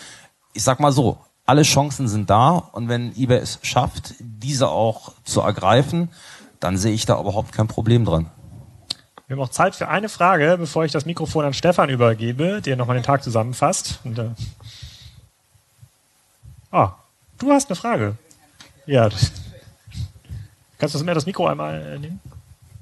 Ich 0.54 0.64
sag 0.64 0.80
mal 0.80 0.92
so, 0.92 1.18
alle 1.46 1.64
Chancen 1.64 2.08
sind 2.08 2.30
da 2.30 2.52
und 2.52 2.90
wenn 2.90 3.16
eBay 3.16 3.40
es 3.40 3.60
schafft, 3.62 4.16
diese 4.20 4.70
auch 4.70 5.14
zu 5.24 5.42
ergreifen, 5.42 6.10
dann 6.60 6.78
sehe 6.78 6.94
ich 6.94 7.06
da 7.06 7.20
überhaupt 7.20 7.52
kein 7.52 7.68
Problem 7.68 8.06
drin. 8.06 8.28
Wir 9.28 9.36
haben 9.36 9.44
auch 9.44 9.50
Zeit 9.50 9.76
für 9.76 9.90
eine 9.90 10.08
Frage, 10.08 10.56
bevor 10.58 10.86
ich 10.86 10.94
das 10.94 11.06
Mikrofon 11.06 11.44
an 11.44 11.54
Stefan 11.54 11.90
übergebe, 11.90 12.62
der 12.62 12.78
nochmal 12.78 12.96
den 12.96 13.04
Tag 13.04 13.24
zusammenfasst. 13.24 14.00
Und, 14.06 14.18
äh 14.18 14.30
ah, 16.72 16.94
du 17.38 17.52
hast 17.52 17.70
eine 17.70 17.76
Frage. 17.76 18.16
Ja. 18.86 19.10
Kannst 20.78 20.96
du 20.96 21.04
mir 21.04 21.14
das 21.14 21.26
Mikro 21.26 21.46
einmal 21.46 21.82
äh, 21.82 22.00
nehmen? 22.00 22.22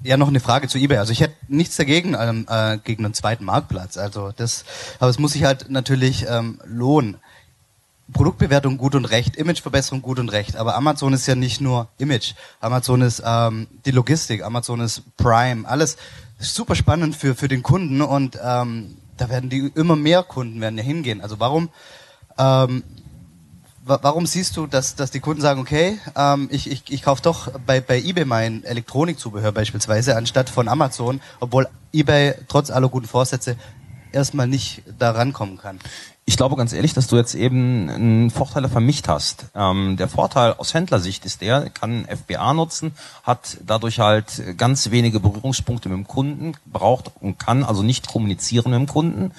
Ja, 0.03 0.17
noch 0.17 0.27
eine 0.27 0.39
Frage 0.39 0.67
zu 0.67 0.77
eBay. 0.77 0.99
Also 0.99 1.13
ich 1.13 1.21
hätte 1.21 1.33
nichts 1.47 1.77
dagegen 1.77 2.15
ähm, 2.19 2.45
äh, 2.47 2.77
gegen 2.77 3.03
einen 3.05 3.15
zweiten 3.15 3.43
Marktplatz. 3.43 3.97
Also 3.97 4.31
das, 4.35 4.65
aber 4.99 5.09
es 5.09 5.17
muss 5.17 5.31
sich 5.31 5.45
halt 5.45 5.71
natürlich 5.71 6.27
ähm, 6.29 6.59
lohnen. 6.63 7.17
Produktbewertung 8.13 8.77
gut 8.77 8.93
und 8.93 9.05
recht, 9.05 9.35
Imageverbesserung 9.35 10.03
gut 10.03 10.19
und 10.19 10.29
recht. 10.29 10.57
Aber 10.57 10.75
Amazon 10.75 11.13
ist 11.13 11.25
ja 11.25 11.33
nicht 11.33 11.59
nur 11.59 11.87
Image. 11.97 12.35
Amazon 12.59 13.01
ist 13.01 13.23
ähm, 13.25 13.65
die 13.85 13.89
Logistik, 13.89 14.43
Amazon 14.43 14.79
ist 14.81 15.01
Prime, 15.17 15.67
alles 15.67 15.97
super 16.39 16.75
spannend 16.75 17.15
für, 17.15 17.35
für 17.35 17.47
den 17.47 17.63
Kunden 17.63 18.01
und 18.01 18.37
ähm, 18.43 18.97
da 19.17 19.29
werden 19.29 19.49
die 19.49 19.71
immer 19.75 19.95
mehr 19.95 20.23
Kunden 20.23 20.59
werden 20.61 20.77
ja 20.77 20.83
hingehen. 20.83 21.21
Also 21.21 21.39
warum 21.39 21.69
ähm, 22.37 22.83
wa 23.85 23.99
warum 24.01 24.25
siehst 24.25 24.57
du, 24.57 24.67
dass, 24.67 24.95
dass 24.95 25.11
die 25.11 25.19
Kunden 25.19 25.41
sagen, 25.41 25.61
okay, 25.61 25.99
ähm, 26.15 26.49
ich, 26.51 26.69
ich, 26.69 26.83
ich 26.89 27.01
kaufe 27.03 27.21
doch 27.21 27.51
bei, 27.65 27.79
bei 27.79 27.99
eBay 27.99 28.25
mein 28.25 28.63
Elektronikzubehör 28.63 29.51
beispielsweise 29.51 30.17
anstatt 30.17 30.49
von 30.49 30.67
Amazon, 30.67 31.21
obwohl 31.39 31.67
eBay 31.93 32.35
trotz 32.47 32.71
aller 32.71 32.89
guten 32.89 33.07
Vorsätze 33.07 33.55
erstmal 34.11 34.47
nicht 34.47 34.81
da 34.97 35.11
rankommen 35.11 35.57
kann? 35.57 35.79
Ich 36.27 36.37
glaube 36.37 36.55
ganz 36.55 36.73
ehrlich, 36.73 36.95
dass 36.95 37.05
du 37.05 37.17
jetzt 37.17 37.35
eben 37.35 37.87
einen 37.87 38.31
Vorteil 38.31 38.67
vermischt 38.67 39.07
hast. 39.07 39.45
Ähm, 39.53 39.95
der 39.95 40.07
Vorteil 40.07 40.53
aus 40.57 40.73
Händlersicht 40.73 41.23
ist 41.23 41.41
der, 41.41 41.69
kann 41.69 42.07
FBA 42.07 42.51
nutzen, 42.55 42.93
hat 43.21 43.57
dadurch 43.63 43.99
halt 43.99 44.57
ganz 44.57 44.89
wenige 44.89 45.19
Berührungspunkte 45.19 45.87
mit 45.87 45.99
dem 45.99 46.07
Kunden, 46.07 46.53
braucht 46.65 47.11
und 47.21 47.37
kann 47.37 47.63
also 47.63 47.83
nicht 47.83 48.07
kommunizieren 48.07 48.71
mit 48.71 48.79
dem 48.79 48.87
Kunden. 48.87 49.33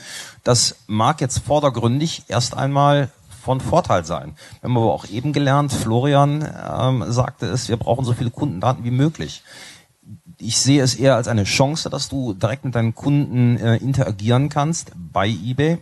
Das 0.44 0.76
mag 0.86 1.20
jetzt 1.20 1.40
vordergründig 1.40 2.22
erst 2.28 2.56
einmal 2.56 3.10
von 3.42 3.60
Vorteil 3.60 4.04
sein. 4.04 4.36
Wir 4.60 4.68
haben 4.68 4.76
aber 4.76 4.92
auch 4.92 5.06
eben 5.06 5.32
gelernt, 5.32 5.72
Florian 5.72 6.42
ähm, 6.42 7.04
sagte 7.08 7.46
es, 7.46 7.68
wir 7.68 7.78
brauchen 7.78 8.04
so 8.04 8.12
viele 8.12 8.30
Kundendaten 8.30 8.84
wie 8.84 8.92
möglich 8.92 9.42
ich 10.38 10.58
sehe 10.58 10.82
es 10.82 10.94
eher 10.94 11.16
als 11.16 11.28
eine 11.28 11.44
Chance, 11.44 11.88
dass 11.88 12.08
du 12.08 12.34
direkt 12.34 12.64
mit 12.64 12.74
deinen 12.74 12.94
Kunden 12.94 13.56
äh, 13.56 13.76
interagieren 13.76 14.48
kannst 14.48 14.92
bei 14.94 15.28
eBay 15.28 15.78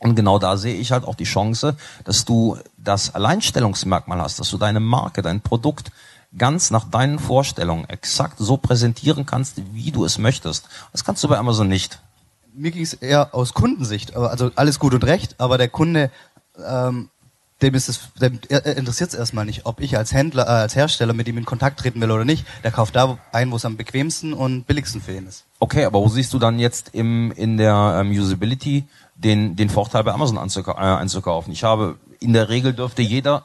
und 0.00 0.14
genau 0.14 0.38
da 0.38 0.56
sehe 0.56 0.74
ich 0.74 0.92
halt 0.92 1.04
auch 1.04 1.14
die 1.14 1.24
Chance, 1.24 1.76
dass 2.04 2.24
du 2.24 2.56
das 2.76 3.14
Alleinstellungsmerkmal 3.14 4.20
hast, 4.20 4.38
dass 4.38 4.50
du 4.50 4.58
deine 4.58 4.80
Marke, 4.80 5.22
dein 5.22 5.40
Produkt 5.40 5.90
ganz 6.36 6.70
nach 6.70 6.84
deinen 6.84 7.18
Vorstellungen 7.18 7.88
exakt 7.88 8.34
so 8.38 8.56
präsentieren 8.56 9.26
kannst, 9.26 9.60
wie 9.72 9.90
du 9.90 10.04
es 10.04 10.18
möchtest. 10.18 10.66
Das 10.92 11.04
kannst 11.04 11.24
du 11.24 11.28
bei 11.28 11.38
Amazon 11.38 11.68
nicht. 11.68 12.00
Mir 12.54 12.70
ging 12.70 12.82
es 12.82 12.94
eher 12.94 13.34
aus 13.34 13.54
Kundensicht, 13.54 14.16
also 14.16 14.50
alles 14.56 14.78
gut 14.78 14.92
und 14.92 15.04
recht, 15.04 15.36
aber 15.38 15.58
der 15.58 15.68
Kunde, 15.68 16.10
ähm, 16.64 17.08
dem 17.62 17.74
ist 17.74 17.88
es, 17.88 18.00
dem 18.20 18.40
interessiert 18.48 19.10
es 19.10 19.14
erstmal 19.14 19.44
nicht, 19.44 19.66
ob 19.66 19.80
ich 19.80 19.96
als 19.96 20.12
Händler, 20.12 20.46
äh, 20.46 20.50
als 20.50 20.76
Hersteller 20.76 21.12
mit 21.12 21.26
ihm 21.28 21.38
in 21.38 21.44
Kontakt 21.44 21.80
treten 21.80 22.00
will 22.00 22.10
oder 22.10 22.24
nicht. 22.24 22.44
Der 22.62 22.70
kauft 22.70 22.94
da 22.94 23.18
ein, 23.32 23.50
wo 23.50 23.56
es 23.56 23.64
am 23.64 23.76
bequemsten 23.76 24.32
und 24.32 24.66
billigsten 24.66 25.00
für 25.00 25.12
ihn 25.16 25.26
ist. 25.26 25.44
Okay, 25.58 25.84
aber 25.84 26.00
wo 26.00 26.08
siehst 26.08 26.32
du 26.32 26.38
dann 26.38 26.58
jetzt 26.58 26.90
im 26.92 27.32
in 27.32 27.56
der 27.56 27.98
ähm, 28.00 28.10
Usability 28.10 28.86
den, 29.18 29.56
den 29.56 29.68
Vorteil 29.68 30.04
bei 30.04 30.12
Amazon 30.12 30.36
äh, 30.36 30.72
einzukaufen. 30.72 31.52
Ich 31.52 31.64
habe, 31.64 31.96
in 32.20 32.32
der 32.32 32.48
Regel 32.48 32.72
dürfte 32.72 33.02
jeder 33.02 33.44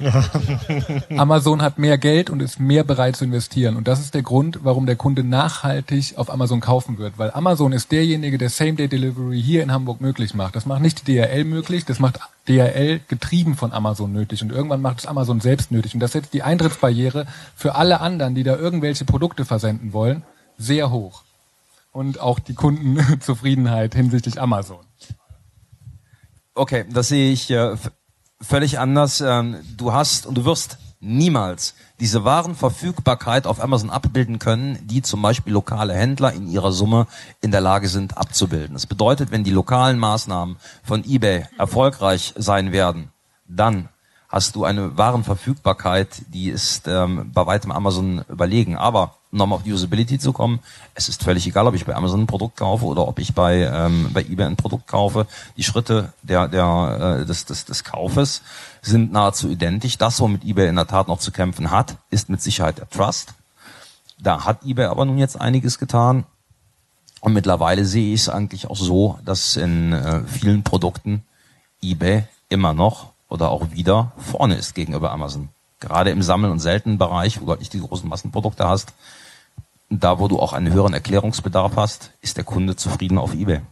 Amazon 1.16 1.62
hat 1.62 1.78
mehr 1.78 1.96
Geld 1.96 2.30
und 2.30 2.42
ist 2.42 2.58
mehr 2.58 2.82
bereit 2.82 3.14
zu 3.14 3.24
investieren. 3.24 3.76
Und 3.76 3.86
das 3.86 4.00
ist 4.00 4.12
der 4.14 4.22
Grund, 4.22 4.60
warum 4.62 4.86
der 4.86 4.96
Kunde 4.96 5.22
nachhaltig 5.22 6.14
auf 6.16 6.32
Amazon 6.32 6.60
kaufen 6.60 6.98
wird. 6.98 7.16
Weil 7.16 7.30
Amazon 7.30 7.72
ist 7.72 7.92
derjenige, 7.92 8.38
der 8.38 8.50
Same-Day-Delivery 8.50 9.40
hier 9.40 9.62
in 9.62 9.70
Hamburg 9.70 10.00
möglich 10.00 10.34
macht. 10.34 10.56
Das 10.56 10.66
macht 10.66 10.82
nicht 10.82 11.06
die 11.06 11.14
DRL 11.14 11.44
möglich, 11.44 11.84
das 11.84 12.00
macht 12.00 12.18
DRL 12.48 13.00
getrieben 13.06 13.54
von 13.54 13.72
Amazon 13.72 14.12
nötig. 14.12 14.42
Und 14.42 14.50
irgendwann 14.50 14.80
macht 14.80 14.98
es 14.98 15.06
Amazon 15.06 15.40
selbst 15.40 15.70
nötig. 15.70 15.94
Und 15.94 16.00
das 16.00 16.12
setzt 16.12 16.34
die 16.34 16.42
Eintrittsbarriere 16.42 17.26
für 17.54 17.76
alle 17.76 18.00
anderen, 18.00 18.34
die 18.34 18.42
da 18.42 18.56
irgendwelche 18.56 19.04
Produkte 19.04 19.44
versenden 19.44 19.92
wollen, 19.92 20.24
sehr 20.58 20.90
hoch 20.90 21.22
und 21.92 22.20
auch 22.20 22.38
die 22.38 22.54
Kundenzufriedenheit 22.54 23.94
hinsichtlich 23.94 24.40
Amazon. 24.40 24.84
Okay, 26.54 26.84
das 26.90 27.08
sehe 27.08 27.32
ich 27.32 27.50
äh, 27.50 27.76
völlig 28.40 28.78
anders. 28.78 29.20
Ähm, 29.20 29.56
du 29.76 29.92
hast 29.92 30.26
und 30.26 30.36
du 30.36 30.44
wirst 30.44 30.78
niemals 31.00 31.74
diese 32.00 32.24
Warenverfügbarkeit 32.24 33.46
auf 33.46 33.60
Amazon 33.60 33.90
abbilden 33.90 34.38
können, 34.38 34.78
die 34.86 35.02
zum 35.02 35.20
Beispiel 35.20 35.52
lokale 35.52 35.94
Händler 35.94 36.32
in 36.32 36.48
ihrer 36.48 36.72
Summe 36.72 37.06
in 37.40 37.50
der 37.50 37.60
Lage 37.60 37.88
sind 37.88 38.16
abzubilden. 38.16 38.74
Das 38.74 38.86
bedeutet, 38.86 39.30
wenn 39.30 39.44
die 39.44 39.50
lokalen 39.50 39.98
Maßnahmen 39.98 40.56
von 40.82 41.04
eBay 41.04 41.46
erfolgreich 41.58 42.34
sein 42.36 42.72
werden, 42.72 43.10
dann 43.48 43.88
hast 44.32 44.56
du 44.56 44.64
eine 44.64 44.96
Warenverfügbarkeit, 44.96 46.22
die 46.28 46.48
ist 46.48 46.88
ähm, 46.88 47.30
bei 47.34 47.46
weitem 47.46 47.70
Amazon 47.70 48.24
überlegen. 48.30 48.76
Aber 48.76 49.16
nochmal 49.30 49.56
auf 49.58 49.62
die 49.62 49.72
Usability 49.74 50.18
zu 50.18 50.32
kommen, 50.32 50.60
es 50.94 51.10
ist 51.10 51.22
völlig 51.22 51.46
egal, 51.46 51.66
ob 51.66 51.74
ich 51.74 51.84
bei 51.84 51.94
Amazon 51.94 52.22
ein 52.22 52.26
Produkt 52.26 52.56
kaufe 52.56 52.86
oder 52.86 53.06
ob 53.06 53.18
ich 53.18 53.34
bei, 53.34 53.70
ähm, 53.70 54.08
bei 54.14 54.22
eBay 54.22 54.46
ein 54.46 54.56
Produkt 54.56 54.86
kaufe. 54.86 55.26
Die 55.58 55.62
Schritte 55.62 56.14
der, 56.22 56.48
der, 56.48 57.18
äh, 57.20 57.26
des, 57.26 57.44
des, 57.44 57.66
des 57.66 57.84
Kaufes 57.84 58.40
sind 58.80 59.12
nahezu 59.12 59.50
identisch. 59.50 59.98
Das, 59.98 60.18
womit 60.18 60.44
eBay 60.44 60.68
in 60.68 60.76
der 60.76 60.86
Tat 60.86 61.08
noch 61.08 61.18
zu 61.18 61.30
kämpfen 61.30 61.70
hat, 61.70 61.96
ist 62.08 62.30
mit 62.30 62.40
Sicherheit 62.40 62.78
der 62.78 62.88
Trust. 62.88 63.34
Da 64.18 64.46
hat 64.46 64.64
eBay 64.64 64.86
aber 64.86 65.04
nun 65.04 65.18
jetzt 65.18 65.38
einiges 65.38 65.78
getan. 65.78 66.24
Und 67.20 67.34
mittlerweile 67.34 67.84
sehe 67.84 68.14
ich 68.14 68.22
es 68.22 68.28
eigentlich 68.30 68.70
auch 68.70 68.76
so, 68.76 69.18
dass 69.26 69.56
in 69.56 69.92
äh, 69.92 70.22
vielen 70.24 70.62
Produkten 70.62 71.22
eBay 71.82 72.24
immer 72.48 72.72
noch 72.72 73.11
oder 73.32 73.50
auch 73.50 73.72
wieder 73.72 74.12
vorne 74.18 74.56
ist 74.56 74.74
gegenüber 74.74 75.10
Amazon. 75.10 75.48
Gerade 75.80 76.10
im 76.10 76.22
Sammel- 76.22 76.50
und 76.50 76.60
seltenen 76.60 76.98
Bereich, 76.98 77.40
wo 77.40 77.46
du 77.46 77.50
halt 77.50 77.60
nicht 77.60 77.72
die 77.72 77.80
großen 77.80 78.08
Massenprodukte 78.08 78.68
hast, 78.68 78.92
da 79.88 80.18
wo 80.18 80.28
du 80.28 80.38
auch 80.38 80.52
einen 80.52 80.72
höheren 80.72 80.92
Erklärungsbedarf 80.92 81.76
hast, 81.76 82.12
ist 82.20 82.36
der 82.36 82.44
Kunde 82.44 82.76
zufrieden 82.76 83.18
auf 83.18 83.34
eBay 83.34 83.62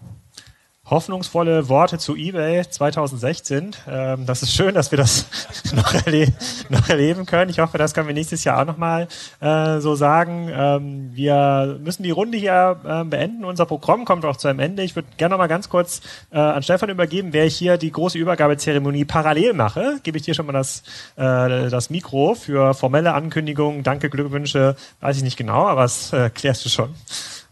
hoffnungsvolle 0.91 1.69
Worte 1.69 1.99
zu 1.99 2.17
eBay 2.17 2.69
2016. 2.69 3.77
Ähm, 3.89 4.27
das 4.27 4.43
ist 4.43 4.53
schön, 4.53 4.75
dass 4.75 4.91
wir 4.91 4.99
das 4.99 5.27
noch, 5.73 5.95
erle 5.95 6.33
noch, 6.69 6.89
erleben 6.89 7.27
können. 7.27 7.49
Ich 7.49 7.61
hoffe, 7.61 7.79
das 7.79 7.95
können 7.95 8.09
wir 8.09 8.15
nächstes 8.15 8.43
Jahr 8.43 8.61
auch 8.61 8.67
nochmal 8.67 9.07
äh, 9.41 9.79
so 9.79 9.95
sagen. 9.95 10.51
Ähm, 10.53 11.11
wir 11.15 11.79
müssen 11.81 12.03
die 12.03 12.11
Runde 12.11 12.37
hier 12.39 12.81
äh, 12.85 13.05
beenden. 13.05 13.45
Unser 13.45 13.67
Programm 13.67 14.05
kommt 14.05 14.25
auch 14.25 14.37
zu 14.37 14.49
einem 14.49 14.59
Ende. 14.59 14.83
Ich 14.83 14.97
würde 14.97 15.09
gerne 15.17 15.35
noch 15.35 15.39
mal 15.39 15.47
ganz 15.47 15.69
kurz 15.69 16.01
äh, 16.33 16.39
an 16.39 16.63
Stefan 16.65 16.91
übergeben, 16.91 17.33
wer 17.33 17.47
ich 17.47 17.57
hier 17.57 17.79
die 17.79 17.93
große 17.93 18.19
Übergabezeremonie 18.19 19.05
parallel 19.05 19.53
mache. 19.53 20.01
Gebe 20.03 20.19
ich 20.19 20.25
dir 20.25 20.35
schon 20.35 20.47
mal 20.47 20.53
das, 20.53 20.83
äh, 21.15 21.71
das 21.71 21.91
Mikro 21.91 22.35
für 22.35 22.75
formelle 22.75 23.15
Ankündigungen, 23.15 23.85
Danke, 23.85 24.11
Glückwünsche, 24.11 24.75
weiß 25.01 25.17
ich 25.17 25.23
nicht 25.23 25.37
genau, 25.37 25.69
aber 25.69 25.83
das 25.83 26.13
äh, 26.13 26.31
klärst 26.31 26.65
du 26.65 26.69
schon. 26.69 26.95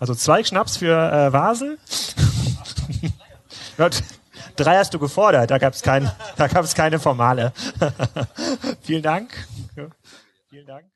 Also 0.00 0.14
zwei 0.14 0.42
Schnaps 0.42 0.76
für 0.76 0.94
äh, 0.94 1.32
Vasel. 1.32 1.78
Drei 4.56 4.76
hast 4.76 4.92
du 4.94 4.98
gefordert, 4.98 5.50
da 5.50 5.58
gab 5.58 5.74
es 5.74 5.82
kein, 5.82 6.10
da 6.36 6.48
gab 6.48 6.64
es 6.64 6.74
keine 6.74 6.98
formale. 6.98 7.52
Vielen 8.82 9.02
Dank. 9.02 9.32
Vielen 10.50 10.66
Dank. 10.66 10.86